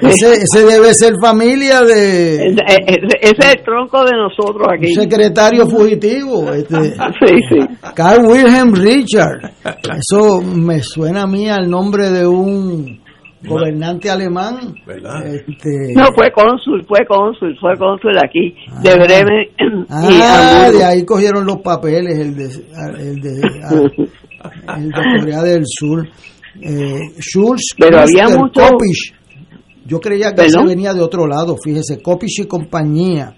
[0.02, 4.86] Ese, ese debe ser familia de Ese ese- ese es el tronco de nosotros aquí.
[4.96, 6.52] un secretario fugitivo.
[6.52, 7.59] Este, Sí, sí.
[7.94, 9.52] Carl Wilhelm Richard.
[9.96, 13.03] Eso me suena a mí al nombre de un
[13.49, 14.75] gobernante alemán.
[14.87, 19.49] Este, No, fue cónsul, fue cónsul, fue cónsul aquí, de Bremen
[19.89, 22.45] y Ah, de ahí cogieron los papeles, el de,
[22.99, 26.07] el de, ah, el de Corea del Sur.
[26.61, 29.12] Eh, Schulz, Pero había mucho- Kopisch.
[29.87, 30.69] Yo creía que ese ¿Perdón?
[30.69, 33.35] venía de otro lado, fíjese, Kopisch y compañía.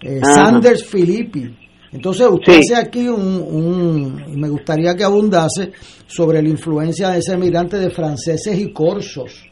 [0.00, 0.20] Eh.
[0.22, 1.54] Sanders Filippi.
[1.92, 2.72] Entonces usted Sí.
[2.72, 5.72] hace aquí un, un- me gustaría que abundase
[6.06, 9.44] sobre la influencia de ese migrante de franceses y corsos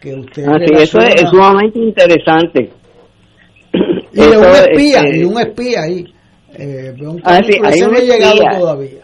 [0.00, 2.70] que usted Ah, eso es, sumamente interesante.
[4.12, 6.04] y de un espía, este, y un espía ahí.
[6.54, 6.94] Eh,
[7.24, 8.58] Ah, sí, hay un no he llegado espía.
[8.58, 8.98] todavía.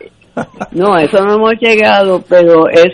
[0.72, 2.88] No, eso no hemos llegado, pero es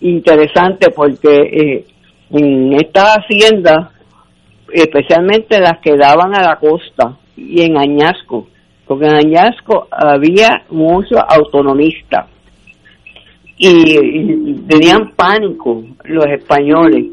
[0.00, 1.84] interesante porque eh,
[2.30, 3.90] en esta hacienda,
[4.72, 8.48] especialmente las que daban a la costa y en Añasco,
[8.88, 12.26] porque en Añasco había muchos autonomistas
[13.58, 17.04] y, tenían pánico los españoles.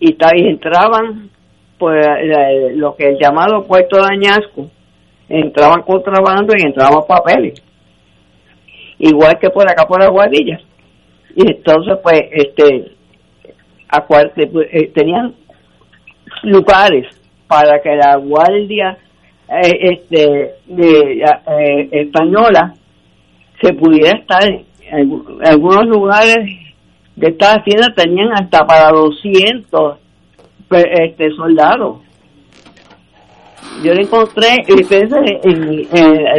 [0.00, 1.30] Y, y entraban
[1.78, 4.70] por la- lo que es llamado puerto de Añasco,
[5.28, 7.62] entraban contrabando y entraban papeles.
[8.98, 10.60] Igual que por acá por Aguadilla.
[11.34, 12.92] Y entonces, pues, este,
[13.88, 15.34] acuarte, pues, eh, tenían
[16.42, 17.06] lugares
[17.46, 18.98] para que la guardia
[19.60, 22.74] eh, este, de, eh, española
[23.60, 26.38] se pudiera estar en algunos lugares
[27.16, 29.98] de estas haciendas tenían hasta para 200
[30.68, 31.98] pues, este, soldados.
[33.82, 35.88] Yo le encontré, en,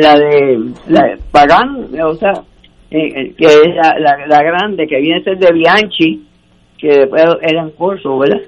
[0.02, 2.34] la de la Pagán, o sea,
[2.90, 3.76] que es
[4.28, 6.26] la, grande, que viene a ser de Bianchi,
[6.78, 8.42] que después era en curso, ¿verdad?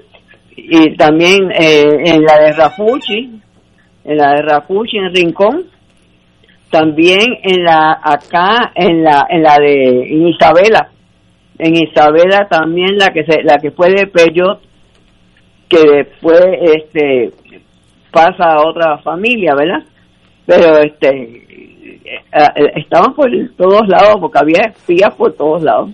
[0.56, 3.40] Y también eh, en la de Rafuchi,
[4.06, 5.64] en la de Rafuchi en Rincón,
[6.70, 10.90] también en la acá en la en la de Isabela,
[11.58, 14.60] en Isabela también la que se, la que fue de Peyot,
[15.68, 17.32] que después este
[18.12, 19.84] pasa a otra familia, ¿verdad?
[20.46, 25.90] Pero este eh, eh, estaban por todos lados porque había espías por todos lados.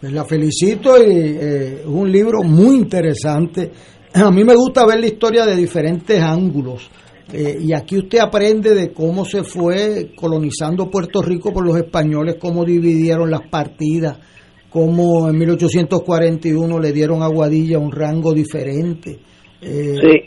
[0.00, 3.70] Pues la felicito y eh, es un libro muy interesante.
[4.14, 6.90] A mí me gusta ver la historia de diferentes ángulos.
[7.32, 12.64] y aquí usted aprende de cómo se fue colonizando Puerto Rico por los españoles, cómo
[12.64, 14.18] dividieron las partidas,
[14.68, 19.18] cómo en 1841 le dieron a Guadilla un rango diferente.
[19.62, 20.26] Eh,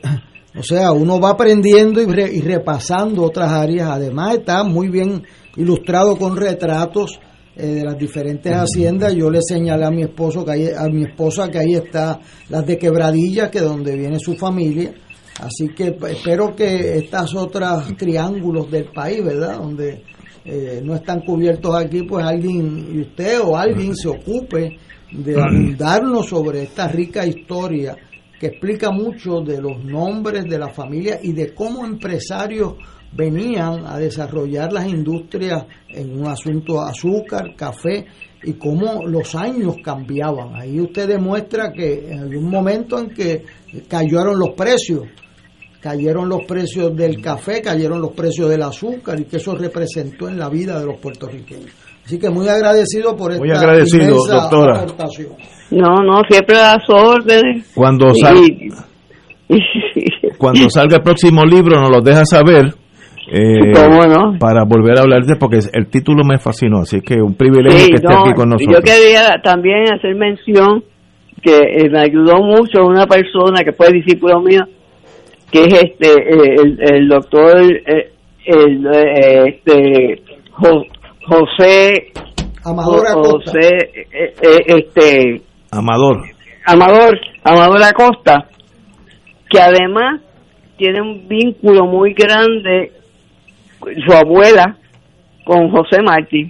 [0.57, 3.89] o sea, uno va aprendiendo y, repasando otras áreas.
[3.89, 5.23] Además, está muy bien
[5.57, 7.19] ilustrado con retratos
[7.55, 9.13] eh, de las diferentes haciendas.
[9.15, 12.19] Yo le señalé a mi esposo que hay, a mi esposa que ahí está
[12.49, 14.93] las de Quebradillas, que es donde viene su familia.
[15.39, 19.57] Así que espero que estas otras triángulos del país, ¿verdad?
[19.57, 20.03] Donde
[20.45, 24.77] eh, no están cubiertos aquí, pues alguien, y usted o alguien se ocupe
[25.11, 27.95] de darnos sobre esta rica historia
[28.39, 32.75] que explica mucho de los nombres de la familia y de cómo empresarios
[33.15, 38.05] venían a desarrollar las industrias en un asunto azúcar, café
[38.43, 40.55] y cómo los años cambiaban.
[40.55, 43.43] Ahí usted demuestra que en un momento en que
[43.87, 45.03] cayeron los precios,
[45.79, 50.37] cayeron los precios del café, cayeron los precios del azúcar y que eso representó en
[50.37, 51.71] la vida de los puertorriqueños.
[52.05, 54.81] Así que muy agradecido por esta muy agradecido, doctora.
[54.81, 55.29] aportación.
[55.71, 57.71] No, no, siempre a su órdenes.
[57.73, 58.05] Cuando,
[60.37, 62.84] cuando salga el próximo libro nos lo deja saber.
[63.27, 63.73] Eh,
[64.39, 68.07] para volver a hablarte porque el título me fascinó, así que un privilegio que esté
[68.07, 68.77] aquí con nosotros.
[68.77, 70.83] Yo quería también hacer mención
[71.41, 74.61] que eh, me ayudó mucho una persona que fue discípulo mío,
[75.51, 77.57] que es este eh, el, doctor
[78.45, 78.87] el,
[79.47, 80.21] este
[81.27, 82.11] José
[82.63, 83.69] Amador José
[84.67, 85.41] este
[85.71, 86.23] Amador.
[86.65, 88.47] Amador, Amador Acosta,
[89.49, 90.21] que además
[90.77, 92.91] tiene un vínculo muy grande,
[93.79, 94.77] su abuela,
[95.43, 96.47] con José Martí.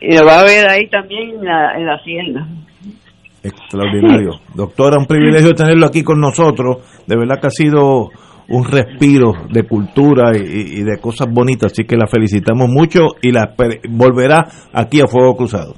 [0.00, 2.46] Y lo va a ver ahí también en la, en la hacienda.
[3.42, 4.40] Extraordinario.
[4.54, 7.02] Doctora, un privilegio tenerlo aquí con nosotros.
[7.06, 8.10] De verdad que ha sido
[8.50, 11.72] un respiro de cultura y, de cosas bonitas.
[11.72, 13.54] Así que la felicitamos mucho y la
[13.88, 15.74] volverá aquí a Fuego Cruzado.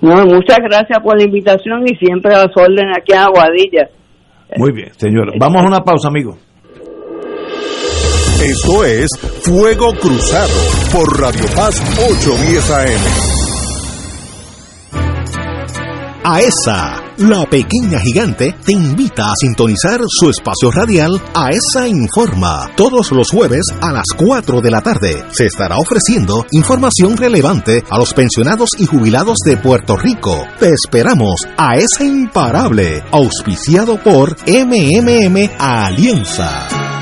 [0.00, 3.88] No, muchas gracias por la invitación y siempre a las órdenes aquí a Aguadilla.
[4.56, 5.32] Muy bien, señor.
[5.38, 6.36] Vamos a una pausa, amigo.
[8.44, 9.08] Esto es
[9.44, 10.52] Fuego Cruzado
[10.92, 13.00] por Radio Paz 810 AM.
[16.24, 22.68] AESA, la pequeña gigante, te invita a sintonizar su espacio radial AESA Informa.
[22.76, 27.96] Todos los jueves a las 4 de la tarde se estará ofreciendo información relevante a
[27.96, 30.44] los pensionados y jubilados de Puerto Rico.
[30.58, 37.01] Te esperamos AESA Imparable, auspiciado por MMM Alianza.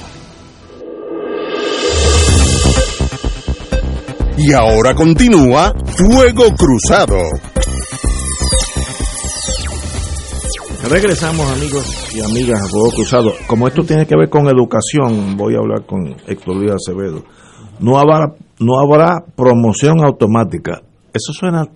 [4.43, 7.17] Y ahora continúa Fuego Cruzado.
[10.89, 13.33] Regresamos amigos y amigas a Fuego Cruzado.
[13.45, 17.23] Como esto tiene que ver con educación, voy a hablar con Héctor Luis Acevedo.
[17.79, 20.81] No habrá, no habrá promoción automática.
[21.13, 21.67] Eso suena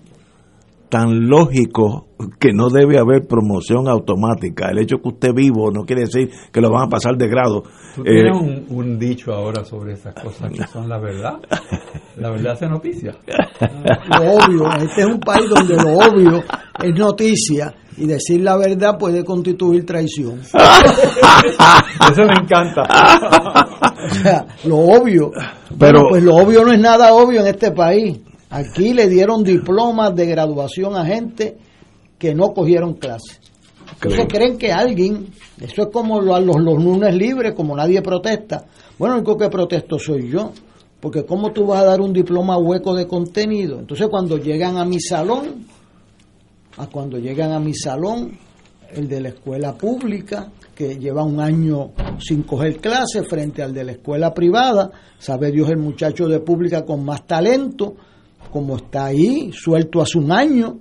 [0.88, 2.06] tan lógico
[2.38, 4.70] que no debe haber promoción automática.
[4.70, 7.62] El hecho que usted vivo no quiere decir que lo van a pasar de grado.
[7.94, 11.38] Tú tienes un, un, dicho ahora sobre esas cosas que son la verdad.
[12.16, 13.14] La verdad hace noticia.
[14.18, 16.42] Lo obvio, este es un país donde lo obvio
[16.82, 20.40] es noticia y decir la verdad puede constituir traición.
[20.40, 22.82] Eso me encanta.
[24.10, 25.30] o sea, lo obvio.
[25.78, 28.18] Pero bueno, pues lo obvio no es nada obvio en este país.
[28.50, 31.56] Aquí le dieron diplomas de graduación a gente
[32.18, 33.40] que no cogieron clases.
[33.94, 35.28] Entonces creen que alguien,
[35.60, 38.66] eso es como los, los, los lunes libres, como nadie protesta.
[38.98, 40.52] Bueno, el único que protesto soy yo,
[41.00, 43.78] porque ¿cómo tú vas a dar un diploma hueco de contenido?
[43.78, 45.66] Entonces cuando llegan a mi salón,
[46.76, 48.38] a cuando llegan a mi salón,
[48.92, 53.84] el de la escuela pública, que lleva un año sin coger clases, frente al de
[53.84, 57.96] la escuela privada, sabe Dios el muchacho de pública con más talento,
[58.48, 60.78] como está ahí, suelto hace un año,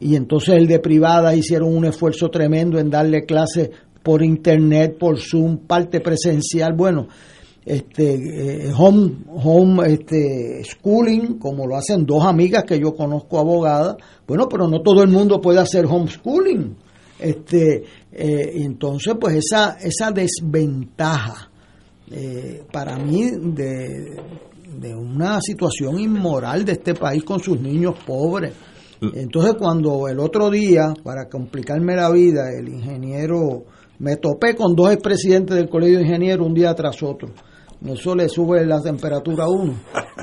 [0.00, 3.70] y entonces el de privada hicieron un esfuerzo tremendo en darle clases
[4.02, 7.08] por internet, por Zoom, parte presencial, bueno,
[7.64, 8.14] este
[8.66, 13.96] eh, home home este schooling como lo hacen dos amigas que yo conozco abogadas
[14.26, 16.76] bueno pero no todo el mundo puede hacer homeschooling
[17.18, 21.50] este eh, entonces pues esa esa desventaja
[22.10, 24.14] eh, para mí de,
[24.80, 28.52] de una situación inmoral de este país con sus niños pobres
[29.00, 33.64] entonces cuando el otro día para complicarme la vida el ingeniero
[33.98, 37.30] me topé con dos expresidentes del colegio de ingenieros un día tras otro
[37.92, 39.74] eso le sube la temperatura a uno.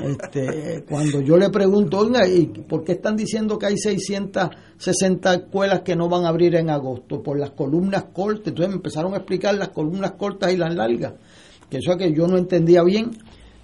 [0.02, 5.82] Este, cuando yo le pregunto, oiga, ¿y por qué están diciendo que hay 660 escuelas
[5.82, 7.22] que no van a abrir en agosto?
[7.22, 8.48] Por las columnas cortas.
[8.48, 11.14] Entonces me empezaron a explicar las columnas cortas y las largas.
[11.70, 13.12] Que eso es que yo no entendía bien,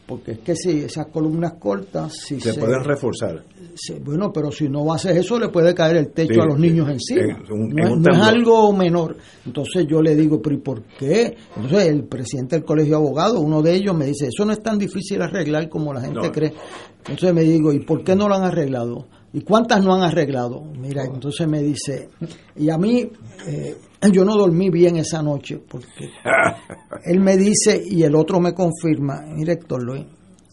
[0.09, 2.15] porque es que si esas columnas cortas...
[2.15, 3.45] Si se, se pueden reforzar.
[3.75, 6.59] Se, bueno, pero si no haces eso, le puede caer el techo sí, a los
[6.59, 7.35] niños encima.
[7.35, 9.19] Eh, un, no, no es algo menor.
[9.45, 11.37] Entonces yo le digo, pero ¿y por qué?
[11.55, 14.63] Entonces el presidente del colegio de abogados, uno de ellos, me dice, eso no es
[14.63, 16.33] tan difícil arreglar como la gente no.
[16.33, 16.55] cree.
[17.01, 19.07] Entonces me digo, ¿y por qué no lo han arreglado?
[19.35, 20.65] ¿Y cuántas no han arreglado?
[20.81, 22.09] Mira, entonces me dice,
[22.57, 23.11] y a mí,
[23.47, 23.77] eh,
[24.12, 26.11] yo no dormí bien esa noche, porque
[27.05, 30.07] él me dice y el otro me confirma, mire Héctor Luis,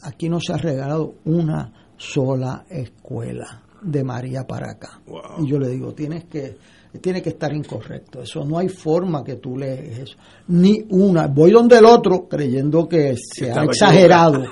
[0.04, 5.02] aquí no se ha regalado una sola escuela de María para acá.
[5.06, 5.46] Wow.
[5.46, 6.58] Y yo le digo, tienes que,
[7.02, 10.18] tiene que estar incorrecto, eso no hay forma que tú lees eso,
[10.48, 11.28] ni una.
[11.28, 14.44] Voy donde el otro creyendo que se ha exagerado.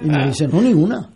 [0.00, 1.15] Y me dice, no, ni una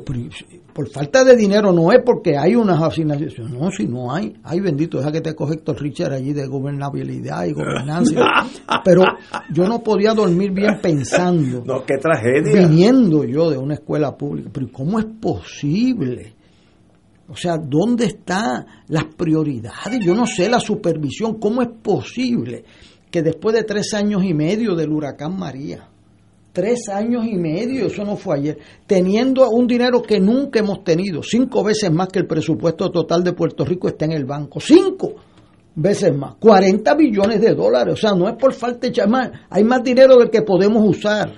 [0.00, 4.60] por falta de dinero no es porque hay unas asignaciones, no, si no hay, hay
[4.60, 8.20] bendito, deja que te coge Héctor Richard allí de gobernabilidad y gobernanza,
[8.84, 9.04] pero
[9.52, 14.50] yo no podía dormir bien pensando, no, qué tragedia, viniendo yo de una escuela pública,
[14.52, 16.34] pero ¿cómo es posible?
[17.28, 20.00] O sea, ¿dónde están las prioridades?
[20.04, 22.64] Yo no sé la supervisión, ¿cómo es posible
[23.10, 25.88] que después de tres años y medio del huracán María,
[26.52, 31.22] tres años y medio, eso no fue ayer, teniendo un dinero que nunca hemos tenido,
[31.22, 35.14] cinco veces más que el presupuesto total de Puerto Rico está en el banco, cinco
[35.74, 39.64] veces más, 40 billones de dólares, o sea, no es por falta de más, hay
[39.64, 41.32] más dinero del que podemos usar.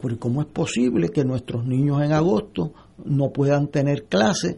[0.00, 2.72] Pero ¿cómo es posible que nuestros niños en agosto
[3.04, 4.56] no puedan tener clases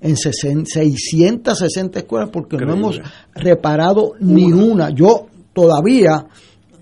[0.00, 2.80] en 660 escuelas porque Increíble.
[2.80, 3.00] no hemos
[3.34, 4.90] reparado ni una?
[4.90, 6.26] Yo todavía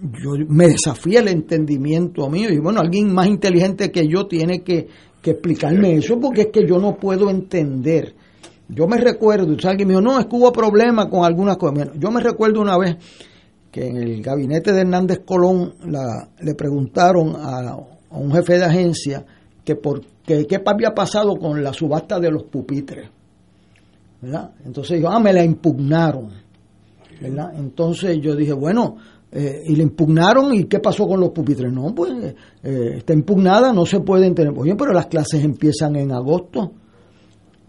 [0.03, 4.89] yo me desafía el entendimiento mío y bueno, alguien más inteligente que yo tiene que,
[5.20, 8.15] que explicarme eso porque es que yo no puedo entender.
[8.69, 11.74] Yo me recuerdo, alguien me dijo, no, es que hubo problemas con algunas cosas.
[11.74, 12.97] Bueno, yo me recuerdo una vez
[13.70, 18.65] que en el gabinete de Hernández Colón la, le preguntaron a, a, un jefe de
[18.65, 19.24] agencia
[19.65, 23.09] que por que qué había pasado con la subasta de los pupitres.
[24.20, 24.53] ¿verdad?
[24.65, 26.31] Entonces yo, ah, me la impugnaron.
[27.20, 27.53] ¿verdad?
[27.57, 28.97] Entonces yo dije, bueno,
[29.35, 31.73] eh, y le impugnaron y qué pasó con los pupitres.
[31.73, 32.13] No, pues
[32.63, 34.53] eh, está impugnada, no se pueden tener.
[34.55, 36.73] Oye, pero las clases empiezan en agosto.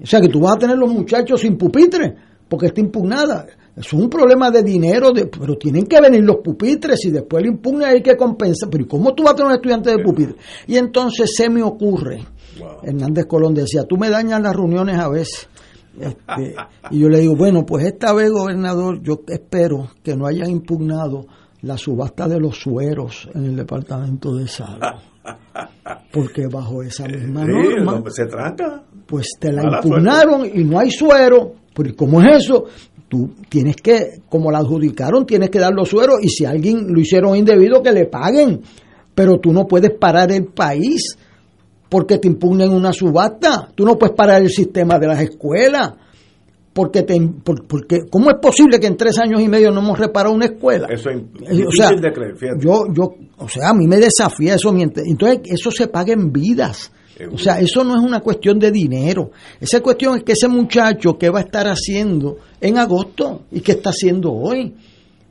[0.01, 2.13] O sea que tú vas a tener los muchachos sin pupitres
[2.49, 3.47] porque está impugnada.
[3.75, 7.49] Es un problema de dinero, de, pero tienen que venir los pupitres y después le
[7.49, 8.69] impugna hay que compensar.
[8.69, 10.35] Pero ¿y cómo tú vas a tener un estudiante de pupitre?
[10.67, 12.23] Y entonces se me ocurre,
[12.83, 15.47] Hernández Colón decía, tú me dañas las reuniones a veces.
[15.99, 16.55] Este,
[16.91, 21.25] y yo le digo, bueno, pues esta vez, gobernador, yo espero que no hayan impugnado
[21.63, 24.79] la subasta de los sueros en el departamento de salud.
[26.11, 28.83] Porque bajo esa misma norma, se tranca.
[29.07, 31.53] pues te la Mala impugnaron y no hay suero.
[31.73, 32.65] Pero ¿cómo es eso?
[33.07, 36.99] Tú tienes que, como la adjudicaron, tienes que dar los sueros y si alguien lo
[36.99, 38.61] hicieron indebido, que le paguen.
[39.15, 41.17] Pero tú no puedes parar el país
[41.89, 43.69] porque te impugnen una subasta.
[43.73, 45.93] Tú no puedes parar el sistema de las escuelas.
[46.73, 49.99] Porque, te, por- porque ¿cómo es posible que en tres años y medio no hemos
[49.99, 50.87] reparado una escuela?
[50.89, 51.21] Eso es Eh,
[51.51, 52.65] difícil o sea, de creer, fíjate.
[52.65, 54.73] Yo, yo, o sea, a mí me desafía eso.
[54.75, 56.91] Entonces, eso se paga en vidas.
[57.31, 59.29] O sea, eso no es una cuestión de dinero.
[59.61, 63.43] Esa cuestión es que ese muchacho, ¿qué va a estar haciendo en agosto?
[63.51, 64.73] ¿Y qué está haciendo hoy?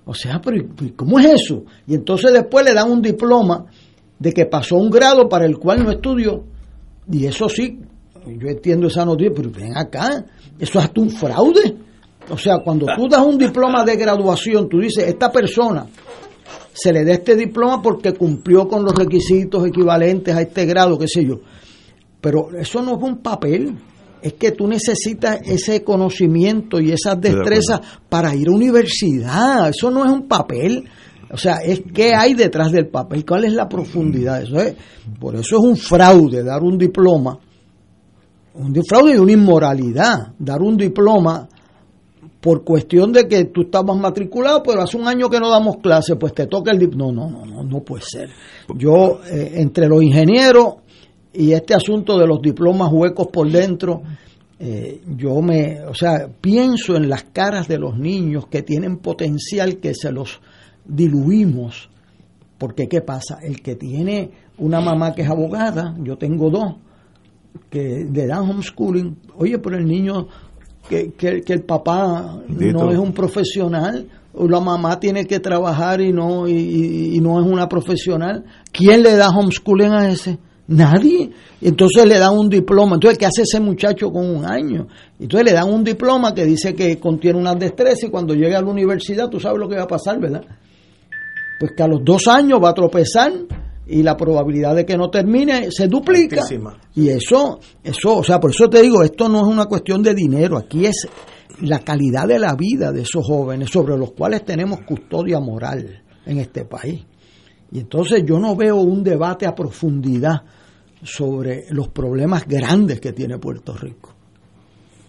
[0.05, 1.65] O sea, pero ¿y ¿cómo es eso?
[1.89, 3.67] Y entonces después le dan un diploma
[4.17, 6.45] de que pasó un grado para el cual no estudió.
[7.11, 7.81] Y eso sí,
[8.27, 10.25] yo entiendo esa noticia, pero ven acá,
[10.59, 11.77] eso es hasta un fraude.
[12.31, 15.87] O sea, cuando tú das un diploma de graduación, tú dices, esta persona
[16.73, 21.09] se le da este diploma porque cumplió con los requisitos equivalentes a este grado, qué
[21.09, 21.41] sé yo.
[22.21, 23.77] Pero eso no es un papel,
[24.23, 29.69] es que tú necesitas ese conocimiento y esas de destrezas para ir a universidad.
[29.69, 30.85] Eso no es un papel.
[31.31, 34.43] O sea, es qué hay detrás del papel, cuál es la profundidad.
[34.43, 34.77] Eso es,
[35.19, 37.39] por eso es un fraude dar un diploma,
[38.55, 41.49] un fraude y una inmoralidad, dar un diploma
[42.41, 46.17] por cuestión de que tú estabas matriculado, pero hace un año que no damos clase,
[46.17, 47.13] pues te toca el diploma.
[47.13, 48.31] No, no, no, no puede ser.
[48.77, 50.75] Yo, eh, entre los ingenieros
[51.33, 54.03] y este asunto de los diplomas huecos por dentro,
[54.59, 59.77] eh, yo me, o sea, pienso en las caras de los niños que tienen potencial
[59.77, 60.41] que se los
[60.85, 61.91] diluimos.
[62.59, 63.39] Porque, ¿qué pasa?
[63.41, 66.75] El que tiene una mamá que es abogada, yo tengo dos,
[67.71, 70.29] que le dan homeschooling, oye, pero el niño,
[70.89, 76.01] que, que, que el papá no es un profesional, o la mamá tiene que trabajar
[76.01, 80.39] y no, y, no es una profesional, ¿quién le da homeschooling a ese?
[80.69, 81.31] Nadie.
[81.61, 82.95] Entonces le dan un diploma.
[82.95, 84.87] Entonces, ¿qué hace ese muchacho con un año?
[85.19, 88.63] Entonces le dan un diploma que dice que contiene unas destrezas y cuando llegue a
[88.63, 90.45] la universidad, tú sabes lo que va a pasar, ¿verdad?
[91.61, 93.33] Pues que a los dos años va a tropezar
[93.93, 96.41] y la probabilidad de que no termine se duplica.
[96.41, 96.79] Altísima.
[96.95, 100.15] Y eso, eso, o sea, por eso te digo, esto no es una cuestión de
[100.15, 101.07] dinero, aquí es
[101.61, 106.39] la calidad de la vida de esos jóvenes sobre los cuales tenemos custodia moral en
[106.39, 107.05] este país.
[107.71, 110.43] Y entonces yo no veo un debate a profundidad
[111.03, 114.15] sobre los problemas grandes que tiene Puerto Rico.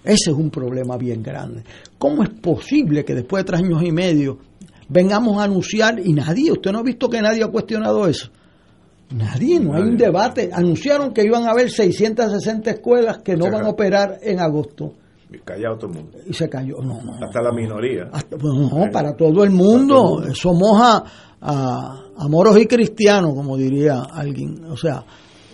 [0.03, 1.63] Ese es un problema bien grande.
[1.97, 4.39] ¿Cómo es posible que después de tres años y medio
[4.89, 8.29] vengamos a anunciar y nadie, usted no ha visto que nadie ha cuestionado eso?
[9.13, 10.49] Nadie, no hay un debate.
[10.51, 14.93] Anunciaron que iban a haber 660 escuelas que no Se van a operar en agosto.
[15.45, 16.17] Callado todo el mundo.
[16.27, 16.77] Y se cayó.
[16.81, 17.13] No, no.
[17.25, 18.09] Hasta la minoría.
[18.39, 20.23] Bueno, no, para todo el mundo.
[20.27, 21.03] Eso moja
[21.41, 24.65] a, a moros y cristianos, como diría alguien.
[24.65, 25.03] O sea,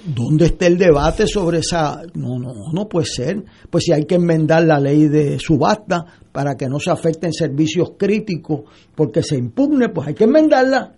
[0.05, 2.01] ¿dónde está el debate sobre esa?
[2.13, 3.43] No, no, no puede ser.
[3.69, 7.93] Pues si hay que enmendar la ley de subasta para que no se afecten servicios
[7.97, 8.61] críticos
[8.95, 10.93] porque se impugne, pues hay que enmendarla.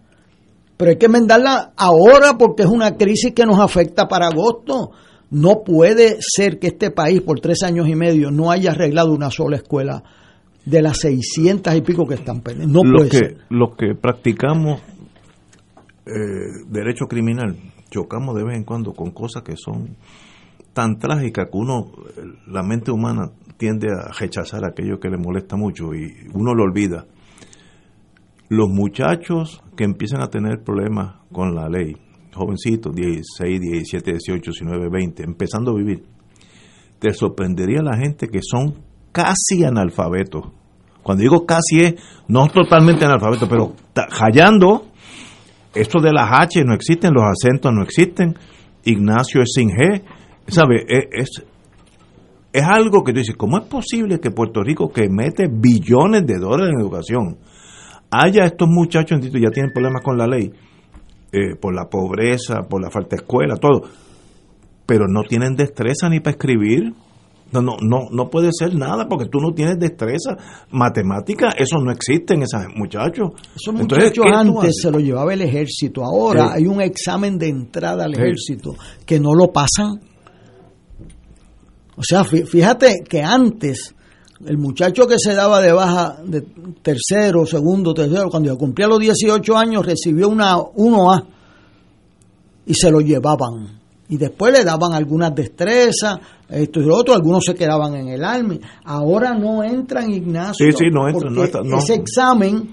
[0.82, 4.90] Pero hay que enmendarla ahora porque es una crisis que nos afecta para agosto.
[5.30, 9.30] No puede ser que este país por tres años y medio no haya arreglado una
[9.30, 10.02] sola escuela
[10.66, 12.74] de las 600 y pico que están pendientes.
[12.74, 13.38] No los puede que, ser.
[13.52, 14.82] Los que practicamos
[16.08, 17.58] eh, derecho criminal
[17.92, 19.98] chocamos de vez en cuando con cosas que son
[20.74, 25.56] tan trágicas que uno, eh, la mente humana tiende a rechazar aquello que le molesta
[25.58, 27.06] mucho y uno lo olvida.
[28.52, 31.96] Los muchachos que empiezan a tener problemas con la ley,
[32.34, 36.04] jovencitos, 16, 17, 18, 19, 20, empezando a vivir,
[37.00, 38.76] te sorprendería la gente que son
[39.14, 40.52] casi analfabetos.
[41.02, 41.96] Cuando digo casi es,
[42.28, 43.74] no totalmente analfabetos, pero
[44.20, 44.88] hallando,
[45.74, 48.36] esto de las H no existen, los acentos no existen,
[48.84, 50.04] Ignacio es sin G,
[50.48, 50.86] ¿sabe?
[50.90, 51.46] Es, es,
[52.52, 56.38] es algo que tú dices, ¿cómo es posible que Puerto Rico, que mete billones de
[56.38, 57.38] dólares en educación,
[58.12, 60.52] haya estos muchachos, ya tienen problemas con la ley,
[61.32, 63.82] eh, por la pobreza, por la falta de escuela, todo?
[64.86, 66.94] pero no tienen destreza ni para escribir.
[67.54, 70.36] No, no, no, no puede ser nada porque tú no tienes destreza.
[70.72, 73.30] Matemática, eso no existe en esos muchachos.
[73.56, 76.04] Esos muchachos ¿qué tú antes se lo llevaba el ejército.
[76.04, 76.54] Ahora Sí.
[76.56, 78.22] hay un examen de entrada al Sí.
[78.22, 78.72] ejército
[79.06, 80.00] que no lo pasan.
[81.96, 83.96] O sea, fí- fíjate que antes
[84.46, 86.42] el muchacho que se daba de baja de
[86.82, 91.26] tercero, segundo, tercero, cuando ya cumplía los 18 años recibió una 1A
[92.66, 93.80] y se lo llevaban.
[94.10, 96.20] Y después le daban algunas destrezas,
[96.50, 98.60] esto y lo otro, algunos se quedaban en el Army.
[98.84, 100.66] Ahora no entran, Ignacio.
[100.66, 101.78] Sí, sí, no entran, no entran, no.
[101.78, 102.70] Ese examen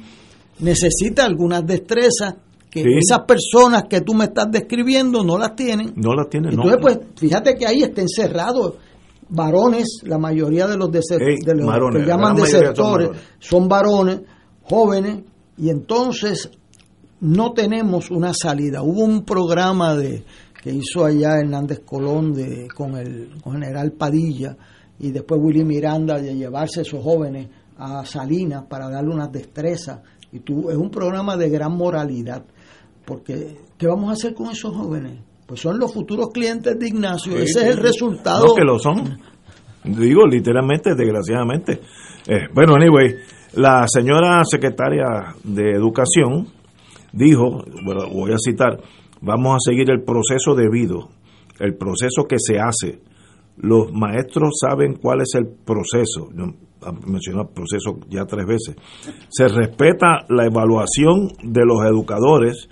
[0.59, 2.35] necesita algunas destrezas
[2.71, 2.89] que Sí.
[2.99, 5.93] esas personas que tú me estás describiendo no las tienen.
[5.97, 6.65] No la tienen, no.
[6.65, 8.77] Entonces, pues, fíjate que ahí está encerrado
[9.29, 13.09] varones, la mayoría de los, deser- Ey, de los varones, que la llaman son desertores
[13.09, 13.23] varones.
[13.39, 14.21] son varones,
[14.63, 15.21] jóvenes,
[15.57, 16.51] y entonces
[17.21, 18.83] no tenemos una salida.
[18.83, 20.25] Hubo un programa de
[20.63, 24.57] que hizo allá Hernández Colón de, con el con general Padilla
[24.99, 30.01] y después Willy Miranda de llevarse a esos jóvenes a Salinas para darle unas destrezas.
[30.33, 32.45] Y tú, es un programa de gran moralidad,
[33.05, 35.21] porque ¿qué vamos a hacer con esos jóvenes?
[35.49, 38.49] Pues son los futuros clientes de Ignacio, Sí, ese es el resultado.
[38.49, 39.19] No, que lo son.
[39.83, 41.81] Digo, literalmente, desgraciadamente.
[42.27, 43.15] Eh, bueno, anyway,
[43.55, 46.49] la señora secretaria de Educación
[47.15, 48.79] dijo, bueno, voy a citar,
[49.23, 51.09] vamos a seguir el proceso debido,
[51.61, 53.01] el proceso que se hace.
[53.57, 56.29] Los maestros saben cuál es el proceso.
[56.37, 56.45] Yo,
[57.07, 58.77] mencionó el proceso ya tres veces.
[59.31, 62.69] Se respeta la evaluación de los educadores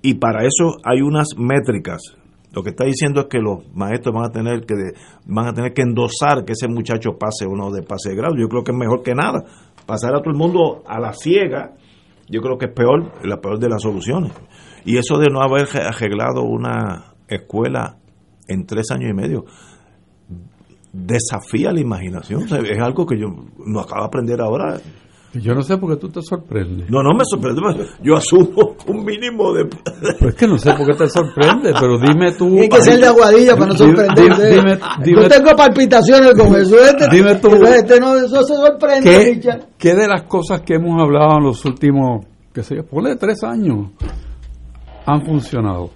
[0.00, 2.19] y para eso hay unas métricas.
[2.52, 4.74] Lo que está diciendo es que los maestros van a tener que
[5.26, 8.34] van a tener que endosar que ese muchacho pase o no de pase de grado.
[8.36, 9.44] Yo creo que es mejor que nada.
[9.86, 11.74] Pasar a todo el mundo a la ciega,
[12.28, 14.32] yo creo que es peor, la peor de las soluciones.
[14.84, 17.98] Y eso de no haber arreglado una escuela
[18.48, 19.44] en tres años y medio
[20.92, 22.42] desafía la imaginación.
[22.42, 23.28] Es algo que yo
[23.64, 24.80] no acabo de aprender ahora.
[25.34, 26.90] Yo no sé por qué tú te sorprendes.
[26.90, 27.60] No, no me sorprende.
[28.02, 29.66] Yo asumo un mínimo de.
[29.66, 32.58] Pues es que no sé por qué te sorprende, pero dime tú.
[32.58, 34.50] Hay que ser de aguadilla para no Dime- sorprenderse.
[34.56, 36.76] dime- dime- Yo tengo palpitaciones con eso.
[36.80, 37.48] Este, Dime tú.
[37.64, 39.60] este no, eso se sorprende, ¿Qué, Richard.
[39.78, 43.44] qué de las cosas que hemos hablado en los últimos, qué sé yo, ponle tres
[43.44, 43.90] años,
[45.06, 45.90] han funcionado?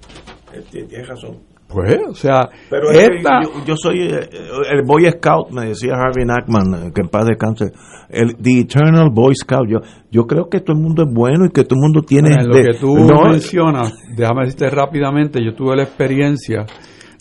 [0.70, 1.38] Tienes razón.
[1.68, 4.28] Pues, o sea, Pero es que esta, yo, yo soy eh,
[4.70, 7.72] el Boy Scout, me decía Harvey Nackman, eh, que en paz descanse,
[8.10, 9.68] el The Eternal Boy Scout.
[9.68, 9.78] Yo,
[10.10, 12.30] yo creo que todo el mundo es bueno y que todo el mundo tiene.
[12.32, 16.64] en lo de- que tú no, mencionas, déjame decirte rápidamente, yo tuve la experiencia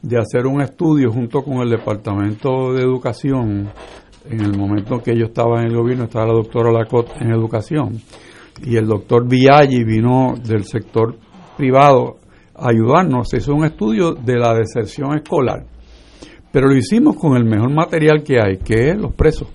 [0.03, 3.69] de hacer un estudio junto con el Departamento de Educación,
[4.29, 7.31] en el momento en que yo estaba en el gobierno, estaba la doctora Lacote en
[7.31, 7.93] educación,
[8.63, 11.15] y el doctor Viaggi vino del sector
[11.57, 12.17] privado
[12.55, 15.65] ayudarnos, se hizo un estudio de la deserción escolar,
[16.51, 19.47] pero lo hicimos con el mejor material que hay, que es los presos.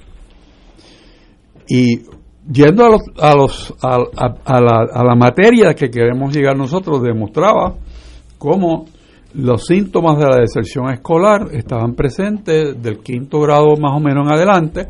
[1.68, 2.00] Y
[2.50, 7.74] yendo a, los, a, los, a, la, a la materia que queremos llegar nosotros, demostraba
[8.38, 8.86] cómo
[9.34, 14.32] los síntomas de la deserción escolar estaban presentes del quinto grado más o menos en
[14.32, 14.88] adelante,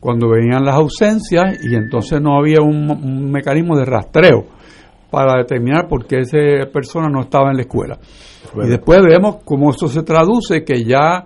[0.00, 4.46] cuando venían las ausencias y entonces no había un mecanismo de rastreo
[5.14, 7.98] para determinar por qué esa persona no estaba en la escuela.
[8.62, 11.24] Y después vemos cómo eso se traduce, que ya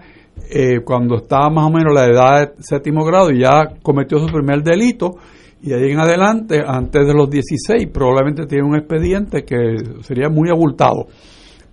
[0.50, 4.62] eh, cuando estaba más o menos la edad de séptimo grado ya cometió su primer
[4.62, 5.16] delito
[5.60, 10.28] y de ahí en adelante, antes de los 16, probablemente tiene un expediente que sería
[10.28, 11.08] muy abultado.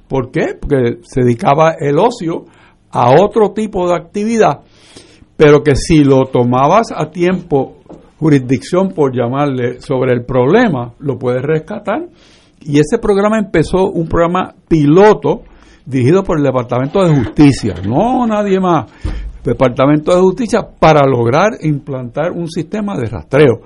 [0.07, 0.55] ¿Por qué?
[0.59, 2.45] Porque se dedicaba el ocio
[2.89, 4.61] a otro tipo de actividad,
[5.37, 7.77] pero que si lo tomabas a tiempo,
[8.19, 12.07] jurisdicción por llamarle, sobre el problema, lo puedes rescatar.
[12.61, 15.43] Y ese programa empezó un programa piloto
[15.85, 18.91] dirigido por el Departamento de Justicia, no nadie más.
[19.43, 23.61] Departamento de Justicia para lograr implantar un sistema de rastreo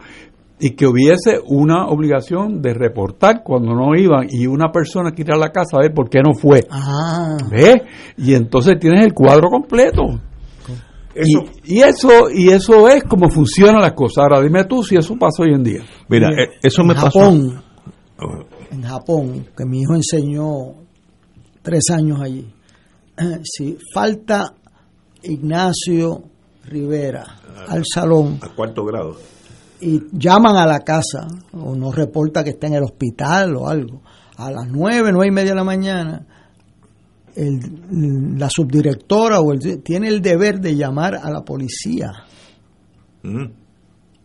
[0.60, 5.32] y que hubiese una obligación de reportar cuando no iban y una persona que ir
[5.32, 6.66] a la casa a ver por qué no fue.
[6.70, 7.38] Ah.
[7.50, 7.76] ¿Ves?
[8.18, 10.20] Y entonces tienes el cuadro completo.
[11.16, 14.20] Y, y eso y eso es como funcionan las cosas.
[14.20, 15.84] Ahora dime tú si eso pasa hoy en día.
[16.08, 17.20] Mira, eh, eso me en pasó.
[17.20, 17.64] Japón,
[18.72, 20.76] en Japón, que mi hijo enseñó
[21.62, 22.48] tres años allí.
[23.44, 24.54] Si falta
[25.24, 26.24] Ignacio
[26.66, 27.26] Rivera
[27.68, 29.18] al salón A cuarto grado.
[29.82, 34.02] y llaman a la casa o nos reporta que está en el hospital o algo,
[34.38, 36.26] a las nueve, nueve y media de la mañana,
[37.36, 42.12] el- la subdirectora o el, tiene el deber de llamar a la policía
[43.24, 43.46] Mm.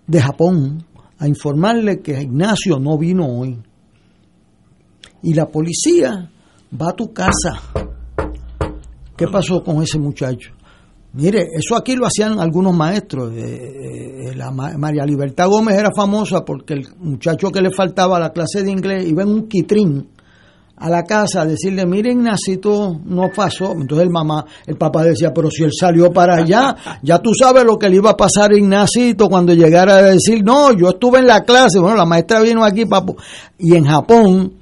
[0.07, 0.85] de Japón
[1.19, 3.59] a informarle que Ignacio no vino hoy.
[5.23, 6.31] Y la policía
[6.81, 7.61] va a tu casa
[9.17, 10.51] ¿Qué pasó con ese muchacho?
[11.13, 13.33] Mire, eso aquí lo hacían algunos maestros.
[13.33, 18.21] Eh, eh, la María Libertad Gómez era famosa porque el muchacho que le faltaba a
[18.21, 20.09] la clase de inglés iba en un quitrín
[20.85, 23.73] a la casa a decirle, mire Ignacito, no pasó.
[23.73, 27.65] Entonces el mamá, el papá decía, pero si él salió para allá, ya tú sabes
[27.65, 31.21] lo que le iba a pasar a Ignacito cuando llegara a decir, no, yo estuve
[31.21, 31.79] en la clase.
[31.79, 33.17] Bueno, la maestra vino aquí, papu.
[33.59, 34.53] Y en Japón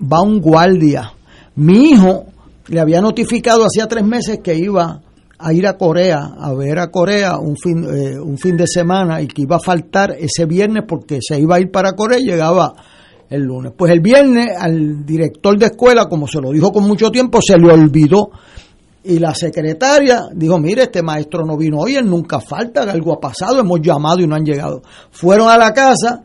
[0.00, 1.12] va un guardia.
[1.54, 2.24] Mi hijo
[2.66, 5.00] le había notificado hacía tres meses que iba
[5.38, 9.22] a ir a Corea, a ver a Corea un fin, eh, un fin de semana
[9.22, 12.24] y que iba a faltar ese viernes porque se iba a ir para Corea y
[12.24, 12.74] llegaba
[13.30, 13.72] el lunes.
[13.76, 17.56] Pues el viernes al director de escuela, como se lo dijo con mucho tiempo, se
[17.56, 18.30] le olvidó.
[19.02, 23.20] Y la secretaria dijo, mire, este maestro no vino hoy, él nunca falta, algo ha
[23.20, 24.82] pasado, hemos llamado y no han llegado.
[25.10, 26.24] Fueron a la casa,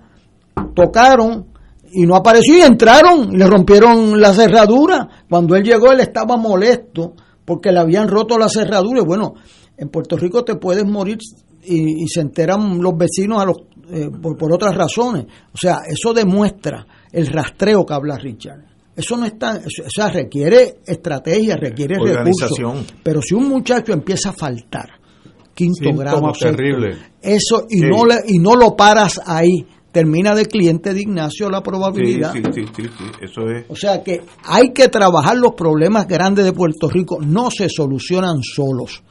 [0.73, 1.45] tocaron
[1.91, 5.07] y no apareció y entraron y le rompieron la cerradura.
[5.29, 7.13] Cuando él llegó, él estaba molesto
[7.45, 9.01] porque le habían roto la cerradura.
[9.01, 9.35] Y bueno,
[9.77, 11.19] en Puerto Rico te puedes morir
[11.63, 13.57] y, se enteran los vecinos a los,
[13.91, 15.25] eh, por, otras razones.
[15.53, 18.63] O sea, eso demuestra el rastreo que habla Richard.
[18.95, 22.57] Eso no está, o sea, requiere estrategia, requiere recursos.
[23.03, 24.89] Pero si un muchacho empieza a faltar,
[25.53, 26.95] quinto grado, terrible.
[27.21, 31.61] eso y no le, y no lo paras ahí, termina de cliente de Ignacio la
[31.61, 32.33] probabilidad.
[32.33, 32.83] Sí, sí, sí,
[33.21, 33.65] eso es.
[33.69, 38.43] O sea que hay que trabajar los problemas grandes de Puerto Rico, no se solucionan
[38.43, 39.03] solos.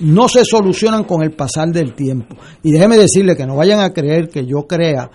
[0.00, 2.36] No se solucionan con el pasar del tiempo.
[2.62, 5.10] Y déjeme decirle que no vayan a creer que yo crea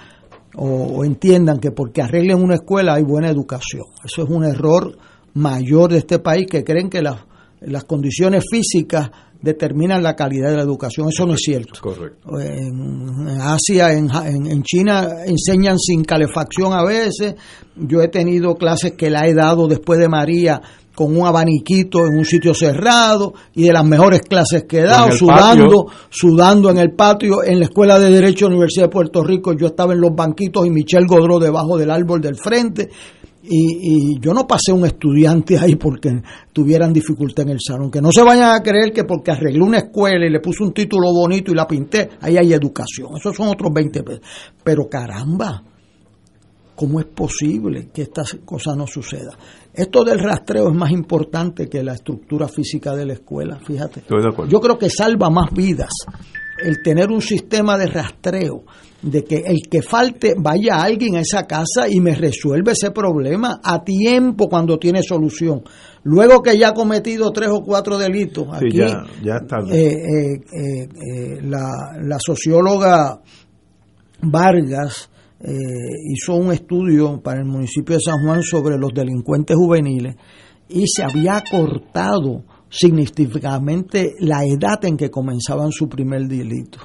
[0.58, 3.86] o, entiendan que porque arreglen una escuela hay buena educación.
[4.04, 4.98] Eso es un error
[5.34, 7.18] mayor de este país que creen que las,
[7.62, 9.10] las condiciones físicas
[9.42, 11.10] determinan la calidad de la educación.
[11.10, 11.80] Eso no es cierto.
[11.82, 12.40] Correcto.
[12.40, 17.36] En Asia, en, en, China enseñan sin calefacción a veces.
[17.76, 20.62] Yo he tenido clases que la he dado después de María
[20.96, 25.12] con un abaniquito en un sitio cerrado y de las mejores clases que he dado,
[25.12, 27.44] sudando, sudando en el patio.
[27.44, 30.16] En la Escuela de Derecho de la Universidad de Puerto Rico yo estaba en los
[30.16, 32.90] banquitos y Michelle Godró debajo del árbol del frente.
[33.48, 36.10] Y, yo no pasé un estudiante ahí porque
[36.52, 37.92] tuvieran dificultad en el salón.
[37.92, 40.74] Que no se vayan a creer que porque arreglé una escuela y le puse un
[40.74, 43.10] título bonito y la pinté, ahí hay educación.
[43.18, 44.22] Esos son otros 20 pesos.
[44.64, 45.62] Pero caramba,
[46.76, 49.38] ¿cómo es posible que esta cosa no suceda?
[49.76, 54.04] Esto del rastreo es más importante que la estructura física de la escuela, fíjate.
[54.48, 55.92] Yo creo que salva más vidas
[56.64, 58.64] el tener un sistema de rastreo
[59.02, 63.60] de que el que falte vaya alguien a esa casa y me resuelve ese problema
[63.64, 65.64] a tiempo cuando tiene solución.
[66.04, 69.04] Luego que ya ha cometido tres o cuatro delitos, aquí ya,
[69.72, 73.20] eh, eh, eh, la, la, socióloga
[74.22, 75.10] Vargas
[75.42, 80.16] hizo un estudio para el municipio de San Juan sobre los delincuentes juveniles
[80.70, 86.80] y se había cortado significativamente la edad en que comenzaban su primer delito.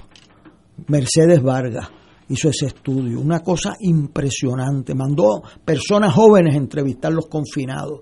[0.89, 1.89] Mercedes Vargas
[2.29, 4.95] hizo ese estudio, una cosa impresionante.
[4.95, 8.01] Mandó personas jóvenes a entrevistar los confinados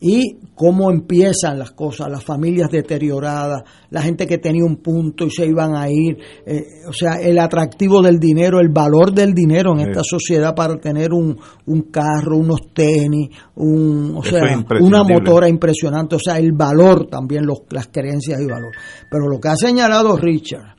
[0.00, 5.30] y cómo empiezan las cosas, las familias deterioradas, la gente que tenía un punto y
[5.30, 9.72] se iban a ir, eh, o sea, el atractivo del dinero, el valor del dinero
[9.72, 15.48] en esta sociedad para tener un, un carro, unos tenis, un, o sea, una motora
[15.48, 18.72] impresionante, o sea, el valor también, los, las creencias y valor.
[19.10, 20.76] Pero lo que ha señalado Richard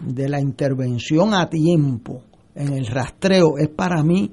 [0.00, 2.22] de la intervención a tiempo,
[2.58, 4.30] en el rastreo es para mí,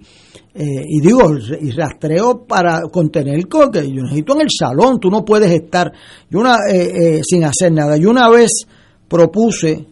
[0.53, 5.23] eh, y digo, y rastreo para contener que yo necesito en el salón, tú no
[5.23, 5.91] puedes estar
[6.30, 7.97] yo una, eh, eh, sin hacer nada.
[7.97, 8.65] Yo una vez
[9.07, 9.85] propuse,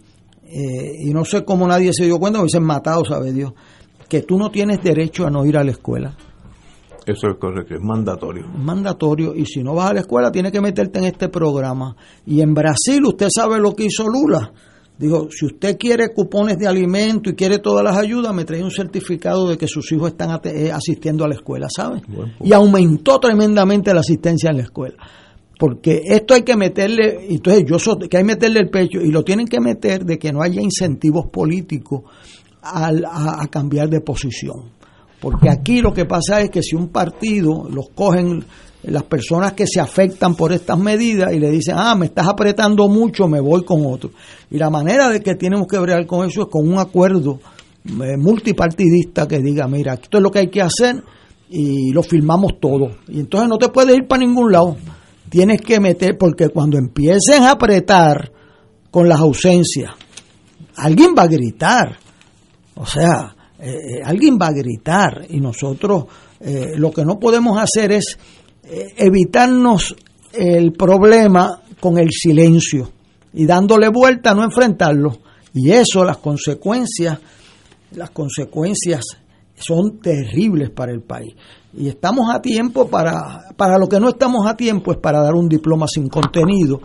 [0.45, 3.53] y no sé cómo nadie se dio cuenta, me dicen matado, sabe Dios,
[4.07, 6.15] que tú no tienes derecho a no ir a la escuela.
[7.05, 8.47] Eso es correcto, es mandatorio.
[8.47, 11.95] Mandatorio, y si no vas a la escuela, tienes que meterte en este programa.
[12.26, 14.51] Y en Brasil, usted sabe lo que hizo Lula
[14.98, 18.72] Digo, si usted quiere cupones de alimento y quiere todas las ayudas, me trae un
[18.72, 22.02] certificado de que sus hijos están eh, asistiendo a la escuela, ¿sabe?
[22.44, 24.95] y aumentó tremendamente la asistencia en la escuela.
[25.57, 29.11] Porque esto hay que meterle, entonces yo so, que hay que meterle el pecho y
[29.11, 32.02] lo tienen que meter de que no haya incentivos políticos
[32.61, 32.91] a,
[33.41, 34.72] a cambiar de posición.
[35.20, 38.44] Porque aquí lo que pasa es que si un partido los cogen
[38.84, 42.89] las personas que se afectan por estas medidas y le dicen, ah, me estás apretando
[42.89, 44.11] mucho, me voy con otro.
[44.51, 47.39] Y la manera de que tenemos que bregar con eso es con un acuerdo
[47.85, 51.01] eh, multipartidista que diga, mira, esto es lo que hay que hacer
[51.49, 52.89] y lo firmamos todo.
[53.07, 54.76] Y entonces no te puedes ir para ningún lado.
[55.30, 58.31] Tienes que meter, porque cuando empiecen a apretar
[58.91, 59.91] con las ausencias,
[60.76, 61.97] alguien va a gritar.
[62.76, 66.05] O sea, eh, eh, alguien va a gritar y nosotros
[66.76, 68.18] lo que no podemos hacer es
[68.64, 69.95] evitarnos
[70.34, 72.90] el problema con el silencio
[73.34, 75.18] y dándole vuelta a no enfrentarlo.
[75.53, 77.19] Y eso, las consecuencias,
[77.91, 79.06] las consecuencias
[79.56, 81.35] son terribles para el país.
[81.76, 85.34] Y estamos a tiempo para, para lo que no estamos a tiempo es para dar
[85.34, 86.80] un diploma sin contenido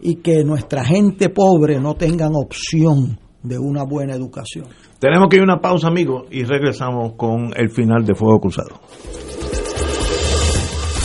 [0.00, 4.66] y que nuestra gente pobre no tengan opción de una buena educación.
[4.98, 8.80] Tenemos que ir a una pausa, amigos, y regresamos con el final de Fuego Cruzado.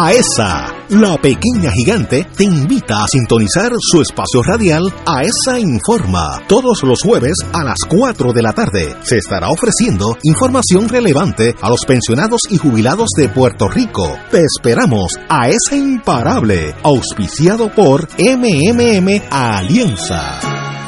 [0.00, 6.40] AESA, la pequeña gigante, te invita a sintonizar su espacio radial AESA Informa.
[6.46, 11.68] Todos los jueves a las 4 de la tarde se estará ofreciendo información relevante a
[11.68, 14.16] los pensionados y jubilados de Puerto Rico.
[14.30, 20.87] Te esperamos a esa imparable, auspiciado por MMM Alianza.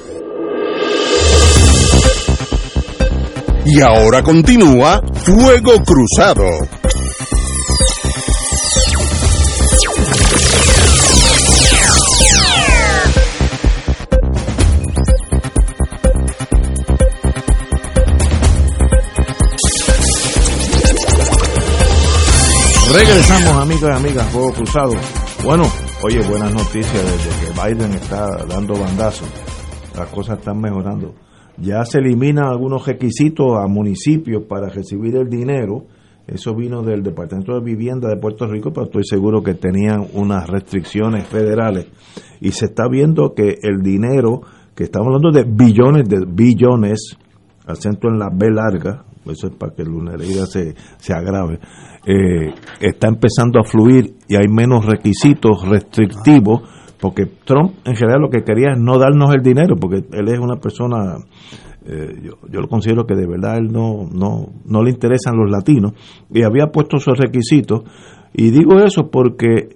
[3.65, 6.43] Y ahora continúa Fuego Cruzado.
[22.93, 24.93] Regresamos, amigos y amigas, Fuego Cruzado.
[25.43, 25.71] Bueno,
[26.03, 29.27] oye, buenas noticias desde que Biden está dando bandazos.
[29.95, 31.13] Las cosas están mejorando.
[31.57, 35.85] Ya se eliminan algunos requisitos a municipios para recibir el dinero.
[36.27, 40.47] Eso vino del Departamento de Vivienda de Puerto Rico, pero estoy seguro que tenían unas
[40.49, 41.87] restricciones federales.
[42.39, 44.41] Y se está viendo que el dinero,
[44.75, 47.17] que estamos hablando de billones de billones,
[47.65, 51.59] acento en la B larga, eso es para que la herida se, se agrave,
[52.05, 56.61] eh, está empezando a fluir y hay menos requisitos restrictivos
[57.01, 60.39] porque Trump en general lo que quería es no darnos el dinero porque él es
[60.39, 61.17] una persona
[61.83, 65.49] eh, yo, yo lo considero que de verdad él no, no, no le interesan los
[65.49, 65.93] latinos
[66.29, 67.81] y había puesto esos requisitos.
[68.33, 69.69] Y digo eso porque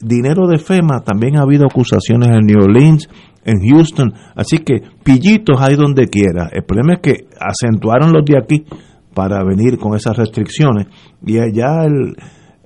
[0.00, 3.08] dinero de FEMA también ha habido acusaciones en New Orleans
[3.44, 6.48] en Houston así que pillitos hay donde quiera.
[6.52, 8.64] El problema es que acentuaron los de aquí
[9.14, 10.86] para venir con esas restricciones
[11.24, 12.16] y allá el,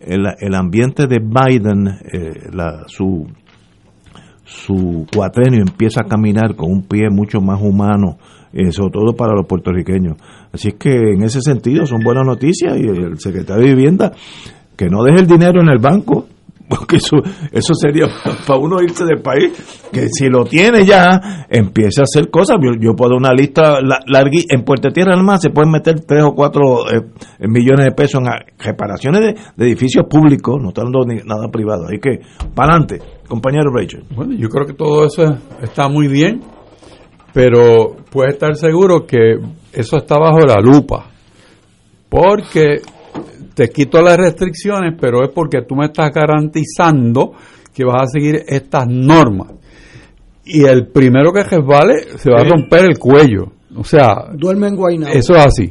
[0.00, 3.26] el, el ambiente de Biden, eh, la, su,
[4.50, 8.18] su cuatrenio empieza a caminar con un pie mucho más humano,
[8.52, 10.16] eh, sobre todo para los puertorriqueños.
[10.52, 14.12] Así es que en ese sentido son buenas noticias y el secretario de Vivienda
[14.76, 16.26] que no deje el dinero en el banco,
[16.78, 17.16] porque eso,
[17.50, 18.06] eso sería
[18.46, 19.52] para uno irse del país,
[19.92, 22.58] que si lo tiene ya, empiece a hacer cosas.
[22.62, 26.22] Yo, yo puedo una lista larga, en Puerto Tierra nada más se pueden meter tres
[26.22, 27.02] o cuatro eh,
[27.40, 28.28] millones de pesos en
[28.58, 31.86] reparaciones de, edificios públicos, no está dando nada privado.
[31.86, 32.20] Así que,
[32.54, 34.04] para adelante, compañero Rachel.
[34.14, 35.24] Bueno, yo creo que todo eso
[35.60, 36.40] está muy bien,
[37.32, 39.38] pero puede estar seguro que
[39.72, 41.06] eso está bajo la lupa,
[42.08, 42.80] porque
[43.54, 47.32] te quito las restricciones, pero es porque tú me estás garantizando
[47.74, 49.52] que vas a seguir estas normas.
[50.44, 53.52] y el primero que resbale se va a romper el cuello.
[53.76, 55.12] O sea, Duerme en Guaynabo.
[55.14, 55.68] eso es así.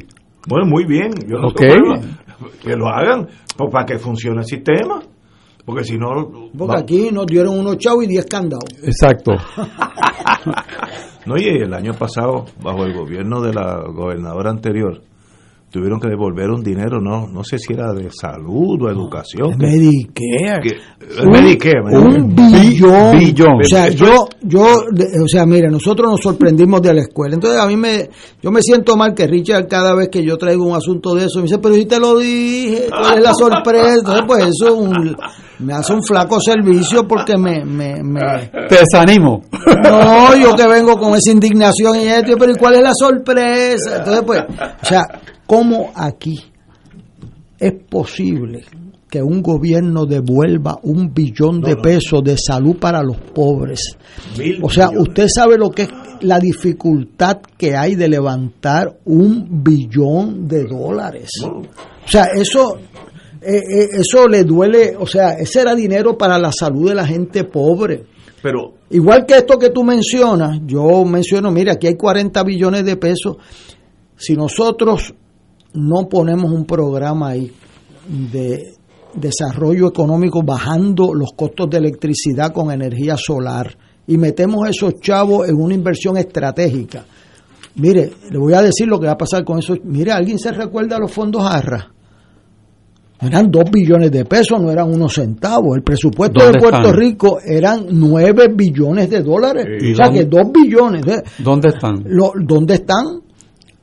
[0.48, 1.10] Bueno, muy bien.
[1.28, 1.56] Yo no Ok.
[1.58, 2.18] tengo problema.
[2.62, 3.28] Que lo hagan
[3.58, 5.02] pues, para que funcione el sistema.
[5.66, 6.08] Porque si no.
[6.56, 8.64] Porque va- aquí nos dieron unos chavos y 10 candados.
[8.82, 9.32] Exacto.
[11.26, 15.02] No, y el año pasado, bajo el gobierno de la gobernadora anterior,
[15.70, 19.52] tuvieron que devolver un dinero, no no sé si era de salud o educación.
[19.58, 20.60] que- Medicare.
[20.62, 22.60] que- Medicare, Un Medicare.
[22.60, 23.18] billón.
[23.18, 23.60] Billón.
[23.60, 27.34] O sea, yo, yo, o sea, mire, nosotros nos sorprendimos de la escuela.
[27.34, 28.10] Entonces, a mí me,
[28.42, 31.38] yo me siento mal que Richard, cada vez que yo traigo un asunto de eso,
[31.38, 33.94] me dice, pero si te lo dije, ¿cuál es la sorpresa?
[33.98, 35.16] Entonces, pues eso es un-
[35.60, 38.20] me hace un flaco servicio porque me, me, me,
[38.68, 39.42] Te desanimo.
[39.84, 43.98] no, yo que vengo con esa indignación y esto, pero ¿y cuál es la sorpresa?
[43.98, 44.40] Entonces, pues,
[44.82, 45.02] o sea,
[45.50, 46.40] ¿cómo aquí
[47.58, 48.60] es posible
[49.10, 53.96] que un gobierno devuelva un billón de pesos de salud para los pobres?
[54.62, 55.08] O sea, millones.
[55.08, 55.88] usted sabe lo que es
[56.20, 61.30] la dificultad que hay de levantar un billón de dólares.
[61.44, 62.76] O sea, eso,
[63.42, 67.06] eh, eh, eso le duele, o sea, ese era dinero para la salud de la
[67.08, 68.04] gente pobre.
[68.40, 72.96] Pero Igual que esto que tú mencionas, yo menciono, mira, aquí hay 40 billones de
[72.96, 73.36] pesos.
[74.16, 75.14] Si nosotros
[75.74, 77.50] no ponemos un programa ahí
[78.32, 78.74] de
[79.14, 83.76] desarrollo económico bajando los costos de electricidad con energía solar
[84.06, 87.04] y metemos esos chavos en una inversión estratégica.
[87.76, 89.74] Mire, le voy a decir lo que va a pasar con eso.
[89.84, 91.92] Mire, ¿alguien se recuerda los fondos ARRA?
[93.22, 95.76] Eran dos billones de pesos, no eran unos centavos.
[95.76, 96.96] El presupuesto de ¿Dónde Puerto están?
[96.98, 99.66] Rico eran nueve billones de dólares.
[99.82, 101.04] ¿Y o sea dónde- que dos billones.
[101.04, 102.02] de- ¿Dónde están?
[102.06, 103.04] lo- ¿Dónde están?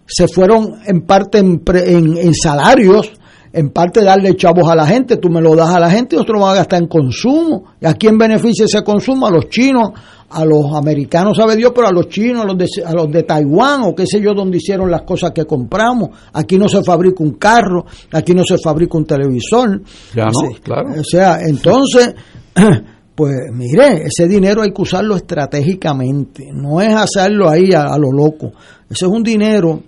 [0.08, 3.12] Se fueron en parte en, en- en salarios,
[3.54, 5.18] en parte darle chavos a la gente.
[5.18, 7.66] Tú me lo das a la gente y otros van a gastar en consumo.
[7.82, 9.28] ¿Y a quién beneficia ese consumo?
[9.28, 9.90] A los chinos,
[10.30, 13.24] a los americanos, sabe Dios, pero a los chinos, a los, de, a los de
[13.24, 16.10] Taiwán o qué sé yo, donde hicieron las cosas que compramos.
[16.34, 19.82] Aquí no se fabrica un carro, aquí no se fabrica un televisor.
[20.16, 20.60] Ya no, Sí.
[20.62, 20.90] claro.
[21.00, 22.14] O sea, entonces,
[23.16, 28.12] pues mire, ese dinero hay que usarlo estratégicamente, no es hacerlo ahí a, a lo
[28.12, 28.52] loco.
[28.90, 29.82] Ese es un dinero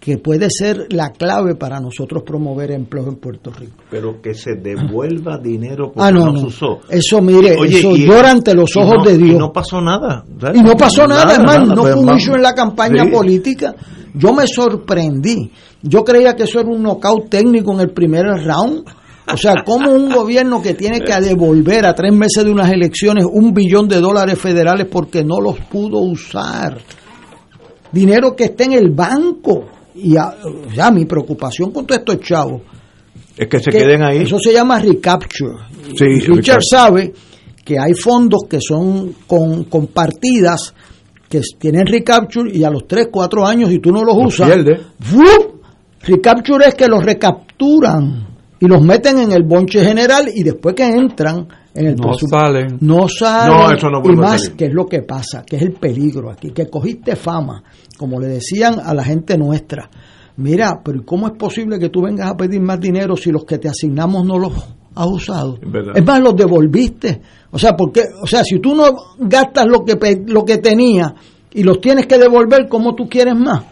[0.00, 3.72] que puede ser la clave para nosotros promover empleo en Puerto Rico.
[3.90, 6.80] pero que se devuelva dinero porque Ah, no, no, se usó.
[6.88, 9.30] Eso, mire, eso y- llora ante los ojos no- de Dios.
[9.30, 10.24] Y no pasó nada.
[10.54, 13.10] Y no pasó nada, es más, no pues, fue un en la campaña Sí.
[13.10, 13.74] política.
[14.14, 15.50] Yo me sorprendí.
[15.82, 18.84] Yo creía que eso era un knockout técnico en el primer round.
[19.32, 23.26] O sea, como un gobierno que tiene que devolver a tres meses de unas elecciones
[23.30, 26.78] un billón de dólares federales porque no los pudo usar.
[27.92, 29.64] Dinero que está en el banco.
[30.00, 30.34] Y a-
[30.74, 32.62] ya mi preocupación con todos estos chavos.
[33.36, 34.18] Es que se que queden ahí.
[34.22, 35.54] Eso se llama recapture.
[35.96, 36.60] Sí, Richard recapture.
[36.62, 37.12] sabe
[37.64, 40.74] que hay fondos que son con, con partidas
[41.28, 44.50] que tienen recapture y a los 3, 4 años si tú no los, Los usas.
[45.12, 45.62] ¡vup!
[46.02, 48.26] recapture es que los recapturan
[48.60, 52.78] y los meten en el bonche general y después que entran en el No salen.
[52.80, 54.56] no salen No, eso no y más salir.
[54.56, 57.62] que es lo que pasa, que es el peligro aquí, que cogiste fama,
[57.98, 59.90] como le decían a la gente nuestra.
[60.36, 63.44] Mira, pero ¿y ¿cómo es posible que tú vengas a pedir más dinero si los
[63.44, 64.52] que te asignamos no los
[64.94, 65.58] has usado?
[65.94, 67.20] Es más, los devolviste.
[67.50, 68.84] O sea, porque, o sea, si tú no
[69.18, 71.12] gastas lo que lo que tenías
[71.52, 73.64] y los tienes que devolver, ¿cómo tú quieres más?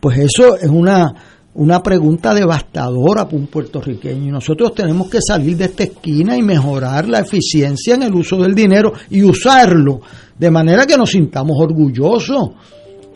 [0.00, 1.14] Pues eso es una
[1.54, 6.42] una pregunta devastadora para un puertorriqueño y nosotros tenemos que salir de esta esquina y
[6.42, 10.00] mejorar la eficiencia en el uso del dinero y usarlo
[10.36, 12.50] de manera que nos sintamos orgullosos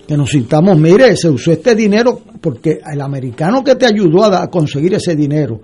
[0.09, 4.49] que nos sintamos, mire, se usó este dinero porque el americano que te ayudó a,
[4.49, 5.61] conseguir ese dinero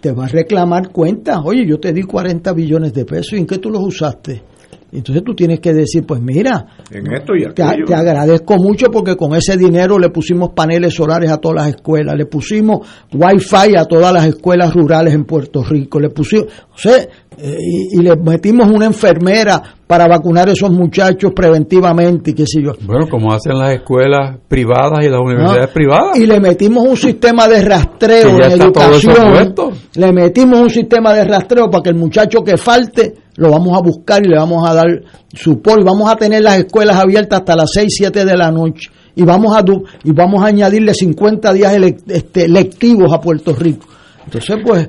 [0.00, 1.38] te va a reclamar cuentas.
[1.44, 4.42] Oye, yo te di 40 billones de pesos y en qué tú los usaste.
[4.90, 9.16] Entonces tú tienes que decir, pues mira, En esto y te, te agradezco mucho porque
[9.16, 13.84] con ese dinero le pusimos paneles solares a todas las escuelas, le pusimos wifi a
[13.84, 17.06] todas las escuelas rurales en Puerto Rico, le pusimos, o sea,
[17.40, 22.44] eh, y, y le metimos una enfermera para vacunar a esos muchachos preventivamente y qué
[22.46, 22.72] sé yo.
[22.82, 25.72] Bueno, como hacen las escuelas privadas y las universidades ¿no?
[25.72, 26.18] privadas.
[26.18, 29.54] Y le metimos un sistema de rastreo en educación.
[29.94, 33.80] Le metimos un sistema de rastreo para que el muchacho que falte lo vamos a
[33.80, 34.86] buscar y le vamos a dar
[35.32, 35.80] su polo.
[35.80, 38.90] Y vamos a tener las escuelas abiertas hasta las 6, 7 de la noche.
[39.14, 39.64] Y vamos a,
[40.04, 41.74] y vamos a añadirle 50 días
[42.08, 43.86] este, lectivos a Puerto Rico.
[44.26, 44.88] Entonces, pues,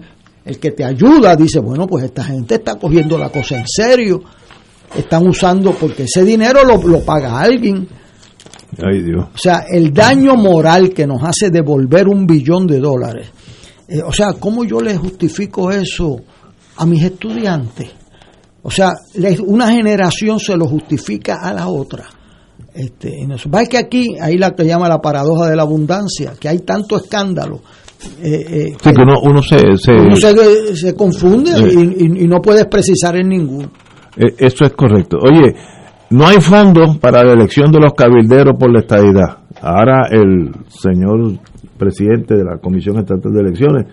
[0.49, 4.21] el que te ayuda dice, bueno, pues esta gente está cogiendo la cosa en serio.
[4.95, 7.87] Están usando, porque ese dinero lo, lo paga alguien.
[8.83, 9.27] Ay, Dios.
[9.33, 13.27] O sea, el daño moral que nos hace devolver un billón de dólares.
[13.87, 16.17] Eh, o sea, ¿cómo yo le justifico eso
[16.77, 17.89] a mis estudiantes?
[18.63, 18.93] O sea,
[19.45, 22.05] una generación se lo justifica a la otra.
[22.73, 26.33] Este, y nos- va que aquí hay la que llama la paradoja de la abundancia,
[26.39, 27.61] que hay tanto escándalo.
[28.23, 32.27] Eh, eh, Sí, que uno, uno se, se- uno se, se confunde y, y- y
[32.27, 33.69] no puedes precisar en ninguno.
[34.17, 35.17] eh, eso es correcto.
[35.21, 35.53] Oye,
[36.11, 39.37] no hay fondos para la elección de los cabilderos por la estadidad.
[39.61, 41.33] Ahora el señor
[41.77, 43.85] presidente de la Comisión Estatal de Elecciones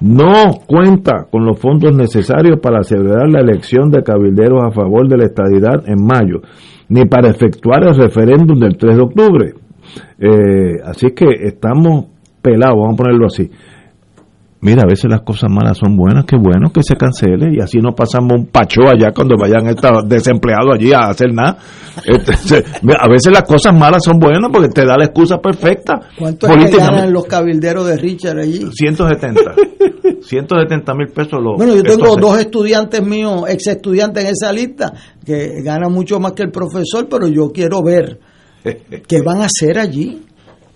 [0.00, 5.16] no cuenta con los fondos necesarios para celebrar la elección de cabilderos a favor de
[5.16, 6.42] la estadidad en mayo,
[6.88, 9.54] ni para efectuar el referéndum del 3 de octubre.
[10.18, 12.06] Eh, así que estamos
[12.46, 13.50] pelados, vamos a ponerlo así.
[14.60, 17.78] Mira, a veces las cosas malas son buenas, qué bueno que se cancele y así
[17.78, 21.58] no pasamos un pacho allá cuando vayan estos desempleados allí a hacer nada.
[22.98, 26.00] A veces las cosas malas son buenas porque te da la excusa perfecta.
[26.18, 26.96] ¿Cuánto es que políticamente.
[26.96, 28.66] ganan los cabilderos de Richard allí?
[28.72, 29.40] 170.
[30.22, 31.56] 170 mil pesos los.
[31.56, 34.92] Bueno, yo tengo dos estudiantes míos, ex estudiantes en esa lista,
[35.24, 38.18] que ganan mucho más que el profesor, pero yo quiero ver
[39.06, 40.25] qué van a hacer allí.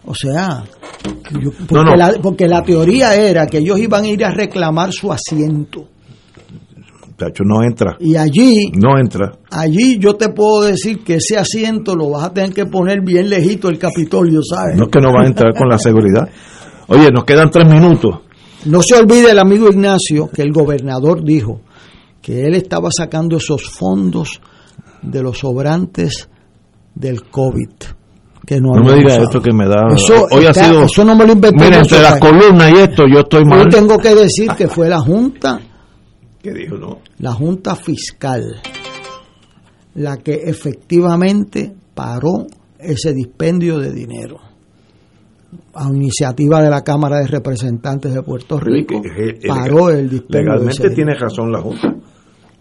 [0.07, 0.65] O sea,
[1.41, 1.97] yo- porque, No, no.
[1.97, 5.89] La, porque la teoría era que ellos iban a ir a reclamar su asiento.
[7.17, 7.97] Tacho, no entra.
[8.01, 9.33] Y allí, No entra.
[9.51, 13.29] allí yo te puedo decir que ese asiento lo vas a tener que poner bien
[13.29, 14.77] lejito el Capitolio, ¿sabes?
[14.77, 16.29] No es que no va a entrar con la seguridad.
[16.89, 18.21] Oye, nos quedan tres minutos.
[18.65, 21.61] No se olvide el amigo Ignacio que el gobernador dijo
[22.23, 24.41] que él estaba sacando esos fondos
[25.03, 26.29] de los sobrantes
[26.95, 27.71] del COVID.
[28.47, 29.25] Que no, No me usado.
[29.25, 29.87] esto que me da.
[29.95, 30.83] Eso Hoy ha sido.
[30.85, 33.65] eso no me lo inventé Mira, entre las columnas y esto, yo estoy mal.
[33.65, 35.61] Yo tengo que decir que fue la Junta,
[36.43, 36.99] ¿Qué dijo, no?
[37.19, 38.43] la Junta Fiscal,
[39.95, 42.47] la que efectivamente paró
[42.79, 44.39] ese dispendio de dinero.
[45.75, 50.39] A iniciativa de la Cámara de Representantes de Puerto Rico, Eh, eh, paró el dispendio
[50.39, 51.95] de Legalmente ese tiene razón la Junta.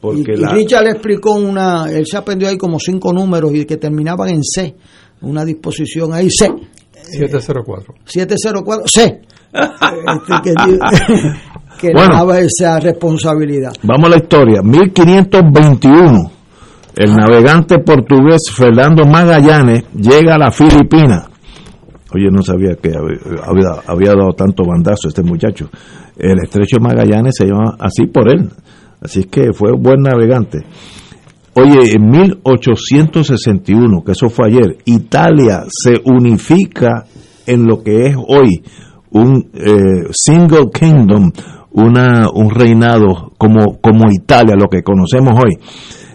[0.01, 3.53] Porque y, y la, Richard le explicó una, él se aprendió ahí como cinco números
[3.53, 4.75] y que terminaban en C,
[5.21, 6.47] una disposición ahí C,
[6.93, 7.93] 704.
[8.05, 9.21] 704 C,
[9.51, 10.53] este, que,
[11.87, 12.13] que Bueno.
[12.15, 13.71] daba esa responsabilidad.
[13.83, 14.61] Vamos a la historia.
[14.61, 16.31] 1521.
[16.95, 21.25] El navegante portugués Fernando Magallanes llega a la Filipina.
[22.13, 25.69] Oye, no sabía que había, había- dado tanto bandazo este muchacho.
[26.17, 28.49] El estrecho Magallanes se llama así por él.
[29.01, 30.59] Así es que fue un buen navegante.
[31.61, 37.03] Oye, en 1861, que eso fue ayer, Italia se unifica
[37.45, 38.63] en lo que es hoy
[39.11, 41.31] un eh, single kingdom,
[41.71, 45.57] una, un reinado como, como Italia, lo que conocemos hoy.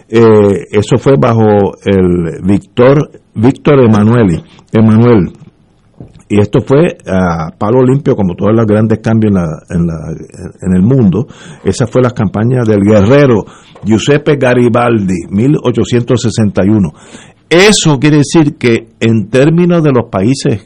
[0.09, 4.41] Eh, eso fue bajo el Víctor Víctor Emanuel.
[6.27, 10.15] Y esto fue a palo limpio, como todos los grandes cambios en, la, en, la-
[10.61, 11.27] en el mundo.
[11.63, 13.43] Esa fue la campaña del guerrero
[13.83, 16.89] Giuseppe Garibaldi, 1861.
[17.47, 20.65] Eso quiere decir que en términos de los países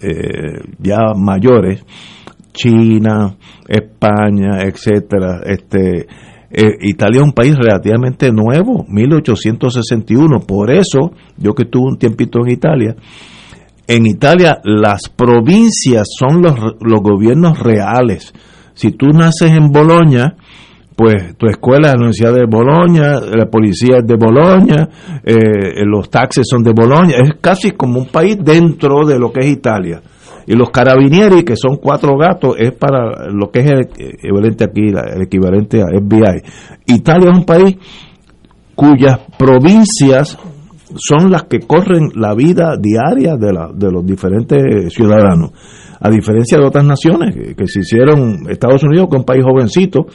[0.00, 1.84] eh, ya mayores,
[2.52, 3.36] China,
[3.68, 6.06] España, etcétera, este,
[6.52, 10.40] eh, Italia es un país relativamente nuevo, 1861.
[10.46, 12.94] Por eso, yo que estuve un tiempito en Italia,
[13.90, 18.32] en Italia las provincias son los, los gobiernos reales.
[18.74, 20.36] Si tú naces en Boloña,
[20.94, 24.88] pues tu escuela es la Universidad de Boloña, la policía es de Boloña,
[25.24, 29.40] eh, los taxes son de Boloña, es casi como un país dentro de lo que
[29.40, 30.00] es Italia.
[30.46, 34.88] Y los carabinieri, que son cuatro gatos, es para lo que es el equivalente aquí,
[34.88, 36.42] el equivalente a FBI.
[36.86, 37.76] Italia es un país
[38.76, 40.38] cuyas provincias
[40.96, 45.52] son las que corren la vida diaria de, la- de los diferentes ciudadanos.
[46.00, 50.06] A diferencia de otras naciones que, se hicieron, Estados Unidos, que es un país jovencito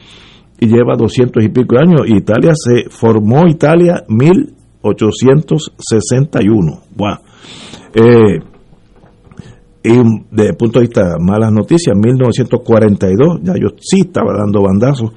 [0.60, 6.80] y lleva doscientos y pico de años, y Italia se formó Italia 1861.
[6.96, 7.18] Wow.
[7.94, 8.40] Eh,
[9.84, 9.92] y
[10.32, 15.12] desde el punto de vista de malas noticias, 1942, ya yo sí estaba dando bandazos,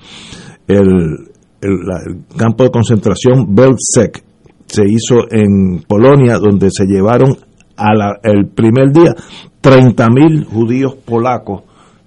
[0.67, 1.31] el,
[1.63, 4.23] el, el campo de concentración Belzec
[4.69, 7.37] se hizo en Polonia, donde se llevaron
[7.77, 9.15] a la- el primer día
[9.61, 11.63] 30.000 judíos polacos,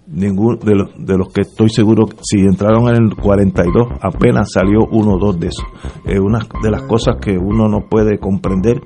[0.07, 4.79] ningún de los, de los que estoy seguro, si entraron en el 42, apenas salió
[4.91, 5.65] uno o dos de esos.
[6.05, 8.81] Es una de las cosas que uno no puede comprender,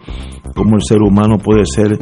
[0.56, 1.98] cómo el ser humano puede ser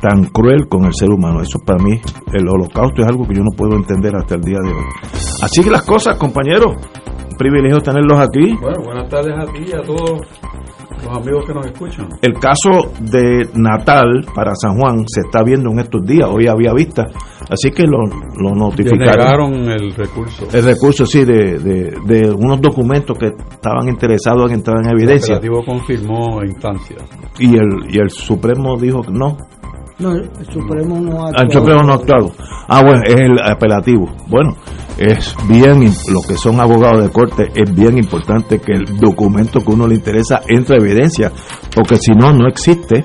[0.00, 1.40] tan cruel con el ser humano.
[1.42, 1.92] Eso para mí,
[2.32, 4.84] el holocausto es algo que yo no puedo entender hasta el día de hoy.
[5.42, 6.74] Así que las cosas, compañeros,
[7.30, 8.54] un privilegio tenerlos aquí.
[8.60, 10.20] Bueno, buenas tardes a ti y a todos
[11.04, 12.08] Los amigos que nos escuchan.
[12.22, 16.72] El caso de Natal para San Juan se está viendo en estos días, hoy había
[16.72, 17.04] vista,
[17.50, 17.98] así que lo,
[18.38, 18.98] lo notificaron.
[18.98, 20.46] Denegaron el recurso.
[20.52, 25.36] El recurso, sí, de, de, de unos documentos que estaban interesados en entrar en evidencia.
[25.42, 26.96] El confirmó instancia.
[27.38, 29.36] Y el, y el Supremo dijo que no,
[29.98, 32.32] No, el Supremo no ha Ah, El Supremo no ha actuado.
[32.68, 34.10] Ah, bueno, es el apelativo.
[34.26, 34.56] Bueno,
[34.98, 39.60] es bien, im- lo que son abogados de corte, es bien importante que el documento
[39.60, 41.30] que uno le interesa entre evidencia,
[41.74, 43.04] porque si no, no existe.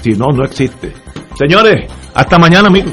[0.00, 0.92] Si no, no existe.
[1.34, 2.92] Señores, hasta mañana, amigos.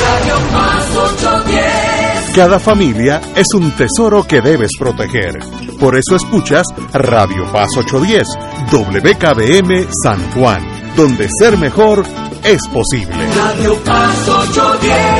[0.01, 1.95] Radio Paz 810.
[2.35, 5.39] Cada familia es un tesoro que debes proteger.
[5.79, 8.27] Por eso escuchas Radio Paz 810,
[8.73, 10.61] WKBM San Juan,
[10.97, 12.05] donde ser mejor
[12.43, 13.15] es posible.
[13.37, 15.14] Radio Paz 810.